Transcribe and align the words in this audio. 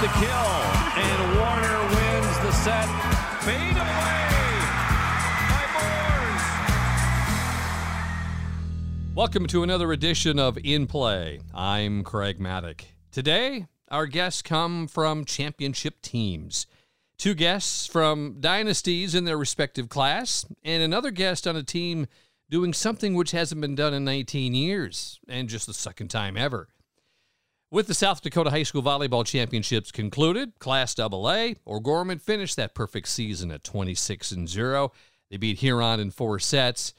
the 0.00 0.08
kill, 0.08 0.28
and 0.28 1.38
Warner 1.38 1.80
wins 1.88 2.38
the 2.40 2.52
set. 2.52 2.86
Fade 3.40 3.76
away 3.78 4.28
by 5.48 5.64
Moores. 5.72 6.44
Welcome 9.14 9.46
to 9.46 9.62
another 9.62 9.92
edition 9.92 10.38
of 10.38 10.58
In 10.62 10.86
Play. 10.86 11.40
I'm 11.54 12.04
Craig 12.04 12.38
Maddock. 12.38 12.84
Today, 13.10 13.68
our 13.88 14.06
guests 14.06 14.42
come 14.42 14.86
from 14.86 15.24
championship 15.24 16.02
teams. 16.02 16.66
Two 17.16 17.32
guests 17.32 17.86
from 17.86 18.36
dynasties 18.38 19.14
in 19.14 19.24
their 19.24 19.38
respective 19.38 19.88
class, 19.88 20.44
and 20.62 20.82
another 20.82 21.10
guest 21.10 21.46
on 21.46 21.56
a 21.56 21.62
team 21.62 22.06
doing 22.50 22.74
something 22.74 23.14
which 23.14 23.30
hasn't 23.30 23.62
been 23.62 23.74
done 23.74 23.94
in 23.94 24.04
19 24.04 24.54
years, 24.54 25.20
and 25.26 25.48
just 25.48 25.66
the 25.66 25.72
second 25.72 26.08
time 26.08 26.36
ever. 26.36 26.68
With 27.76 27.88
the 27.88 27.92
South 27.92 28.22
Dakota 28.22 28.48
High 28.48 28.62
School 28.62 28.82
Volleyball 28.82 29.26
Championships 29.26 29.92
concluded, 29.92 30.58
Class 30.58 30.98
AA, 30.98 31.56
O'Gorman 31.66 32.18
finished 32.18 32.56
that 32.56 32.74
perfect 32.74 33.06
season 33.06 33.50
at 33.50 33.64
26 33.64 34.32
and 34.32 34.48
0. 34.48 34.92
They 35.30 35.36
beat 35.36 35.58
Huron 35.58 36.00
in 36.00 36.10
four 36.10 36.38
sets. 36.38 36.94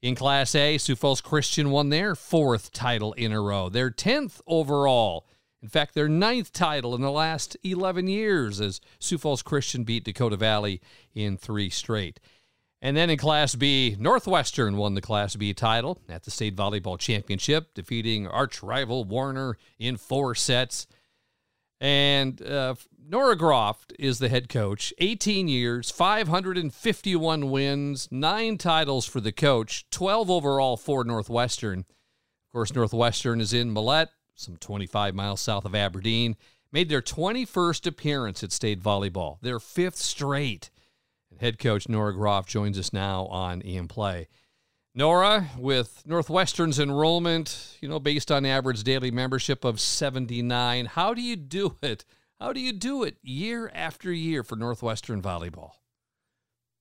In 0.00 0.14
Class 0.14 0.54
A, 0.54 0.78
Sioux 0.78 0.96
Falls 0.96 1.20
Christian 1.20 1.68
won 1.70 1.90
their 1.90 2.14
fourth 2.14 2.72
title 2.72 3.12
in 3.12 3.30
a 3.30 3.42
row, 3.42 3.68
their 3.68 3.90
10th 3.90 4.40
overall. 4.46 5.26
In 5.60 5.68
fact, 5.68 5.92
their 5.92 6.08
ninth 6.08 6.50
title 6.54 6.94
in 6.94 7.02
the 7.02 7.10
last 7.10 7.58
11 7.62 8.08
years 8.08 8.58
as 8.58 8.80
Sioux 9.00 9.18
Falls 9.18 9.42
Christian 9.42 9.84
beat 9.84 10.04
Dakota 10.04 10.38
Valley 10.38 10.80
in 11.14 11.36
three 11.36 11.68
straight. 11.68 12.20
And 12.84 12.96
then 12.96 13.10
in 13.10 13.16
Class 13.16 13.54
B, 13.54 13.94
Northwestern 13.96 14.76
won 14.76 14.94
the 14.94 15.00
Class 15.00 15.36
B 15.36 15.54
title 15.54 16.00
at 16.08 16.24
the 16.24 16.32
State 16.32 16.56
Volleyball 16.56 16.98
Championship, 16.98 17.74
defeating 17.74 18.26
arch 18.26 18.60
rival 18.60 19.04
Warner 19.04 19.56
in 19.78 19.96
four 19.96 20.34
sets. 20.34 20.88
And 21.80 22.42
uh, 22.42 22.74
Nora 23.08 23.36
Groft 23.36 23.92
is 24.00 24.18
the 24.18 24.28
head 24.28 24.48
coach. 24.48 24.92
18 24.98 25.46
years, 25.46 25.92
551 25.92 27.50
wins, 27.50 28.08
nine 28.10 28.58
titles 28.58 29.06
for 29.06 29.20
the 29.20 29.32
coach, 29.32 29.88
12 29.92 30.28
overall 30.28 30.76
for 30.76 31.04
Northwestern. 31.04 31.80
Of 31.80 32.52
course, 32.52 32.74
Northwestern 32.74 33.40
is 33.40 33.52
in 33.52 33.72
Mellette, 33.72 34.08
some 34.34 34.56
25 34.56 35.14
miles 35.14 35.40
south 35.40 35.64
of 35.64 35.76
Aberdeen. 35.76 36.34
Made 36.72 36.88
their 36.88 37.02
21st 37.02 37.86
appearance 37.86 38.42
at 38.42 38.50
state 38.50 38.82
volleyball, 38.82 39.38
their 39.40 39.60
fifth 39.60 39.98
straight. 39.98 40.70
Head 41.42 41.58
coach 41.58 41.88
Nora 41.88 42.14
Groff 42.14 42.46
joins 42.46 42.78
us 42.78 42.92
now 42.92 43.26
on 43.26 43.62
In 43.62 43.88
Play. 43.88 44.28
Nora, 44.94 45.48
with 45.58 46.04
Northwestern's 46.06 46.78
enrollment, 46.78 47.78
you 47.80 47.88
know, 47.88 47.98
based 47.98 48.30
on 48.30 48.46
average 48.46 48.84
daily 48.84 49.10
membership 49.10 49.64
of 49.64 49.80
79, 49.80 50.86
how 50.86 51.12
do 51.14 51.20
you 51.20 51.34
do 51.34 51.74
it? 51.82 52.04
How 52.38 52.52
do 52.52 52.60
you 52.60 52.72
do 52.72 53.02
it 53.02 53.16
year 53.24 53.68
after 53.74 54.12
year 54.12 54.44
for 54.44 54.54
Northwestern 54.54 55.20
volleyball? 55.20 55.72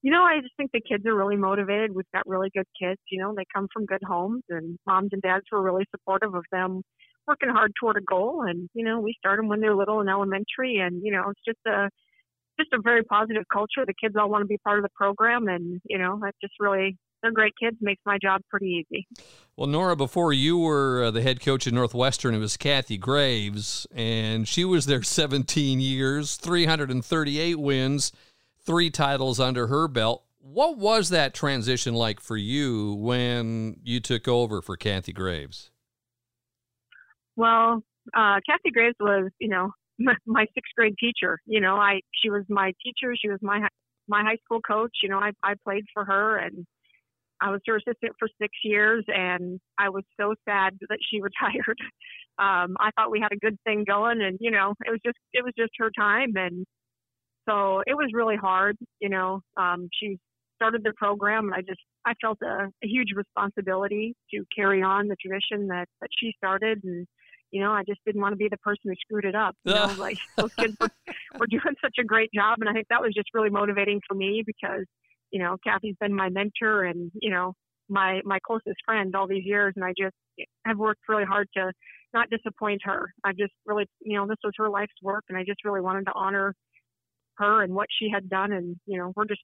You 0.03 0.11
know, 0.11 0.21
I 0.21 0.41
just 0.41 0.55
think 0.57 0.69
the 0.71 0.81
kids 0.87 1.07
are 1.07 1.15
really 1.15 1.37
motivated. 1.37 1.95
We've 1.95 2.05
got 2.13 2.27
really 2.27 2.51
good 2.55 2.67
kids. 2.79 3.01
You 3.09 3.19
know, 3.19 3.33
they 3.35 3.45
come 3.51 3.67
from 3.73 3.87
good 3.87 4.03
homes, 4.05 4.43
and 4.49 4.77
moms 4.85 5.09
and 5.11 5.23
dads 5.23 5.45
were 5.51 5.63
really 5.63 5.85
supportive 5.89 6.35
of 6.35 6.45
them 6.51 6.83
working 7.25 7.49
hard 7.49 7.71
toward 7.79 7.97
a 7.97 8.01
goal. 8.01 8.43
And 8.47 8.69
you 8.75 8.85
know, 8.85 8.99
we 8.99 9.15
start 9.17 9.39
them 9.39 9.47
when 9.47 9.59
they're 9.59 9.75
little 9.75 10.01
in 10.01 10.07
elementary, 10.07 10.77
and 10.77 11.01
you 11.03 11.11
know, 11.11 11.31
it's 11.31 11.41
just 11.43 11.65
a 11.65 11.89
just 12.61 12.73
a 12.73 12.81
very 12.81 13.03
positive 13.03 13.43
culture. 13.51 13.85
The 13.85 13.93
kids 13.93 14.15
all 14.19 14.29
want 14.29 14.43
to 14.43 14.47
be 14.47 14.57
part 14.57 14.77
of 14.77 14.83
the 14.83 14.89
program, 14.95 15.47
and 15.47 15.81
you 15.85 15.97
know 15.97 16.19
that 16.21 16.33
just 16.41 16.53
really 16.59 16.97
they're 17.21 17.31
great 17.31 17.53
kids. 17.61 17.77
Makes 17.81 18.01
my 18.05 18.17
job 18.21 18.41
pretty 18.49 18.85
easy. 18.85 19.07
Well, 19.55 19.67
Nora, 19.67 19.95
before 19.95 20.33
you 20.33 20.57
were 20.57 21.05
uh, 21.05 21.11
the 21.11 21.21
head 21.21 21.41
coach 21.41 21.67
at 21.67 21.73
Northwestern, 21.73 22.33
it 22.33 22.39
was 22.39 22.57
Kathy 22.57 22.97
Graves, 22.97 23.87
and 23.93 24.47
she 24.47 24.65
was 24.65 24.85
there 24.85 25.03
17 25.03 25.79
years, 25.79 26.35
338 26.37 27.59
wins, 27.59 28.11
three 28.63 28.89
titles 28.89 29.39
under 29.39 29.67
her 29.67 29.87
belt. 29.87 30.23
What 30.39 30.77
was 30.77 31.09
that 31.09 31.35
transition 31.35 31.93
like 31.93 32.19
for 32.19 32.35
you 32.35 32.95
when 32.95 33.79
you 33.83 33.99
took 33.99 34.27
over 34.27 34.61
for 34.61 34.75
Kathy 34.75 35.13
Graves? 35.13 35.69
Well, 37.35 37.83
uh, 38.15 38.39
Kathy 38.47 38.71
Graves 38.73 38.95
was, 38.99 39.29
you 39.39 39.49
know, 39.49 39.71
my 40.25 40.45
sixth 40.53 40.73
grade 40.75 40.95
teacher. 40.99 41.39
You 41.45 41.61
know, 41.61 41.75
I 41.75 42.01
she 42.21 42.29
was 42.29 42.43
my 42.49 42.73
teacher. 42.83 43.15
She 43.15 43.29
was 43.29 43.39
my 43.41 43.67
my 44.07 44.23
high 44.23 44.37
school 44.43 44.61
coach. 44.61 44.97
You 45.03 45.09
know, 45.09 45.19
I 45.19 45.31
I 45.43 45.53
played 45.63 45.85
for 45.93 46.05
her 46.05 46.37
and 46.37 46.65
I 47.41 47.49
was 47.49 47.61
her 47.65 47.77
assistant 47.77 48.13
for 48.19 48.27
six 48.39 48.53
years, 48.63 49.03
and 49.07 49.59
I 49.77 49.89
was 49.89 50.03
so 50.19 50.35
sad 50.47 50.77
that 50.89 50.99
she 51.09 51.21
retired. 51.21 51.77
Um, 52.37 52.77
I 52.79 52.91
thought 52.95 53.11
we 53.11 53.19
had 53.19 53.31
a 53.31 53.39
good 53.39 53.57
thing 53.65 53.83
going, 53.87 54.21
and 54.21 54.37
you 54.39 54.51
know, 54.51 54.75
it 54.85 54.91
was 54.91 54.99
just 55.03 55.17
it 55.33 55.43
was 55.43 55.53
just 55.57 55.71
her 55.77 55.89
time, 55.97 56.33
and 56.35 56.65
so 57.49 57.81
it 57.87 57.95
was 57.95 58.11
really 58.13 58.37
hard. 58.37 58.77
You 58.99 59.09
know, 59.09 59.41
um, 59.57 59.89
she 59.99 60.17
started 60.55 60.83
the 60.83 60.93
program, 60.95 61.45
and 61.45 61.55
I 61.55 61.61
just 61.61 61.81
I 62.05 62.13
felt 62.21 62.37
a, 62.43 62.69
a 62.83 62.87
huge 62.87 63.09
responsibility 63.15 64.15
to 64.31 64.43
carry 64.55 64.83
on 64.83 65.07
the 65.07 65.15
tradition 65.15 65.67
that 65.67 65.87
that 66.01 66.09
she 66.19 66.33
started, 66.37 66.81
and 66.83 67.07
you 67.51 67.61
know, 67.61 67.71
I 67.71 67.83
just 67.83 67.99
didn't 68.05 68.21
want 68.21 68.33
to 68.33 68.37
be 68.37 68.47
the 68.49 68.57
person 68.57 68.83
who 68.85 68.95
screwed 68.95 69.25
it 69.25 69.35
up. 69.35 69.55
You 69.63 69.73
know, 69.73 69.93
like 69.97 70.17
those 70.37 70.53
kids 70.53 70.75
were, 70.79 70.89
were 71.37 71.47
doing 71.47 71.75
such 71.81 71.95
a 71.99 72.03
great 72.03 72.31
job, 72.33 72.57
and 72.59 72.69
I 72.69 72.73
think 72.73 72.87
that 72.89 73.01
was 73.01 73.13
just 73.13 73.29
really 73.33 73.49
motivating 73.49 74.01
for 74.07 74.15
me 74.15 74.43
because, 74.45 74.85
you 75.31 75.39
know, 75.39 75.57
Kathy's 75.63 75.95
been 75.99 76.15
my 76.15 76.29
mentor 76.29 76.83
and 76.85 77.11
you 77.21 77.29
know 77.29 77.53
my 77.89 78.21
my 78.23 78.39
closest 78.45 78.77
friend 78.85 79.15
all 79.15 79.27
these 79.27 79.45
years, 79.45 79.73
and 79.75 79.85
I 79.85 79.93
just 79.97 80.15
have 80.65 80.77
worked 80.77 81.01
really 81.07 81.25
hard 81.25 81.47
to 81.55 81.71
not 82.13 82.29
disappoint 82.29 82.81
her. 82.83 83.13
I 83.23 83.31
just 83.31 83.53
really, 83.65 83.85
you 84.01 84.17
know, 84.17 84.27
this 84.27 84.37
was 84.43 84.53
her 84.57 84.69
life's 84.69 84.93
work, 85.03 85.23
and 85.29 85.37
I 85.37 85.43
just 85.43 85.63
really 85.65 85.81
wanted 85.81 86.05
to 86.05 86.13
honor 86.15 86.55
her 87.37 87.63
and 87.63 87.73
what 87.73 87.87
she 87.99 88.09
had 88.09 88.29
done, 88.29 88.51
and 88.51 88.77
you 88.85 88.97
know, 88.97 89.11
we're 89.15 89.25
just 89.25 89.41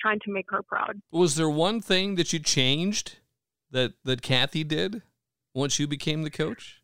trying 0.00 0.20
to 0.24 0.32
make 0.32 0.46
her 0.48 0.62
proud. 0.62 1.00
Was 1.10 1.36
there 1.36 1.50
one 1.50 1.80
thing 1.80 2.14
that 2.14 2.32
you 2.32 2.38
changed 2.38 3.18
that 3.70 3.92
that 4.04 4.22
Kathy 4.22 4.64
did 4.64 5.02
once 5.54 5.78
you 5.78 5.86
became 5.86 6.22
the 6.22 6.30
coach? 6.30 6.79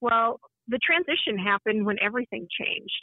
Well, 0.00 0.40
the 0.68 0.78
transition 0.78 1.38
happened 1.38 1.84
when 1.84 1.98
everything 2.00 2.46
changed, 2.50 3.02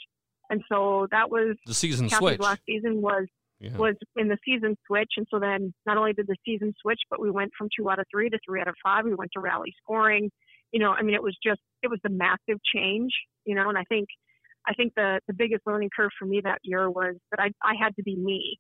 and 0.50 0.64
so 0.70 1.08
that 1.12 1.30
was 1.30 1.56
the 1.66 1.74
season 1.74 2.08
Kathy's 2.10 2.20
switch. 2.20 2.40
last 2.40 2.62
season 2.66 3.02
was 3.02 3.28
Yeah. 3.60 3.76
was 3.78 3.96
in 4.16 4.28
the 4.28 4.38
season 4.46 4.78
switch, 4.86 5.14
and 5.18 5.28
so 5.30 5.40
then 5.40 5.74
not 5.86 5.98
only 5.98 6.14
did 6.14 6.28
the 6.28 6.36
season 6.46 6.74
switch, 6.82 7.02
but 7.10 7.20
we 7.20 7.32
went 7.32 7.52
from 7.58 7.70
two 7.76 7.90
out 7.90 8.00
of 8.00 8.06
three 8.12 8.30
to 8.30 8.40
three 8.46 8.62
out 8.62 8.68
of 8.68 8.76
five. 8.84 9.04
We 9.06 9.16
went 9.16 9.32
to 9.34 9.40
rally 9.40 9.74
scoring. 9.82 10.32
You 10.72 10.80
know, 10.80 10.92
I 10.92 11.02
mean, 11.02 11.16
it 11.16 11.24
was 11.24 11.36
just 11.44 11.62
it 11.82 11.90
was 11.90 12.00
the 12.04 12.10
massive 12.10 12.60
change. 12.64 13.14
You 13.46 13.56
know, 13.56 13.70
and 13.70 13.78
I 13.78 13.84
think 13.86 14.08
I 14.68 14.74
think 14.74 14.94
the 14.96 15.20
the 15.28 15.34
biggest 15.34 15.66
learning 15.66 15.90
curve 15.96 16.12
for 16.20 16.26
me 16.26 16.42
that 16.42 16.60
year 16.64 16.90
was 16.90 17.16
that 17.32 17.40
I 17.40 17.52
I 17.64 17.74
had 17.80 17.96
to 17.96 18.04
be 18.04 18.16
me, 18.16 18.60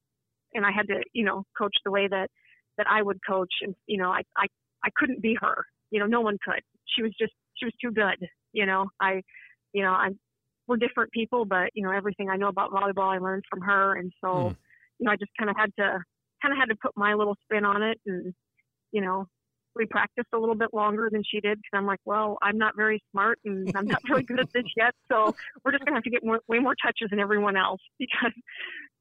and 0.53 0.66
I 0.66 0.72
had 0.72 0.88
to 0.88 1.02
you 1.14 1.24
know 1.24 1.44
coach 1.58 1.76
the 1.86 1.92
way 1.92 2.08
that 2.08 2.30
that 2.78 2.88
I 2.90 3.02
would 3.02 3.20
coach, 3.28 3.53
and 3.62 3.76
you 3.86 3.97
know 3.97 4.09
I 4.12 4.22
I 4.36 4.47
I 4.84 4.90
couldn't 4.96 5.22
be 5.22 5.38
her. 5.42 5.66
You 5.92 6.00
know, 6.00 6.06
no 6.08 6.22
one 6.22 6.38
could. 6.44 6.62
She 6.86 7.02
was 7.03 7.14
just 7.20 7.34
was 7.66 7.73
too 7.81 7.91
good. 7.91 8.28
You 8.53 8.66
know, 8.66 8.88
I 9.01 9.22
you 9.73 9.84
know 9.84 9.91
I 9.91 10.09
we're 10.68 10.78
different 10.78 11.12
people, 11.12 11.45
but 11.45 11.69
you 11.73 11.84
know 11.84 11.91
everything 11.91 12.29
I 12.29 12.38
know 12.38 12.47
about 12.47 12.72
volleyball 12.72 13.13
I 13.13 13.19
learned 13.19 13.44
from 13.50 13.62
her, 13.62 13.95
and 13.95 14.12
so 14.23 14.50
Hmm. 14.50 14.53
you 15.00 15.06
know 15.06 15.12
I 15.12 15.16
just 15.16 15.31
kind 15.38 15.50
of 15.50 15.56
had 15.57 15.72
to 15.78 16.00
kind 16.41 16.53
of 16.53 16.57
had 16.57 16.69
to 16.69 16.75
put 16.81 16.91
my 16.96 17.13
little 17.13 17.35
spin 17.46 17.66
on 17.66 17.81
it, 17.81 18.00
and 18.06 18.34
you 18.91 19.01
know 19.01 19.28
we 19.75 19.85
practiced 19.85 20.29
a 20.34 20.38
little 20.38 20.56
bit 20.56 20.73
longer 20.73 21.07
than 21.12 21.22
she 21.23 21.40
did 21.40 21.57
because 21.59 21.78
I'm 21.78 21.85
like, 21.85 22.00
well, 22.03 22.38
I'm 22.41 22.57
not 22.57 22.75
very 22.75 23.00
smart 23.12 23.38
and 23.46 23.72
I'm 23.75 23.85
not 23.85 24.01
really 24.09 24.23
good 24.23 24.40
at 24.40 24.50
this 24.53 24.63
yet, 24.75 24.94
so 25.12 25.34
we're 25.63 25.72
just 25.72 25.85
gonna 25.85 25.97
have 25.97 26.03
to 26.03 26.09
get 26.09 26.25
more, 26.25 26.40
way 26.47 26.59
more 26.59 26.75
touches 26.84 27.09
than 27.12 27.19
everyone 27.19 27.56
else 27.56 27.81
because 28.00 28.34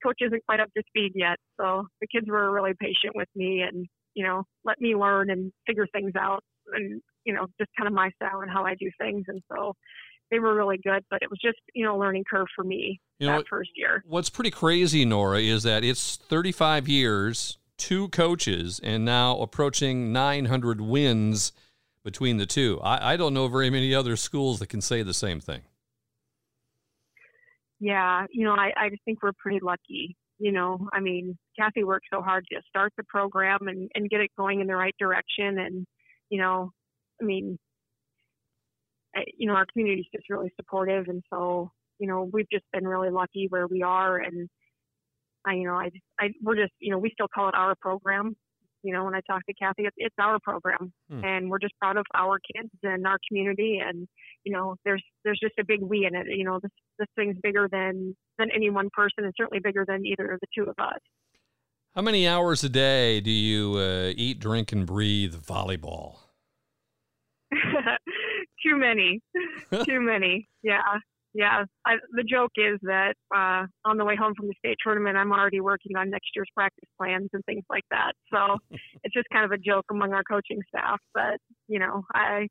coach 0.05 0.19
isn't 0.21 0.45
quite 0.47 0.61
up 0.61 0.69
to 0.77 0.83
speed 0.89 1.13
yet. 1.15 1.37
So 1.59 1.87
the 2.01 2.07
kids 2.07 2.27
were 2.29 2.53
really 2.53 2.75
patient 2.79 3.15
with 3.15 3.29
me 3.35 3.63
and 3.63 3.87
you 4.15 4.25
know 4.25 4.45
let 4.65 4.81
me 4.81 4.95
learn 4.95 5.31
and 5.31 5.53
figure 5.67 5.87
things 5.93 6.13
out 6.19 6.45
and 6.75 7.01
you 7.27 7.35
know 7.35 7.47
just 7.61 7.71
kind 7.77 7.87
of 7.87 7.93
my 7.93 8.09
style 8.17 8.41
and 8.41 8.51
how 8.51 8.65
I 8.65 8.75
do 8.75 8.91
things, 8.99 9.25
and 9.29 9.43
so 9.53 9.75
they 10.31 10.39
were 10.39 10.55
really 10.55 10.79
good. 10.79 11.05
But 11.11 11.21
it 11.23 11.29
was 11.29 11.39
just 11.43 11.59
you 11.75 11.85
know 11.85 11.97
a 11.97 12.01
learning 12.01 12.25
curve 12.31 12.47
for 12.57 12.65
me 12.65 13.01
You 13.19 13.27
that 13.27 13.37
what- 13.37 13.49
first 13.49 13.71
year. 13.77 14.03
What's 14.07 14.31
pretty 14.31 14.51
crazy, 14.51 15.05
Nora, 15.05 15.41
is 15.41 15.65
that 15.65 15.85
it's 15.85 16.17
35 16.17 16.89
years, 16.89 17.59
two 17.77 18.09
coaches, 18.09 18.81
and 18.83 19.05
now 19.05 19.37
approaching 19.39 20.13
900 20.13 20.81
wins 20.81 21.53
between 22.05 22.37
the 22.39 22.47
two. 22.47 22.81
I, 22.83 23.13
I 23.13 23.17
don't 23.17 23.35
know 23.35 23.49
very 23.49 23.69
many 23.69 23.93
other 23.95 24.15
schools 24.17 24.61
that 24.61 24.69
can 24.69 24.81
say 24.81 25.03
the 25.03 25.13
same 25.13 25.41
thing. 25.41 25.63
Yeah, 27.79 28.25
you 28.31 28.45
know, 28.45 28.53
I, 28.53 28.73
I 28.77 28.89
just 28.89 29.03
think 29.05 29.23
we're 29.23 29.33
pretty 29.33 29.61
lucky. 29.61 30.17
You 30.39 30.53
know, 30.53 30.89
I 30.93 31.01
mean, 31.01 31.37
Kathy 31.59 31.85
worked 31.85 32.07
so 32.13 32.21
hard 32.23 32.47
to 32.53 32.61
start 32.69 32.93
the 32.97 33.05
program 33.05 33.69
and, 33.69 33.91
and 33.95 34.09
get 34.09 34.21
it 34.21 34.31
going 34.37 34.61
in 34.61 34.67
the 34.67 34.77
right 34.77 34.95
direction. 34.99 35.59
And, 35.59 35.87
you 36.31 36.39
know, 36.41 36.73
I 37.21 37.25
mean, 37.25 37.59
I, 39.15 39.25
you 39.37 39.47
know, 39.47 39.55
our 39.55 39.67
community 39.73 40.03
is 40.03 40.07
just 40.15 40.29
really 40.31 40.53
supportive. 40.57 41.09
And 41.09 41.23
so, 41.33 41.71
you 41.99 42.07
know, 42.07 42.29
we've 42.31 42.51
just 42.51 42.65
been 42.73 42.87
really 42.87 43.11
lucky 43.11 43.47
where 43.49 43.67
we 43.67 43.83
are. 43.83 44.19
And 44.19 44.49
I, 45.47 45.55
you 45.55 45.65
know, 45.65 45.75
I, 45.75 45.91
I, 46.21 46.29
we're 46.43 46.57
just, 46.57 46.73
you 46.81 46.91
know, 46.91 46.99
we 46.99 47.11
still 47.11 47.29
call 47.33 47.49
it 47.49 47.55
our 47.55 47.75
program. 47.81 48.37
You 48.83 48.93
know, 48.93 49.05
when 49.05 49.15
I 49.15 49.21
talk 49.27 49.45
to 49.47 49.55
Kathy, 49.55 49.85
it's, 49.85 49.97
it's 49.97 50.15
our 50.21 50.39
program, 50.39 50.93
Hmm. 51.11 51.25
and 51.25 51.51
we're 51.51 51.59
just 51.59 51.75
proud 51.81 51.97
of 51.97 52.05
our 52.15 52.39
kids 52.39 52.71
and 52.85 53.05
our 53.05 53.19
community. 53.27 53.81
And 53.85 54.07
you 54.45 54.53
know, 54.53 54.77
there's 54.85 55.03
there's 55.25 55.41
just 55.43 55.55
a 55.59 55.65
big 55.65 55.83
we 55.83 56.07
in 56.07 56.15
it. 56.15 56.27
You 56.29 56.45
know, 56.45 56.61
this 56.63 56.71
this 56.99 57.09
thing's 57.17 57.37
bigger 57.43 57.69
than 57.73 58.15
than 58.39 58.49
any 58.55 58.71
one 58.71 58.91
person, 58.93 59.25
and 59.25 59.33
certainly 59.37 59.61
bigger 59.61 59.85
than 59.89 60.07
either 60.07 60.31
of 60.31 60.41
the 60.41 60.47
two 60.57 60.71
of 60.71 60.75
us. 60.79 61.01
How 61.97 62.03
many 62.03 62.29
hours 62.29 62.63
a 62.63 62.69
day 62.69 63.21
do 63.21 63.31
you 63.31 63.77
uh, 63.77 64.13
eat, 64.15 64.39
drink, 64.39 64.71
and 64.71 64.87
breathe 64.87 65.35
volleyball? 65.35 66.19
Too 68.67 68.77
many, 68.77 69.21
too 69.85 70.01
many. 70.01 70.49
Yeah, 70.63 70.81
yeah. 71.35 71.65
I, 71.87 71.97
the 72.13 72.25
joke 72.25 72.53
is 72.57 72.79
that 72.83 73.15
uh, 73.35 73.67
on 73.85 73.97
the 73.97 74.05
way 74.05 74.17
home 74.17 74.33
from 74.37 74.49
the 74.49 74.55
state 74.59 74.77
tournament, 74.83 75.17
I'm 75.17 75.33
already 75.33 75.61
working 75.61 75.97
on 75.97 76.11
next 76.11 76.31
year's 76.35 76.49
practice 76.55 76.89
plans 76.99 77.29
and 77.33 77.45
things 77.45 77.65
like 77.71 77.85
that. 77.91 78.13
So 78.33 78.57
it's 79.05 79.15
just 79.15 79.29
kind 79.33 79.45
of 79.45 79.53
a 79.53 79.59
joke 79.59 79.85
among 79.91 80.13
our 80.13 80.25
coaching 80.25 80.61
staff. 80.69 80.99
But 81.15 81.39
you 81.69 81.79
know, 81.79 82.03
I 82.15 82.49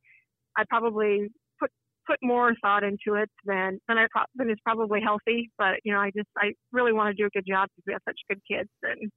I 0.56 0.64
probably 0.70 1.28
put 1.60 1.72
put 2.08 2.18
more 2.22 2.54
thought 2.62 2.84
into 2.84 3.20
it 3.20 3.30
than 3.46 3.80
than 3.88 3.98
I 3.98 4.08
pro- 4.12 4.32
than 4.36 4.50
is 4.50 4.58
probably 4.64 5.02
healthy. 5.02 5.50
But 5.58 5.76
you 5.84 5.92
know, 5.92 6.00
I 6.00 6.12
just 6.16 6.30
I 6.38 6.54
really 6.72 6.94
want 6.94 7.16
to 7.16 7.22
do 7.22 7.26
a 7.26 7.30
good 7.30 7.46
job 7.48 7.70
because 7.76 7.84
we 7.88 7.94
have 7.94 8.02
such 8.08 8.20
good 8.30 8.42
kids 8.50 8.70
and 8.84 9.12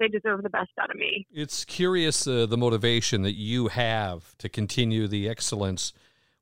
they 0.00 0.08
deserve 0.08 0.42
the 0.42 0.50
best 0.50 0.70
out 0.80 0.90
of 0.90 0.96
me. 0.96 1.26
It's 1.30 1.64
curious 1.64 2.26
uh, 2.26 2.46
the 2.46 2.56
motivation 2.56 3.22
that 3.22 3.34
you 3.34 3.68
have 3.68 4.36
to 4.38 4.48
continue 4.48 5.06
the 5.06 5.28
excellence 5.28 5.92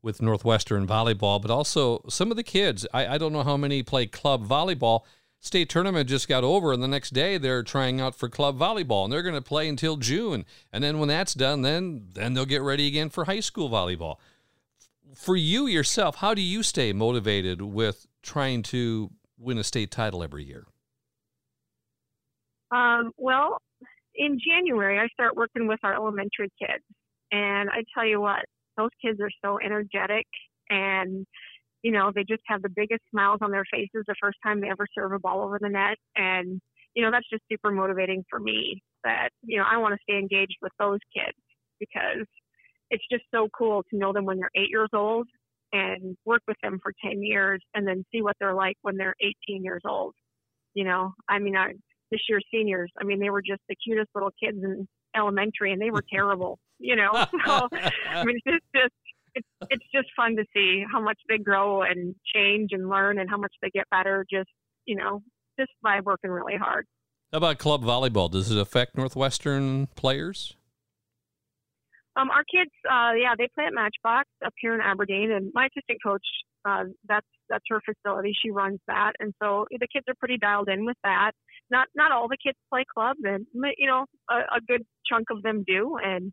with 0.03 0.21
Northwestern 0.21 0.87
volleyball, 0.87 1.41
but 1.41 1.51
also 1.51 2.03
some 2.09 2.31
of 2.31 2.37
the 2.37 2.43
kids. 2.43 2.87
I, 2.93 3.15
I 3.15 3.19
don't 3.19 3.33
know 3.33 3.45
how 3.45 3.57
many 3.57 3.83
play 3.83 4.07
club 4.07 4.47
volleyball. 4.47 5.03
State 5.39 5.69
tournament 5.69 6.09
just 6.09 6.29
got 6.29 6.45
over, 6.45 6.73
and 6.73 6.83
the 6.83 6.89
next 6.89 7.11
day 7.11 7.37
they're 7.37 7.63
trying 7.63 8.01
out 8.01 8.15
for 8.15 8.29
club 8.29 8.59
volleyball, 8.59 9.05
and 9.05 9.13
they're 9.13 9.23
going 9.23 9.35
to 9.35 9.43
play 9.43 9.69
until 9.69 9.97
June. 9.97 10.45
And 10.73 10.85
then 10.85 10.99
when 10.99 11.09
that's 11.09 11.35
done, 11.35 11.63
then 11.63 12.09
then 12.15 12.35
they'll 12.35 12.47
get 12.47 12.63
ready 12.63 12.87
again 12.87 13.11
for 13.11 13.25
high 13.25 13.41
school 13.41 13.69
volleyball. 13.69 14.17
For 15.15 15.37
you 15.37 15.67
yourself, 15.67 16.17
how 16.17 16.33
do 16.35 16.41
you 16.41 16.63
stay 16.63 16.93
motivated 16.93 17.61
with 17.61 18.07
trying 18.23 18.63
to 18.65 19.11
win 19.37 19.59
a 19.59 19.65
state 19.65 19.91
title 19.91 20.23
every 20.23 20.45
year? 20.45 20.65
Um, 22.71 23.13
well, 23.19 23.59
in 24.15 24.39
January, 24.39 24.99
I 24.99 25.09
start 25.09 25.37
working 25.37 25.67
with 25.67 25.81
our 25.83 25.95
elementary 25.95 26.51
kids. 26.59 26.85
And 27.31 27.69
I 27.71 27.83
tell 27.95 28.07
you 28.07 28.21
what, 28.21 28.45
those 28.82 28.90
kids 29.05 29.20
are 29.20 29.31
so 29.44 29.58
energetic 29.64 30.26
and, 30.69 31.26
you 31.82 31.93
know, 31.93 32.12
they 32.14 32.25
just 32.25 32.43
have 32.46 32.62
the 32.62 32.69
biggest 32.75 33.02
smiles 33.11 33.38
on 33.43 33.50
their 33.50 33.64
faces 33.70 34.05
the 34.06 34.14
first 34.20 34.38
time 34.43 34.61
they 34.61 34.70
ever 34.70 34.87
serve 34.94 35.12
a 35.12 35.19
ball 35.19 35.43
over 35.43 35.58
the 35.61 35.69
net. 35.69 35.99
And, 36.17 36.61
you 36.94 37.02
know, 37.02 37.11
that's 37.11 37.29
just 37.31 37.43
super 37.50 37.70
motivating 37.70 38.25
for 38.31 38.38
me 38.38 38.82
that, 39.05 39.31
you 39.43 39.58
know, 39.58 39.64
I 39.70 39.79
want 39.79 39.94
to 39.94 40.00
stay 40.02 40.19
engaged 40.19 40.56
with 40.62 40.73
those 40.79 41.00
kids 41.14 41.37
because 41.81 42.26
it's 42.90 43.05
just 43.11 43.25
so 43.34 43.49
cool 43.56 43.82
to 43.90 43.99
know 43.99 44.12
them 44.12 44.25
when 44.25 44.38
they're 44.38 44.50
eight 44.55 44.70
years 44.70 44.90
old 44.93 45.26
and 45.73 46.17
work 46.25 46.43
with 46.46 46.58
them 46.62 46.79
for 46.82 46.93
10 47.05 47.23
years 47.23 47.62
and 47.75 47.87
then 47.87 48.05
see 48.12 48.23
what 48.23 48.37
they're 48.38 48.55
like 48.55 48.76
when 48.82 48.96
they're 48.96 49.14
18 49.49 49.64
years 49.64 49.82
old. 49.87 50.14
You 50.75 50.84
know, 50.84 51.12
I 51.29 51.38
mean, 51.38 51.56
I, 51.56 51.73
this 52.11 52.20
year's 52.29 52.46
seniors. 52.52 52.90
I 53.00 53.05
mean, 53.05 53.19
they 53.19 53.31
were 53.31 53.43
just 53.43 53.62
the 53.69 53.76
cutest 53.76 54.11
little 54.14 54.31
kids 54.43 54.58
in 54.62 54.87
elementary, 55.17 55.73
and 55.73 55.81
they 55.81 55.90
were 55.90 56.05
terrible. 56.12 56.58
You 56.82 56.96
know, 56.96 57.11
so 57.46 57.69
I 58.11 58.25
mean, 58.25 58.38
it's 58.44 58.67
just 58.75 58.94
it's 59.34 59.49
it's 59.70 59.84
just 59.94 60.08
fun 60.17 60.37
to 60.37 60.44
see 60.55 60.84
how 60.90 61.00
much 61.00 61.19
they 61.29 61.38
grow 61.38 61.82
and 61.82 62.14
change 62.34 62.70
and 62.73 62.88
learn, 62.88 63.19
and 63.19 63.31
how 63.31 63.38
much 63.38 63.55
they 63.62 63.70
get 63.70 63.88
better. 63.90 64.26
Just 64.31 64.50
you 64.87 64.96
know, 64.96 65.23
just 65.58 65.70
by 65.82 66.00
working 66.00 66.31
really 66.31 66.56
hard. 66.56 66.87
How 67.31 67.38
about 67.38 67.58
club 67.58 67.82
volleyball? 67.82 68.31
Does 68.31 68.50
it 68.50 68.58
affect 68.58 68.96
Northwestern 68.96 69.87
players? 69.94 70.55
Um, 72.14 72.31
our 72.31 72.44
kids, 72.44 72.70
uh, 72.84 73.12
yeah, 73.17 73.34
they 73.38 73.49
play 73.55 73.64
at 73.64 73.73
Matchbox 73.73 74.29
up 74.44 74.52
here 74.61 74.75
in 74.75 74.82
Aberdeen, 74.82 75.31
and 75.32 75.50
my 75.55 75.69
assistant 75.75 75.99
coach, 76.05 76.26
uh, 76.67 76.84
that's 77.08 77.26
that's 77.49 77.64
her 77.69 77.81
facility. 77.81 78.34
She 78.40 78.50
runs 78.50 78.81
that, 78.87 79.12
and 79.19 79.32
so 79.43 79.67
the 79.70 79.88
kids 79.90 80.05
are 80.08 80.14
pretty 80.19 80.37
dialed 80.37 80.69
in 80.69 80.84
with 80.84 80.99
that. 81.05 81.32
Not 81.70 81.88
not 81.94 82.12
all 82.12 82.29
the 82.29 82.37
kids 82.37 82.58
play 82.70 82.84
club, 82.93 83.17
and 83.25 83.46
you 83.79 83.87
know 83.87 84.05
a, 84.31 84.56
a 84.56 84.61
good 84.69 84.84
chunk 85.06 85.29
of 85.31 85.43
them 85.43 85.64
do, 85.67 85.96
and 86.02 86.32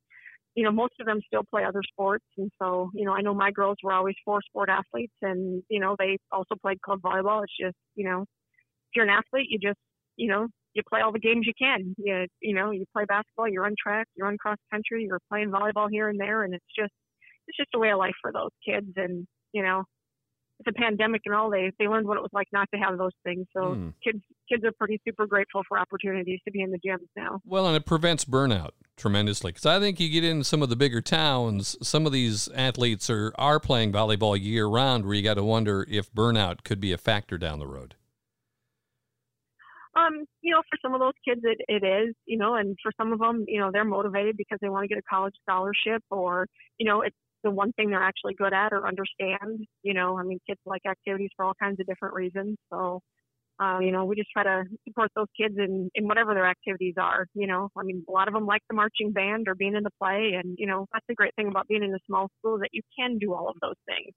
you 0.60 0.66
know 0.66 0.72
most 0.72 0.96
of 1.00 1.06
them 1.06 1.22
still 1.26 1.44
play 1.50 1.64
other 1.64 1.82
sports. 1.90 2.26
And 2.38 2.52
so 2.62 2.92
you 2.94 3.06
know 3.06 3.14
I 3.14 3.22
know 3.22 3.34
my 3.34 3.50
girls 3.50 3.78
were 3.82 3.94
always 3.94 4.16
four 4.26 4.42
sport 4.46 4.68
athletes, 4.68 5.14
and 5.22 5.64
you 5.70 5.80
know 5.80 5.96
they 5.98 6.18
also 6.34 6.56
played 6.62 6.82
club 6.82 7.00
volleyball. 7.00 7.44
It's 7.44 7.54
just 7.58 7.78
you 7.96 8.04
know 8.04 8.24
if 8.24 8.92
you're 8.94 9.06
an 9.06 9.10
athlete, 9.10 9.48
you 9.50 9.58
just 9.58 9.80
you 10.18 10.28
know 10.28 10.48
you 10.74 10.82
play 10.90 11.00
all 11.00 11.14
the 11.14 11.20
games 11.20 11.48
you 11.48 11.54
can. 11.58 11.96
You 11.98 12.26
you 12.42 12.54
know 12.54 12.72
you 12.72 12.84
play 12.94 13.06
basketball, 13.06 13.48
you 13.48 13.62
run 13.62 13.76
track, 13.82 14.08
you 14.18 14.26
run 14.26 14.38
cross 14.38 14.58
country, 14.70 15.06
you're 15.08 15.22
playing 15.32 15.50
volleyball 15.50 15.88
here 15.90 16.10
and 16.10 16.20
there, 16.20 16.44
and 16.44 16.54
it's 16.54 16.74
just 16.78 16.92
it's 17.48 17.56
just 17.56 17.70
a 17.74 17.80
way 17.80 17.92
of 17.92 17.98
life 17.98 18.16
for 18.22 18.34
those 18.34 18.52
kids. 18.68 18.92
And 18.98 19.26
you 19.54 19.64
know 19.64 19.86
the 20.66 20.74
pandemic 20.74 21.22
and 21.26 21.34
all, 21.34 21.50
they 21.50 21.72
they 21.80 21.88
learned 21.88 22.08
what 22.08 22.18
it 22.18 22.22
was 22.22 22.32
like 22.34 22.48
not 22.52 22.68
to 22.74 22.80
have 22.80 22.98
those 22.98 23.14
things. 23.24 23.46
So 23.56 23.74
hmm. 23.74 23.90
kids 24.04 24.20
kids 24.50 24.64
are 24.64 24.72
pretty 24.72 25.00
super 25.08 25.26
grateful 25.26 25.62
for 25.68 25.80
opportunities 25.80 26.40
to 26.46 26.52
be 26.52 26.62
in 26.62 26.72
the 26.72 26.80
gyms 26.80 27.08
now. 27.16 27.42
Well, 27.46 27.68
and 27.68 27.76
it 27.76 27.86
prevents 27.86 28.26
burnout 28.26 28.72
tremendously 28.98 29.52
because 29.52 29.66
I 29.66 29.80
think 29.80 30.00
you 30.00 30.10
get 30.10 30.24
in 30.24 30.44
some 30.44 30.62
of 30.62 30.70
the 30.70 30.76
bigger 30.76 31.02
towns, 31.02 31.78
some 31.82 32.06
of 32.06 32.12
these 32.12 32.50
athletes 32.50 33.10
are 33.10 33.34
are 33.38 33.60
playing 33.60 33.92
volleyball 33.92 34.40
year 34.40 34.68
round, 34.68 35.06
where 35.06 35.16
you 35.16 35.24
got 35.24 35.36
to 35.36 35.44
wonder 35.44 35.86
if 35.90 36.12
burnout 36.14 36.64
could 36.64 36.80
be 36.80 36.92
a 36.92 36.98
factor 36.98 37.38
down 37.38 37.60
the 37.60 37.68
road. 37.68 37.96
Um, 39.96 40.26
you 40.42 40.54
know, 40.54 40.62
for 40.70 40.78
some 40.82 40.94
of 40.94 41.00
those 41.00 41.14
kids, 41.28 41.42
it, 41.44 41.60
it 41.68 41.86
is, 41.86 42.16
you 42.26 42.38
know, 42.38 42.56
and 42.56 42.78
for 42.82 42.92
some 42.96 43.12
of 43.12 43.20
them, 43.20 43.46
you 43.48 43.60
know, 43.60 43.70
they're 43.74 43.84
motivated 43.84 44.38
because 44.38 44.60
they 44.62 44.70
want 44.70 44.84
to 44.84 44.88
get 44.88 45.00
a 45.00 45.10
college 45.10 45.34
scholarship 45.42 46.04
or, 46.12 46.48
you 46.78 46.88
know, 46.88 47.02
it's 47.02 47.16
the 47.44 47.52
one 47.52 47.72
thing 47.74 47.90
they're 47.90 48.04
actually 48.04 48.34
good 48.34 48.54
at 48.54 48.74
or 48.74 48.88
understand. 48.88 49.66
You 49.84 49.94
know, 49.94 50.18
I 50.18 50.24
mean, 50.24 50.40
kids 50.48 50.60
like 50.66 50.82
activities 50.90 51.30
for 51.36 51.46
all 51.46 51.54
kinds 51.62 51.80
of 51.80 51.88
different 51.88 52.16
reasons. 52.16 52.58
So, 52.72 53.02
uh, 53.60 53.80
you 53.80 53.92
know, 53.92 54.06
we 54.06 54.16
just 54.16 54.32
try 54.32 54.44
to 54.44 54.64
support 54.88 55.12
those 55.16 55.28
kids 55.40 55.56
in, 55.58 55.90
in 55.96 56.08
whatever 56.08 56.34
their 56.34 56.48
activities 56.48 56.96
are. 56.98 57.28
You 57.34 57.48
know, 57.48 57.70
I 57.78 57.84
mean, 57.84 58.04
a 58.08 58.12
lot 58.12 58.28
of 58.28 58.34
them 58.34 58.46
like 58.46 58.62
the 58.70 58.76
marching 58.76 59.12
band 59.12 59.48
or 59.48 59.56
being 59.56 59.76
in 59.76 59.84
the 59.84 59.92
play. 60.02 60.34
And, 60.42 60.56
you 60.58 60.68
know, 60.68 60.88
that's 60.94 61.06
the 61.08 61.16
great 61.16 61.36
thing 61.36 61.48
about 61.48 61.68
being 61.68 61.84
in 61.84 61.94
a 61.94 62.00
small 62.08 62.30
school 62.40 62.60
that 62.60 62.70
you 62.72 62.82
can 62.98 63.18
do 63.18 63.34
all 63.34 63.50
of 63.50 63.56
those 63.62 63.80
things. 63.86 64.14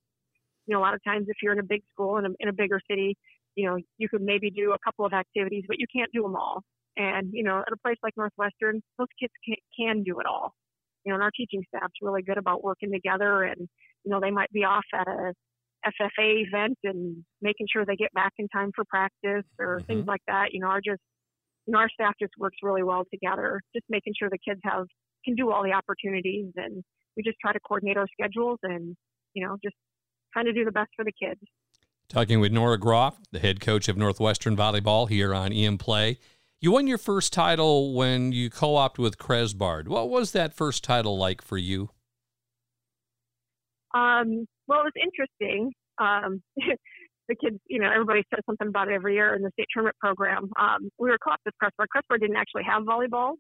You 0.67 0.75
know, 0.75 0.81
a 0.81 0.85
lot 0.85 0.95
of 0.95 1.03
times 1.05 1.27
if 1.29 1.37
you're 1.43 1.53
in 1.53 1.59
a 1.59 1.65
big 1.65 1.83
school 1.93 2.19
in 2.19 2.27
a, 2.27 2.31
in 2.39 2.49
a 2.49 2.53
bigger 2.53 2.81
city, 2.89 3.17
you 3.57 3.67
know, 3.67 3.79
you 3.99 4.09
could 4.09 4.23
maybe 4.23 4.51
do 4.51 4.73
a 4.73 4.79
couple 4.85 5.05
of 5.05 5.13
activities, 5.13 5.65
but 5.67 5.79
you 5.79 5.87
can't 5.95 6.11
do 6.13 6.23
them 6.23 6.37
all. 6.37 6.63
And, 6.97 7.31
you 7.33 7.43
know, 7.43 7.59
at 7.59 7.73
a 7.73 7.77
place 7.77 7.97
like 8.03 8.17
Northwestern, 8.17 8.81
those 8.99 9.09
kids 9.19 9.33
can, 9.45 9.57
can 9.77 10.03
do 10.05 10.21
it 10.21 10.27
all 10.27 10.55
you 11.05 11.11
know, 11.11 11.15
and 11.15 11.23
our 11.23 11.31
teaching 11.37 11.63
staff's 11.69 11.95
really 12.01 12.23
good 12.23 12.39
about 12.39 12.63
working 12.63 12.93
together 12.93 13.43
and, 13.43 13.69
you 14.05 14.11
know, 14.11 14.21
they 14.21 14.31
might 14.31 14.51
be 14.53 14.65
off 14.65 14.85
at 14.95 15.09
a 15.09 15.33
FFA 15.87 16.47
event 16.47 16.79
and 16.85 17.25
making 17.41 17.67
sure 17.73 17.85
they 17.85 17.97
get 17.97 18.13
back 18.13 18.33
in 18.39 18.49
time 18.49 18.71
for 18.75 18.85
practice 18.85 19.45
or 19.59 19.79
mm-hmm. 19.79 19.87
things 19.87 20.07
like 20.07 20.23
that. 20.29 20.49
You 20.53 20.61
know, 20.61 20.69
our 20.69 20.81
just, 20.81 21.01
you 21.67 21.73
know, 21.73 21.79
our 21.79 21.89
staff 21.89 22.15
just 22.21 22.33
works 22.39 22.57
really 22.63 22.83
well 22.83 23.05
together, 23.13 23.61
just 23.75 23.85
making 23.89 24.15
sure 24.19 24.29
the 24.31 24.39
kids 24.39 24.61
have, 24.65 24.87
can 25.25 25.35
do 25.35 25.51
all 25.51 25.63
the 25.63 25.73
opportunities 25.73 26.53
and 26.57 26.83
we 27.17 27.23
just 27.23 27.37
try 27.41 27.53
to 27.53 27.61
coordinate 27.61 27.97
our 27.97 28.07
schedules 28.19 28.59
and, 28.63 28.97
you 29.35 29.47
know, 29.47 29.57
just 29.63 29.77
trying 30.33 30.47
to 30.47 30.53
do 30.53 30.65
the 30.65 30.73
best 30.73 30.91
for 30.97 31.05
the 31.05 31.13
kids. 31.13 31.41
Talking 32.09 32.41
with 32.41 32.53
Nora 32.53 32.79
Groff, 32.79 33.19
the 33.31 33.39
head 33.39 33.61
coach 33.61 33.89
of 33.89 33.97
Northwestern 33.97 34.57
Volleyball 34.57 35.09
here 35.09 35.35
on 35.35 35.53
In 35.53 35.79
Play. 35.79 36.19
You 36.63 36.71
won 36.71 36.87
your 36.87 36.97
first 36.97 37.33
title 37.33 37.93
when 37.93 38.31
you 38.31 38.49
co-opted 38.49 39.03
with 39.03 39.19
Cresbard. 39.19 39.89
What 39.89 40.09
was 40.09 40.31
that 40.31 40.55
first 40.55 40.85
title 40.85 41.19
like 41.19 41.43
for 41.43 41.59
you? 41.59 41.91
Um, 43.93 44.47
well, 44.69 44.83
it 44.83 44.93
was 44.95 45.03
interesting. 45.03 45.73
Um, 45.99 46.41
the 47.29 47.35
kids, 47.35 47.59
you 47.67 47.81
know, 47.81 47.91
everybody 47.93 48.23
says 48.33 48.45
something 48.47 48.69
about 48.69 48.87
it 48.87 48.95
every 48.95 49.15
year 49.15 49.35
in 49.35 49.43
the 49.43 49.51
state 49.55 49.67
tournament 49.75 49.97
program. 49.99 50.51
Um, 50.57 50.89
we 51.01 51.11
were 51.11 51.19
co-opted 51.19 51.47
with 51.47 51.55
Cresbard. 51.61 51.89
Cresbard 51.89 52.21
didn't 52.21 52.37
actually 52.37 52.63
have 52.63 52.85
volleyball. 52.85 53.33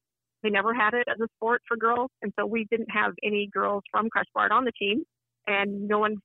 They 0.42 0.50
never 0.50 0.74
had 0.74 0.92
it 0.92 1.06
as 1.08 1.20
a 1.20 1.28
sport 1.36 1.62
for 1.68 1.76
girls, 1.76 2.10
and 2.22 2.32
so 2.36 2.44
we 2.44 2.66
didn't 2.72 2.90
have 2.90 3.12
any 3.22 3.48
girls 3.52 3.84
from 3.92 4.08
Cresbard 4.10 4.50
on 4.50 4.64
the 4.64 4.72
team, 4.72 5.04
and 5.46 5.86
no 5.86 6.00
one 6.00 6.16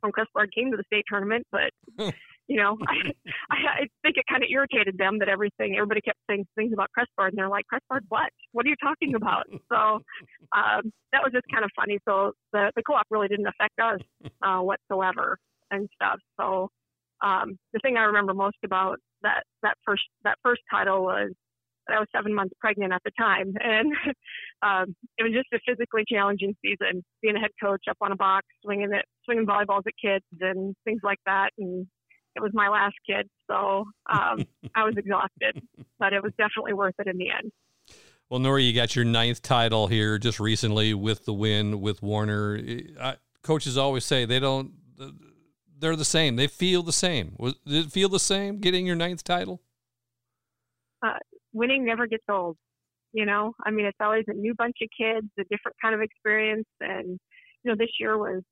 from 0.00 0.12
Cresbard 0.12 0.54
came 0.54 0.70
to 0.70 0.76
the 0.76 0.84
state 0.86 1.04
tournament. 1.10 1.48
But 1.50 1.72
you 2.48 2.56
know, 2.56 2.76
I, 3.50 3.56
I 3.56 3.88
think 4.02 4.16
it 4.16 4.24
kind 4.28 4.42
of 4.42 4.50
irritated 4.50 4.98
them 4.98 5.18
that 5.18 5.28
everything, 5.28 5.76
everybody 5.76 6.00
kept 6.00 6.18
saying 6.28 6.46
things 6.56 6.72
about 6.72 6.90
Cresbard, 6.96 7.30
and 7.30 7.38
they're 7.38 7.48
like, 7.48 7.64
Cresbard, 7.72 8.02
what? 8.08 8.30
What 8.52 8.66
are 8.66 8.68
you 8.68 8.76
talking 8.82 9.14
about? 9.20 9.44
so 9.70 10.00
um, 10.52 10.92
that 11.12 11.22
was 11.22 11.32
just 11.32 11.46
kind 11.52 11.64
of 11.64 11.70
funny. 11.76 11.98
So 12.06 12.32
the, 12.52 12.72
the 12.76 12.82
co-op 12.82 13.06
really 13.10 13.28
didn't 13.28 13.46
affect 13.46 13.78
us 13.80 14.00
uh, 14.42 14.60
whatsoever 14.60 15.38
and 15.70 15.88
stuff. 15.94 16.18
So 16.38 16.68
um, 17.22 17.58
the 17.72 17.80
thing 17.80 17.96
I 17.96 18.02
remember 18.02 18.34
most 18.34 18.58
about 18.64 18.98
that 19.22 19.44
that 19.62 19.74
first 19.84 20.02
that 20.24 20.36
first 20.42 20.60
title 20.70 21.04
was 21.04 21.30
I 21.88 21.98
was 21.98 22.08
seven 22.14 22.34
months 22.34 22.54
pregnant 22.60 22.92
at 22.92 23.02
the 23.04 23.10
time, 23.18 23.54
and 23.60 23.92
um, 24.62 24.94
it 25.18 25.22
was 25.22 25.32
just 25.32 25.48
a 25.52 25.58
physically 25.66 26.04
challenging 26.10 26.54
season. 26.62 27.02
Being 27.22 27.36
a 27.36 27.40
head 27.40 27.50
coach 27.62 27.82
up 27.88 27.96
on 28.00 28.12
a 28.12 28.16
box, 28.16 28.46
swinging 28.62 28.92
it, 28.92 29.04
swinging 29.24 29.46
volleyballs 29.46 29.86
at 29.86 29.92
kids, 30.02 30.24
and 30.40 30.74
things 30.84 31.00
like 31.02 31.18
that, 31.26 31.50
and 31.58 31.86
it 32.36 32.42
was 32.42 32.52
my 32.54 32.68
last 32.68 32.96
kid, 33.06 33.28
so 33.50 33.84
um, 34.10 34.46
I 34.74 34.84
was 34.84 34.94
exhausted, 34.96 35.62
but 35.98 36.12
it 36.12 36.22
was 36.22 36.32
definitely 36.38 36.72
worth 36.74 36.94
it 36.98 37.06
in 37.06 37.18
the 37.18 37.30
end. 37.30 37.52
Well, 38.30 38.40
Nora, 38.40 38.62
you 38.62 38.72
got 38.72 38.96
your 38.96 39.04
ninth 39.04 39.42
title 39.42 39.86
here 39.86 40.18
just 40.18 40.40
recently 40.40 40.94
with 40.94 41.24
the 41.24 41.34
win 41.34 41.80
with 41.80 42.02
Warner. 42.02 42.58
I, 43.00 43.16
coaches 43.42 43.76
always 43.76 44.04
say 44.04 44.24
they 44.24 44.40
don't 44.40 44.72
they're 45.84 45.96
the 45.96 46.04
same. 46.04 46.36
They 46.36 46.46
feel 46.46 46.82
the 46.82 46.92
same. 46.92 47.34
Was, 47.38 47.54
did 47.66 47.86
it 47.86 47.92
feel 47.92 48.08
the 48.08 48.18
same 48.18 48.58
getting 48.58 48.86
your 48.86 48.96
ninth 48.96 49.22
title? 49.22 49.60
Uh, 51.04 51.18
winning 51.52 51.84
never 51.84 52.06
gets 52.06 52.24
old. 52.30 52.56
You 53.12 53.26
know, 53.26 53.52
I 53.64 53.70
mean, 53.70 53.86
it's 53.86 53.98
always 54.00 54.24
a 54.26 54.32
new 54.32 54.54
bunch 54.54 54.76
of 54.82 54.88
kids, 54.98 55.28
a 55.38 55.44
different 55.44 55.76
kind 55.80 55.94
of 55.94 56.00
experience, 56.00 56.66
and 56.80 57.18
you 57.62 57.70
know, 57.70 57.76
this 57.78 57.90
year 58.00 58.18
was 58.18 58.42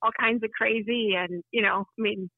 all 0.00 0.10
kinds 0.18 0.42
of 0.42 0.50
crazy, 0.50 1.14
and 1.16 1.44
you 1.52 1.62
know, 1.62 1.84
I 1.86 2.02
mean, 2.02 2.28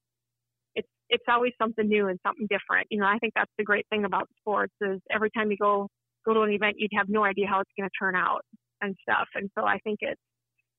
it's 1.09 1.23
always 1.27 1.53
something 1.61 1.87
new 1.87 2.07
and 2.07 2.19
something 2.25 2.47
different. 2.49 2.87
You 2.89 2.99
know, 2.99 3.05
I 3.05 3.17
think 3.19 3.33
that's 3.35 3.51
the 3.57 3.63
great 3.63 3.85
thing 3.89 4.05
about 4.05 4.27
sports 4.39 4.73
is 4.81 4.99
every 5.11 5.29
time 5.31 5.51
you 5.51 5.57
go 5.57 5.87
go 6.25 6.33
to 6.33 6.41
an 6.41 6.51
event, 6.51 6.75
you'd 6.77 6.91
have 6.97 7.07
no 7.09 7.23
idea 7.23 7.47
how 7.47 7.59
it's 7.59 7.71
going 7.77 7.87
to 7.87 7.93
turn 7.99 8.15
out 8.15 8.41
and 8.81 8.95
stuff. 9.03 9.27
And 9.35 9.49
so 9.57 9.65
I 9.65 9.77
think 9.83 9.99
it's 10.01 10.19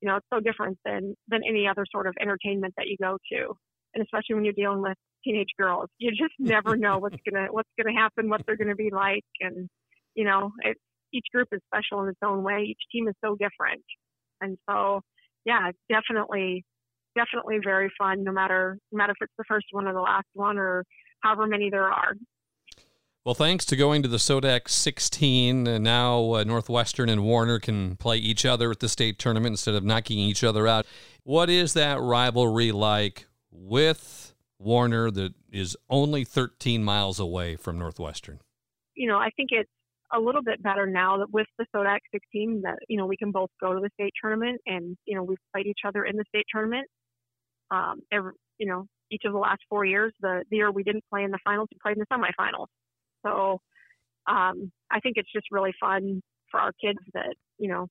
you 0.01 0.09
know, 0.09 0.17
it's 0.17 0.27
so 0.33 0.41
different 0.41 0.79
than 0.85 1.15
than 1.29 1.41
any 1.49 1.67
other 1.67 1.85
sort 1.91 2.07
of 2.07 2.15
entertainment 2.21 2.75
that 2.77 2.87
you 2.87 2.97
go 3.01 3.19
to, 3.33 3.57
and 3.95 4.05
especially 4.05 4.35
when 4.35 4.45
you're 4.45 4.53
dealing 4.53 4.83
with 4.83 4.97
teenage 5.25 5.53
girls, 5.59 5.89
you 5.99 6.11
just 6.11 6.35
never 6.39 6.77
know 6.77 6.99
what's 6.99 7.17
gonna 7.29 7.49
what's 7.51 7.71
gonna 7.79 7.97
happen, 7.97 8.29
what 8.29 8.43
they're 8.47 8.57
gonna 8.57 8.75
be 8.75 8.91
like, 8.91 9.25
and 9.41 9.69
you 10.15 10.25
know, 10.25 10.53
it, 10.63 10.77
each 11.13 11.27
group 11.33 11.49
is 11.53 11.61
special 11.67 12.03
in 12.03 12.11
its 12.11 12.19
own 12.25 12.43
way. 12.43 12.65
Each 12.69 12.83
team 12.93 13.09
is 13.09 13.15
so 13.25 13.37
different, 13.37 13.83
and 14.41 14.59
so 14.69 15.01
yeah, 15.45 15.71
definitely, 15.89 16.65
definitely 17.17 17.59
very 17.65 17.91
fun. 17.99 18.23
No 18.23 18.33
matter 18.33 18.79
no 18.93 18.99
matter 18.99 19.13
if 19.13 19.25
it's 19.25 19.33
the 19.39 19.45
first 19.49 19.67
one 19.73 19.87
or 19.87 19.93
the 19.93 20.01
last 20.01 20.27
one 20.35 20.59
or 20.59 20.85
however 21.21 21.47
many 21.47 21.71
there 21.71 21.89
are. 21.89 22.15
Well, 23.25 23.35
thanks 23.35 23.65
to 23.65 23.77
going 23.77 24.05
to 24.05 24.09
the 24.09 24.19
SoDak 24.19 24.69
16, 24.69 25.67
uh, 25.67 25.79
now 25.79 26.35
uh, 26.35 26.45
Northwestern 26.45 27.09
and 27.09 27.25
Warner 27.25 27.59
can 27.59 27.97
play 27.97 28.19
each 28.19 28.47
other 28.47 28.71
at 28.71 28.79
the 28.79 28.89
state 28.89 29.19
tournament 29.19 29.55
instead 29.55 29.75
of 29.75 29.83
knocking 29.83 30.21
each 30.21 30.45
other 30.45 30.69
out. 30.69 30.87
What 31.25 31.51
is 31.51 31.73
that 31.75 32.01
rivalry 32.01 32.71
like 32.71 33.27
with 33.51 34.33
Warner 34.61 35.11
that 35.11 35.35
is 35.51 35.77
only 35.91 36.23
13 36.23 36.85
miles 36.85 37.19
away 37.19 37.57
from 37.57 37.81
Northwestern? 37.81 38.39
You 38.95 39.09
know, 39.09 39.19
I 39.19 39.31
think 39.37 39.49
it's 39.51 39.71
a 40.13 40.21
little 40.21 40.43
bit 40.43 40.63
better 40.63 40.87
now 40.87 41.19
that 41.19 41.33
with 41.33 41.49
the 41.59 41.67
SoDak 41.75 41.99
16 42.13 42.63
that, 42.63 42.79
you 42.89 42.97
know, 42.97 43.07
we 43.07 43.17
can 43.17 43.33
both 43.33 43.51
go 43.61 43.75
to 43.75 43.81
the 43.81 43.91
state 43.95 44.13
tournament 44.23 44.61
and, 44.67 44.97
you 45.05 45.17
know, 45.17 45.25
we've 45.25 45.37
played 45.53 45.67
each 45.67 45.81
other 45.85 46.05
in 46.05 46.17
the 46.17 46.25
state 46.29 46.47
tournament. 46.53 46.87
Um, 47.71 48.01
every, 48.13 48.33
you 48.59 48.67
know, 48.67 48.87
each 49.11 49.23
of 49.25 49.33
the 49.33 49.39
last 49.39 49.61
four 49.69 49.85
years, 49.85 50.13
the, 50.21 50.45
the 50.51 50.57
year 50.57 50.71
we 50.71 50.83
didn't 50.83 51.05
play 51.11 51.25
in 51.25 51.31
the 51.31 51.39
finals, 51.45 51.69
we 51.73 51.79
played 51.83 51.97
in 51.97 52.05
the 52.09 52.15
semifinals. 52.15 52.67
So 53.25 53.61
um, 54.27 54.71
I 54.91 55.01
think 55.01 55.17
it's 55.17 55.31
just 55.33 55.47
really 55.51 55.73
fun 55.81 56.21
for 56.51 56.61
our 56.61 56.73
kids 56.81 56.99
that, 57.15 57.35
you 57.59 57.69
know, 57.69 57.87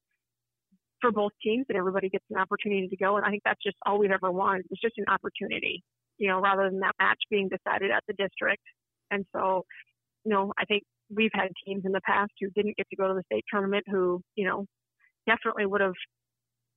for 1.01 1.11
both 1.11 1.31
teams 1.43 1.65
that 1.67 1.77
everybody 1.77 2.09
gets 2.09 2.25
an 2.29 2.37
opportunity 2.37 2.87
to 2.87 2.97
go. 2.97 3.17
And 3.17 3.25
I 3.25 3.29
think 3.29 3.43
that's 3.45 3.61
just 3.63 3.77
all 3.85 3.99
we've 3.99 4.11
ever 4.11 4.31
wanted. 4.31 4.65
It's 4.71 4.81
just 4.81 4.97
an 4.97 5.05
opportunity, 5.07 5.83
you 6.17 6.27
know, 6.27 6.39
rather 6.39 6.69
than 6.69 6.79
that 6.79 6.95
match 6.99 7.19
being 7.29 7.49
decided 7.49 7.91
at 7.91 8.03
the 8.07 8.13
district. 8.13 8.63
And 9.11 9.25
so, 9.35 9.65
you 10.23 10.31
know, 10.31 10.53
I 10.57 10.65
think 10.65 10.83
we've 11.13 11.31
had 11.33 11.49
teams 11.65 11.83
in 11.85 11.91
the 11.91 12.01
past 12.01 12.31
who 12.39 12.49
didn't 12.49 12.77
get 12.77 12.89
to 12.89 12.95
go 12.95 13.07
to 13.07 13.13
the 13.13 13.23
state 13.31 13.43
tournament 13.51 13.85
who, 13.87 14.21
you 14.35 14.47
know, 14.47 14.65
definitely 15.27 15.65
would 15.65 15.81
have 15.81 15.93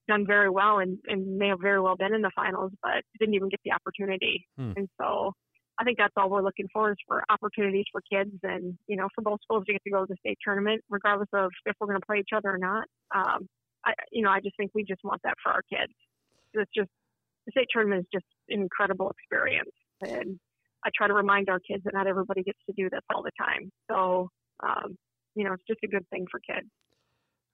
done 0.09 0.27
very 0.27 0.51
well 0.51 0.79
and, 0.79 0.99
and 1.07 1.39
may 1.39 1.49
have 1.49 1.61
very 1.61 1.81
well 1.81 1.97
been 1.97 2.15
in 2.15 2.23
the 2.23 2.31
finals, 2.35 2.73
but 2.83 3.05
didn't 3.21 3.35
even 3.35 3.49
get 3.49 3.61
the 3.65 3.73
opportunity. 3.73 4.47
Hmm. 4.57 4.73
And 4.77 4.89
so 5.01 5.33
I 5.79 5.85
think 5.85 5.99
that's 5.99 6.15
all 6.17 6.29
we're 6.29 6.43
looking 6.43 6.67
for 6.73 6.91
is 6.91 6.97
for 7.07 7.23
opportunities 7.31 7.85
for 7.93 8.03
kids 8.11 8.33
and, 8.43 8.77
you 8.89 8.97
know, 8.97 9.09
for 9.15 9.23
both 9.23 9.39
schools 9.43 9.65
to 9.67 9.73
get 9.73 9.83
to 9.85 9.91
go 9.91 10.01
to 10.01 10.07
the 10.09 10.17
state 10.19 10.39
tournament, 10.45 10.83
regardless 10.91 11.29
of 11.33 11.51
if 11.67 11.77
we're 11.79 11.87
going 11.87 12.01
to 12.01 12.07
play 12.07 12.19
each 12.19 12.35
other 12.35 12.51
or 12.51 12.59
not. 12.59 12.87
Um, 13.15 13.47
I, 13.87 13.93
you 14.11 14.23
know, 14.23 14.31
I 14.31 14.41
just 14.41 14.57
think 14.57 14.73
we 14.75 14.83
just 14.83 15.05
want 15.05 15.21
that 15.23 15.35
for 15.43 15.53
our 15.53 15.63
kids. 15.71 15.93
It's 16.55 16.71
just, 16.75 16.91
the 17.47 17.53
state 17.53 17.69
tournament 17.73 18.01
is 18.01 18.07
just 18.13 18.27
an 18.49 18.61
incredible 18.61 19.11
experience. 19.11 19.71
And 20.03 20.41
I 20.85 20.91
try 20.97 21.07
to 21.07 21.15
remind 21.15 21.49
our 21.49 21.61
kids 21.61 21.85
that 21.85 21.95
not 21.95 22.07
everybody 22.07 22.43
gets 22.43 22.59
to 22.67 22.75
do 22.77 22.91
this 22.91 23.01
all 23.15 23.23
the 23.23 23.31
time. 23.39 23.71
So, 23.91 24.31
um, 24.63 24.97
you 25.35 25.45
know, 25.45 25.53
it's 25.53 25.63
just 25.69 25.81
a 25.85 25.89
good 25.89 26.07
thing 26.11 26.27
for 26.31 26.41
kids. 26.41 26.69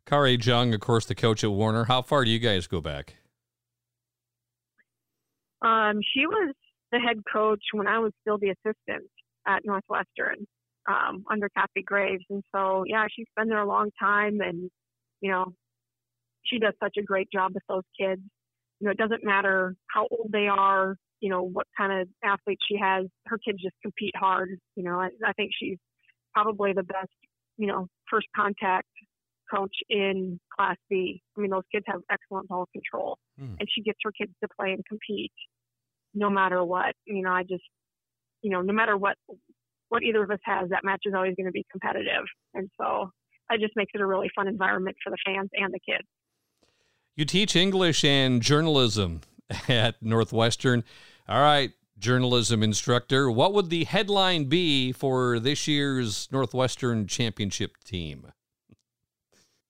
Kari 0.06 0.36
Jung, 0.36 0.74
of 0.74 0.80
course, 0.80 1.06
the 1.06 1.14
coach 1.14 1.42
at 1.42 1.50
Warner. 1.50 1.84
How 1.84 2.02
far 2.02 2.24
do 2.24 2.30
you 2.30 2.38
guys 2.38 2.66
go 2.66 2.80
back? 2.80 3.16
Um, 5.62 6.00
she 6.14 6.26
was 6.26 6.54
the 6.92 6.98
head 6.98 7.22
coach 7.32 7.62
when 7.72 7.86
I 7.86 7.98
was 7.98 8.12
still 8.20 8.38
the 8.38 8.50
assistant 8.50 9.08
at 9.46 9.64
Northwestern 9.64 10.46
um, 10.86 11.24
under 11.30 11.48
Kathy 11.48 11.82
Graves. 11.82 12.24
And 12.28 12.42
so, 12.54 12.84
yeah, 12.86 13.06
she's 13.14 13.26
been 13.34 13.48
there 13.48 13.62
a 13.62 13.66
long 13.66 13.90
time 13.98 14.40
and, 14.40 14.70
you 15.22 15.30
know, 15.30 15.54
she 16.44 16.58
does 16.58 16.74
such 16.82 16.96
a 16.98 17.02
great 17.02 17.28
job 17.32 17.52
with 17.54 17.62
those 17.66 17.84
kids. 17.98 18.20
You 18.80 18.86
know, 18.86 18.90
it 18.90 18.98
doesn't 18.98 19.24
matter 19.24 19.74
how 19.86 20.06
old 20.10 20.28
they 20.30 20.48
are, 20.48 20.96
you 21.20 21.30
know, 21.30 21.42
what 21.42 21.66
kind 21.78 22.02
of 22.02 22.08
athlete 22.22 22.58
she 22.68 22.76
has. 22.76 23.06
Her 23.26 23.38
kids 23.38 23.62
just 23.62 23.76
compete 23.80 24.14
hard. 24.14 24.50
You 24.76 24.84
know, 24.84 25.00
I, 25.00 25.08
I 25.26 25.32
think 25.32 25.52
she's 25.58 25.78
probably 26.34 26.74
the 26.74 26.82
best, 26.82 27.08
you 27.56 27.68
know, 27.68 27.88
first 28.10 28.26
contact 28.36 28.88
coach 29.52 29.74
in 29.88 30.38
Class 30.54 30.76
B. 30.88 31.22
I 31.36 31.40
mean, 31.40 31.50
those 31.50 31.62
kids 31.72 31.84
have 31.88 32.00
excellent 32.10 32.48
ball 32.48 32.66
control, 32.72 33.18
mm. 33.40 33.56
and 33.58 33.68
she 33.74 33.82
gets 33.82 33.98
her 34.04 34.12
kids 34.12 34.32
to 34.42 34.48
play 34.58 34.72
and 34.72 34.84
compete 34.86 35.32
no 36.14 36.30
matter 36.30 36.64
what. 36.64 36.94
You 37.06 37.22
know, 37.22 37.32
I 37.32 37.42
just, 37.42 37.64
you 38.42 38.50
know, 38.50 38.62
no 38.62 38.72
matter 38.72 38.96
what 38.96 39.16
what 39.88 40.02
either 40.02 40.22
of 40.22 40.30
us 40.30 40.40
has, 40.44 40.70
that 40.70 40.84
match 40.84 41.02
is 41.04 41.14
always 41.14 41.34
going 41.36 41.46
to 41.46 41.52
be 41.52 41.64
competitive, 41.70 42.24
and 42.54 42.68
so 42.80 43.10
it 43.50 43.60
just 43.60 43.76
makes 43.76 43.92
it 43.94 44.00
a 44.00 44.06
really 44.06 44.30
fun 44.34 44.48
environment 44.48 44.96
for 45.02 45.10
the 45.10 45.18
fans 45.24 45.50
and 45.52 45.72
the 45.72 45.80
kids. 45.80 46.06
You 47.16 47.24
teach 47.24 47.54
English 47.54 48.04
and 48.04 48.42
journalism 48.42 49.20
at 49.68 50.02
Northwestern. 50.02 50.84
All 51.28 51.40
right, 51.40 51.72
journalism 51.98 52.62
instructor. 52.62 53.30
What 53.30 53.54
would 53.54 53.70
the 53.70 53.84
headline 53.84 54.44
be 54.44 54.92
for 54.92 55.38
this 55.38 55.68
year's 55.68 56.28
Northwestern 56.32 57.06
championship 57.06 57.76
team? 57.84 58.32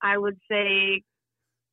I 0.05 0.19
would 0.19 0.37
say 0.51 1.03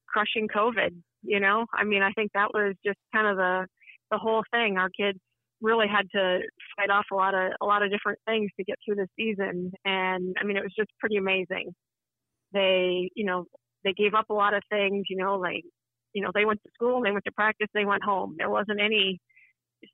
crushing 0.08 0.48
COVID. 0.48 0.92
You 1.24 1.40
know, 1.40 1.66
I 1.74 1.84
mean, 1.84 2.02
I 2.02 2.12
think 2.14 2.32
that 2.34 2.54
was 2.54 2.74
just 2.84 2.98
kind 3.14 3.28
of 3.28 3.38
the 3.38 3.68
the 4.10 4.18
whole 4.18 4.44
thing. 4.52 4.78
Our 4.78 4.90
kids 4.90 5.20
really 5.62 5.88
had 5.88 6.10
to 6.16 6.40
fight 6.76 6.90
off 6.90 7.06
a 7.12 7.16
lot 7.16 7.36
of 7.36 7.52
a 7.62 7.66
lot 7.66 7.84
of 7.84 7.92
different 7.92 8.20
things 8.26 8.50
to 8.58 8.64
get 8.64 8.78
through 8.84 8.96
the 8.96 9.08
season, 9.20 9.72
and 9.86 10.36
I 10.42 10.46
mean 10.46 10.58
it 10.58 10.64
was 10.64 10.74
just 10.76 10.90
pretty 11.00 11.18
amazing. 11.18 11.76
They, 12.54 13.10
you 13.16 13.26
know, 13.26 13.46
they 13.84 13.94
gave 13.94 14.14
up 14.14 14.30
a 14.30 14.34
lot 14.34 14.54
of 14.54 14.64
things. 14.72 15.06
You 15.10 15.18
know, 15.18 15.36
like 15.38 15.64
you 16.14 16.24
know 16.24 16.32
they 16.34 16.46
went 16.46 16.62
to 16.64 16.72
school, 16.74 17.02
they 17.04 17.12
went 17.12 17.26
to 17.26 17.32
practice, 17.34 17.68
they 17.74 17.86
went 17.86 18.04
home. 18.04 18.36
There 18.38 18.50
wasn't 18.50 18.82
any 18.82 19.20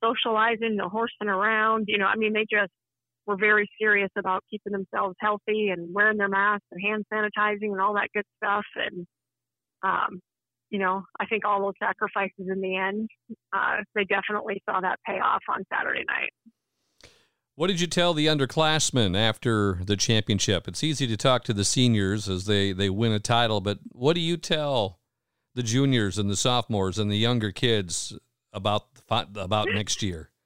socializing, 0.04 0.78
no 0.78 0.90
horsing 0.90 1.28
around. 1.28 1.86
You 1.88 1.98
know, 1.98 2.06
I 2.08 2.16
mean 2.16 2.34
they 2.34 2.46
just 2.50 2.72
were 3.28 3.38
very 3.38 3.70
serious 3.80 4.10
about 4.18 4.44
keeping 4.50 4.72
themselves 4.74 5.16
healthy 5.20 5.70
and 5.70 5.94
wearing 5.94 6.18
their 6.18 6.30
masks 6.30 6.66
and 6.72 6.82
hand 6.82 7.06
sanitizing 7.14 7.72
and 7.72 7.82
all 7.82 7.94
that 7.94 8.10
good 8.14 8.26
stuff. 8.38 8.66
And 8.76 9.06
um, 9.84 10.22
you 10.70 10.80
know, 10.80 11.04
I 11.20 11.26
think 11.26 11.46
all 11.46 11.62
those 11.62 11.74
sacrifices 11.80 12.48
in 12.50 12.62
the 12.62 12.76
end, 12.76 13.10
uh, 13.54 13.78
they 13.96 14.04
definitely 14.04 14.62
saw 14.70 14.82
that 14.82 15.00
pay 15.06 15.20
off 15.20 15.42
on 15.50 15.64
Saturday 15.72 16.04
night. 16.08 16.32
What 17.56 17.68
did 17.68 17.82
you 17.82 17.88
tell 17.88 18.14
the 18.14 18.28
underclassmen 18.28 19.18
after 19.18 19.80
the 19.84 19.96
championship? 19.96 20.68
It's 20.68 20.84
easy 20.84 21.08
to 21.08 21.18
talk 21.18 21.44
to 21.46 21.54
the 21.54 21.66
seniors 21.66 22.30
as 22.30 22.46
they, 22.46 22.72
they 22.72 22.90
win 22.90 23.12
a 23.12 23.20
title, 23.20 23.62
but 23.62 23.80
what 23.92 24.14
do 24.14 24.20
you 24.20 24.38
tell 24.38 25.00
the 25.56 25.64
juniors 25.64 26.20
and 26.20 26.30
the 26.30 26.36
sophomores 26.36 27.00
and 27.00 27.10
the 27.10 27.18
younger 27.18 27.52
kids 27.52 28.18
about 28.54 28.86
about 29.10 29.68
next 29.70 30.02
year? 30.02 30.30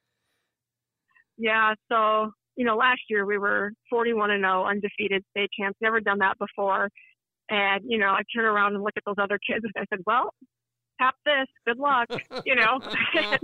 Yeah, 1.38 1.74
so 1.90 2.34
you 2.56 2.66
know, 2.66 2.76
last 2.76 3.02
year 3.10 3.26
we 3.26 3.38
were 3.38 3.72
41 3.90 4.32
and 4.32 4.42
0, 4.44 4.66
undefeated 4.66 5.24
state 5.32 5.50
champs. 5.58 5.78
Never 5.82 6.00
done 6.00 6.20
that 6.20 6.38
before. 6.38 6.90
And, 7.50 7.84
you 7.86 7.98
know, 7.98 8.08
I 8.08 8.22
turn 8.34 8.46
around 8.46 8.76
and 8.76 8.84
look 8.84 8.94
at 8.96 9.04
those 9.06 9.22
other 9.22 9.40
kids 9.46 9.64
and 9.64 9.74
I 9.76 9.86
said, 9.90 10.04
well, 10.06 10.34
tap 11.02 11.16
this, 11.26 11.48
good 11.66 11.78
luck, 11.78 12.08
you 12.46 12.56
know. 12.56 12.80
and, 13.16 13.40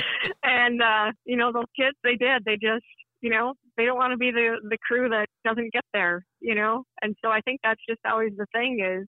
and 0.42 0.82
uh, 0.82 1.12
you 1.24 1.36
know, 1.36 1.52
those 1.52 1.70
kids, 1.76 1.96
they 2.02 2.16
did. 2.16 2.44
They 2.44 2.54
just, 2.54 2.84
you 3.20 3.30
know, 3.30 3.54
they 3.76 3.84
don't 3.84 3.96
want 3.96 4.12
to 4.12 4.16
be 4.16 4.30
the 4.30 4.56
the 4.68 4.78
crew 4.86 5.08
that 5.08 5.26
doesn't 5.44 5.72
get 5.72 5.84
there, 5.92 6.24
you 6.40 6.54
know. 6.54 6.84
And 7.00 7.14
so 7.24 7.30
I 7.30 7.40
think 7.40 7.60
that's 7.62 7.80
just 7.88 8.00
always 8.04 8.32
the 8.36 8.46
thing 8.52 8.80
is, 8.84 9.06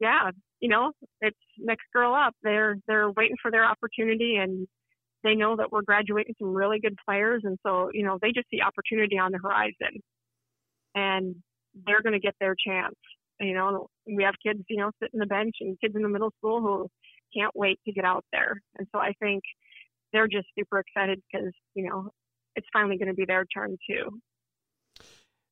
yeah, 0.00 0.30
you 0.60 0.68
know, 0.68 0.92
it's 1.20 1.38
next 1.58 1.84
girl 1.92 2.12
up. 2.14 2.34
They're 2.42 2.76
they're 2.88 3.10
waiting 3.10 3.36
for 3.40 3.50
their 3.50 3.64
opportunity 3.64 4.36
and 4.36 4.66
they 5.22 5.34
know 5.34 5.56
that 5.56 5.70
we're 5.70 5.82
graduating 5.82 6.34
some 6.38 6.52
really 6.54 6.80
good 6.80 6.96
players 7.06 7.42
and 7.44 7.58
so, 7.64 7.90
you 7.92 8.04
know, 8.04 8.18
they 8.20 8.32
just 8.32 8.48
see 8.50 8.60
opportunity 8.60 9.18
on 9.18 9.32
the 9.32 9.38
horizon. 9.38 10.00
And 10.94 11.36
they're 11.86 12.02
going 12.02 12.14
to 12.14 12.20
get 12.20 12.34
their 12.40 12.54
chance. 12.54 12.96
You 13.38 13.54
know, 13.54 13.88
we 14.06 14.24
have 14.24 14.34
kids, 14.44 14.60
you 14.68 14.76
know, 14.76 14.90
sitting 15.02 15.20
the 15.20 15.26
bench 15.26 15.56
and 15.60 15.78
kids 15.80 15.94
in 15.94 16.02
the 16.02 16.08
middle 16.08 16.32
school 16.38 16.60
who 16.60 16.88
can't 17.34 17.54
wait 17.54 17.78
to 17.86 17.92
get 17.92 18.04
out 18.04 18.24
there. 18.32 18.60
And 18.78 18.86
so 18.92 19.00
I 19.00 19.12
think 19.20 19.42
they're 20.12 20.28
just 20.28 20.46
super 20.58 20.78
excited 20.80 21.22
because, 21.30 21.52
you 21.74 21.88
know, 21.88 22.10
it's 22.56 22.66
finally 22.72 22.98
going 22.98 23.08
to 23.08 23.14
be 23.14 23.24
their 23.24 23.44
turn 23.44 23.76
too. 23.88 24.20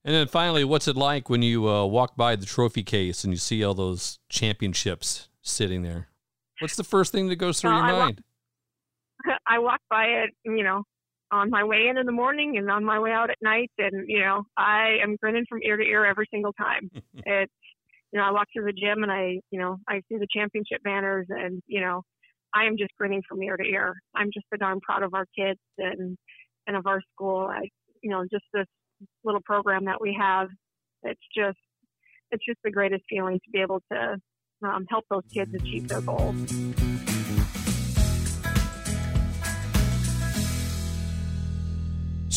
And 0.05 0.15
then 0.15 0.29
finally, 0.29 0.65
what's 0.65 0.89
it 0.89 0.97
like 0.97 1.29
when 1.29 1.43
you 1.43 1.69
uh, 1.69 1.85
walk 1.85 2.17
by 2.17 2.37
the 2.37 2.47
trophy 2.47 2.83
case 2.83 3.25
and 3.25 3.33
you 3.33 3.39
see 3.39 3.65
all 3.65 3.75
those 3.75 4.19
championships 4.29 5.29
sitting 5.43 5.83
there? 5.83 6.09
What's 6.61 6.77
the 6.77 6.85
first 6.85 7.13
thing 7.13 7.29
that 7.29 7.37
goes 7.37 7.61
through 7.61 7.73
uh, 7.73 7.77
your 7.77 7.85
I 7.85 7.93
mind? 7.93 8.25
I 9.47 9.59
walk 9.59 9.81
by 9.91 10.05
it, 10.05 10.31
you 10.45 10.63
know, 10.63 10.83
on 11.31 11.51
my 11.51 11.65
way 11.65 11.89
in 11.89 11.99
in 11.99 12.07
the 12.07 12.13
morning 12.13 12.57
and 12.57 12.71
on 12.71 12.85
my 12.85 12.99
way 12.99 13.13
out 13.13 13.31
at 13.31 13.37
night, 13.43 13.71
and 13.79 14.09
you 14.09 14.21
know, 14.21 14.45
I 14.57 14.99
am 15.03 15.17
grinning 15.17 15.45
from 15.49 15.63
ear 15.63 15.77
to 15.77 15.85
ear 15.85 16.05
every 16.05 16.27
single 16.33 16.53
time. 16.53 16.91
it's, 17.15 17.53
you 18.13 18.19
know, 18.19 18.25
I 18.25 18.31
walk 18.31 18.49
through 18.53 18.65
the 18.65 18.73
gym 18.73 19.03
and 19.03 19.13
I, 19.13 19.41
you 19.51 19.61
know, 19.61 19.77
I 19.87 20.01
see 20.09 20.19
the 20.19 20.27
championship 20.33 20.83
banners, 20.83 21.27
and 21.29 21.63
you 21.67 21.81
know, 21.81 22.03
I 22.55 22.65
am 22.65 22.77
just 22.79 22.93
grinning 22.99 23.23
from 23.29 23.43
ear 23.43 23.57
to 23.57 23.65
ear. 23.65 23.95
I'm 24.15 24.31
just 24.33 24.47
so 24.51 24.57
darn 24.57 24.81
proud 24.81 25.03
of 25.03 25.15
our 25.15 25.27
kids 25.37 25.61
and 25.77 26.17
and 26.67 26.77
of 26.77 26.87
our 26.87 27.01
school. 27.15 27.49
I, 27.51 27.69
you 28.03 28.11
know, 28.11 28.25
just 28.31 28.45
this 28.53 28.67
little 29.25 29.43
program 29.45 29.85
that 29.87 30.01
we 30.01 30.17
have. 30.19 30.49
It's 31.03 31.21
just, 31.37 31.59
it's 32.31 32.45
just 32.45 32.59
the 32.65 32.71
greatest 32.71 33.05
feeling 33.09 33.37
to 33.37 33.51
be 33.53 33.61
able 33.61 33.83
to 33.93 34.17
um, 34.63 34.87
help 34.89 35.05
those 35.11 35.23
kids 35.33 35.55
achieve 35.55 35.89
their 35.89 36.01
goals. 36.01 36.35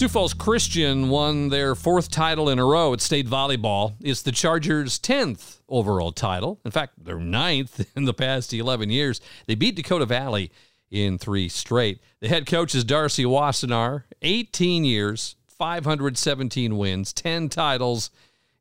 Sioux 0.02 0.08
Falls 0.08 0.34
Christian 0.34 1.10
won 1.10 1.50
their 1.50 1.76
fourth 1.76 2.10
title 2.10 2.50
in 2.50 2.58
a 2.58 2.66
row 2.66 2.92
at 2.92 3.02
state 3.02 3.28
volleyball. 3.28 3.94
It's 4.02 4.24
the 4.24 4.32
Chargers' 4.32 4.98
10th 4.98 5.60
overall 5.70 6.12
title. 6.12 6.60
In 6.66 6.72
fact, 6.72 7.06
their 7.06 7.20
ninth 7.20 7.86
in 7.96 8.06
the 8.06 8.14
past 8.16 8.52
11 8.52 8.90
years. 8.90 9.22
They 9.46 9.54
beat 9.54 9.76
Dakota 9.76 10.08
Valley 10.08 10.50
in 10.90 11.20
three 11.20 11.48
straight. 11.50 12.00
The 12.20 12.30
head 12.30 12.48
coach 12.48 12.74
is 12.74 12.84
Darcy 12.84 13.26
Wassenaar, 13.26 14.06
18 14.24 14.86
years, 14.86 15.36
517 15.46 16.80
wins, 16.80 17.14
10 17.14 17.50
titles. 17.50 18.10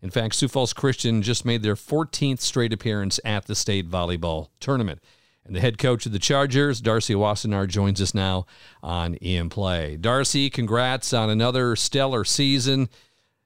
In 0.03 0.11
fact, 0.11 0.35
Sioux 0.35 0.47
Falls 0.47 0.75
Christian 0.75 1.23
just 1.23 1.47
made 1.47 1.63
their 1.63 1.75
14th 1.75 2.41
straight 2.41 2.75
appearance 2.75 3.19
at 3.25 3.47
the 3.47 3.55
state 3.55 3.89
volleyball 3.89 4.49
tournament. 4.61 5.01
And 5.50 5.57
the 5.57 5.62
head 5.62 5.78
coach 5.78 6.07
of 6.07 6.12
the 6.12 6.21
Chargers, 6.21 6.80
Darcy 6.80 7.12
Wassenaar, 7.12 7.66
joins 7.66 8.00
us 8.00 8.14
now 8.14 8.47
on 8.85 9.14
In 9.14 9.49
Play. 9.49 9.97
Darcy, 9.97 10.49
congrats 10.49 11.12
on 11.12 11.28
another 11.28 11.75
stellar 11.75 12.25
season. 12.25 12.88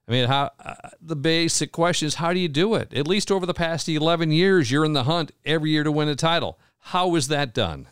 I 0.07 0.11
mean, 0.11 0.27
how 0.27 0.51
uh, 0.63 0.75
the 1.01 1.15
basic 1.15 1.71
question 1.71 2.05
is, 2.05 2.13
how 2.13 2.31
do 2.31 2.37
you 2.37 2.47
do 2.47 2.75
it? 2.75 2.93
At 2.93 3.07
least 3.07 3.31
over 3.31 3.47
the 3.47 3.55
past 3.55 3.89
11 3.89 4.29
years, 4.29 4.69
you're 4.69 4.85
in 4.85 4.93
the 4.93 5.05
hunt 5.05 5.31
every 5.45 5.71
year 5.71 5.83
to 5.83 5.91
win 5.91 6.07
a 6.07 6.15
title. 6.15 6.59
How 6.77 7.15
is 7.15 7.27
that 7.29 7.55
done? 7.55 7.87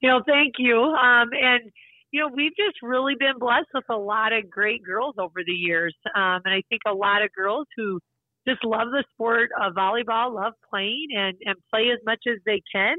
You 0.00 0.08
know, 0.08 0.22
thank 0.26 0.54
you. 0.58 0.80
Um, 0.80 1.28
and 1.32 1.70
you 2.10 2.20
know, 2.20 2.28
we've 2.34 2.56
just 2.56 2.82
really 2.82 3.14
been 3.18 3.38
blessed 3.38 3.68
with 3.72 3.84
a 3.90 3.96
lot 3.96 4.32
of 4.32 4.50
great 4.50 4.82
girls 4.82 5.14
over 5.18 5.42
the 5.46 5.52
years. 5.52 5.94
Um, 6.06 6.40
and 6.44 6.54
I 6.54 6.62
think 6.70 6.82
a 6.86 6.94
lot 6.94 7.22
of 7.22 7.32
girls 7.34 7.66
who 7.76 8.00
just 8.46 8.64
love 8.64 8.88
the 8.90 9.04
sport 9.12 9.50
of 9.60 9.74
volleyball, 9.74 10.34
love 10.34 10.54
playing 10.68 11.08
and, 11.16 11.36
and 11.44 11.56
play 11.70 11.90
as 11.92 11.98
much 12.04 12.20
as 12.26 12.38
they 12.44 12.62
can 12.72 12.96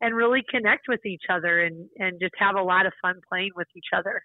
and 0.00 0.14
really 0.14 0.42
connect 0.50 0.86
with 0.88 1.04
each 1.06 1.22
other 1.30 1.62
and, 1.62 1.88
and 1.98 2.20
just 2.20 2.34
have 2.38 2.56
a 2.56 2.62
lot 2.62 2.86
of 2.86 2.92
fun 3.00 3.20
playing 3.28 3.50
with 3.56 3.68
each 3.76 3.88
other. 3.96 4.22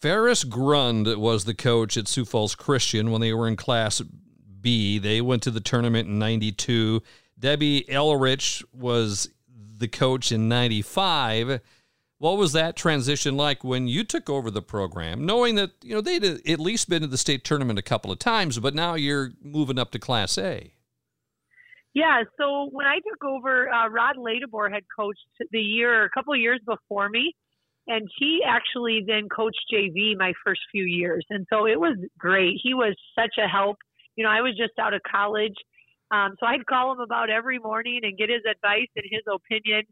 Ferris 0.00 0.44
Grund 0.44 1.16
was 1.16 1.44
the 1.44 1.54
coach 1.54 1.96
at 1.96 2.08
Sioux 2.08 2.24
Falls 2.24 2.54
Christian 2.54 3.10
when 3.10 3.20
they 3.20 3.32
were 3.32 3.48
in 3.48 3.56
Class 3.56 4.02
B. 4.60 4.98
They 4.98 5.20
went 5.20 5.42
to 5.44 5.50
the 5.50 5.60
tournament 5.60 6.08
in 6.08 6.18
92. 6.18 7.02
Debbie 7.38 7.84
Elrich 7.84 8.64
was 8.72 9.30
the 9.78 9.88
coach 9.88 10.32
in 10.32 10.48
95. 10.48 11.60
What 12.18 12.38
was 12.38 12.52
that 12.54 12.76
transition 12.76 13.36
like 13.36 13.62
when 13.62 13.88
you 13.88 14.02
took 14.02 14.30
over 14.30 14.50
the 14.50 14.62
program, 14.62 15.26
knowing 15.26 15.54
that 15.56 15.72
you 15.82 15.94
know 15.94 16.00
they'd 16.00 16.24
at 16.24 16.58
least 16.58 16.88
been 16.88 17.02
to 17.02 17.08
the 17.08 17.18
state 17.18 17.44
tournament 17.44 17.78
a 17.78 17.82
couple 17.82 18.10
of 18.10 18.18
times, 18.18 18.58
but 18.58 18.74
now 18.74 18.94
you're 18.94 19.32
moving 19.42 19.78
up 19.78 19.90
to 19.90 19.98
Class 19.98 20.38
A? 20.38 20.72
Yeah, 21.92 22.22
so 22.38 22.68
when 22.72 22.86
I 22.86 22.96
took 22.96 23.24
over, 23.24 23.70
uh, 23.70 23.88
Rod 23.88 24.16
Ladebor 24.16 24.72
had 24.72 24.82
coached 24.94 25.20
the 25.50 25.60
year, 25.60 26.04
a 26.04 26.10
couple 26.10 26.32
of 26.34 26.40
years 26.40 26.60
before 26.66 27.08
me, 27.08 27.34
and 27.86 28.08
he 28.18 28.40
actually 28.46 29.04
then 29.06 29.28
coached 29.28 29.60
JV 29.72 30.16
my 30.16 30.32
first 30.44 30.60
few 30.72 30.84
years, 30.84 31.24
and 31.28 31.46
so 31.50 31.66
it 31.66 31.78
was 31.78 31.96
great. 32.18 32.58
He 32.62 32.72
was 32.72 32.94
such 33.14 33.34
a 33.38 33.46
help. 33.46 33.76
You 34.14 34.24
know, 34.24 34.30
I 34.30 34.40
was 34.40 34.56
just 34.56 34.78
out 34.78 34.94
of 34.94 35.02
college, 35.10 35.56
um, 36.10 36.34
so 36.40 36.46
I'd 36.46 36.64
call 36.66 36.92
him 36.92 37.00
about 37.00 37.28
every 37.28 37.58
morning 37.58 38.00
and 38.04 38.16
get 38.16 38.30
his 38.30 38.42
advice 38.50 38.88
and 38.96 39.04
his 39.10 39.22
opinion 39.30 39.82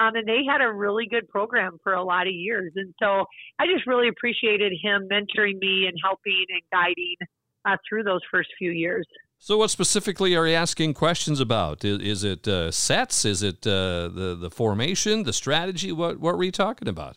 um, 0.00 0.14
and 0.14 0.26
they 0.26 0.40
had 0.48 0.60
a 0.60 0.72
really 0.72 1.06
good 1.06 1.28
program 1.28 1.78
for 1.82 1.94
a 1.94 2.02
lot 2.02 2.26
of 2.26 2.32
years. 2.32 2.72
And 2.76 2.94
so 3.00 3.24
I 3.58 3.66
just 3.66 3.86
really 3.86 4.08
appreciated 4.08 4.72
him 4.82 5.08
mentoring 5.10 5.58
me 5.58 5.86
and 5.86 5.98
helping 6.02 6.44
and 6.48 6.62
guiding 6.72 7.16
uh, 7.64 7.76
through 7.88 8.04
those 8.04 8.20
first 8.30 8.48
few 8.58 8.70
years. 8.70 9.06
So, 9.40 9.58
what 9.58 9.70
specifically 9.70 10.34
are 10.34 10.46
you 10.46 10.54
asking 10.54 10.94
questions 10.94 11.38
about? 11.38 11.84
Is, 11.84 12.00
is 12.00 12.24
it 12.24 12.48
uh, 12.48 12.72
sets? 12.72 13.24
Is 13.24 13.42
it 13.42 13.64
uh, 13.66 14.08
the 14.08 14.36
the 14.38 14.50
formation, 14.50 15.22
the 15.22 15.32
strategy? 15.32 15.92
What 15.92 16.18
what 16.18 16.36
were 16.36 16.42
you 16.42 16.50
talking 16.50 16.88
about? 16.88 17.16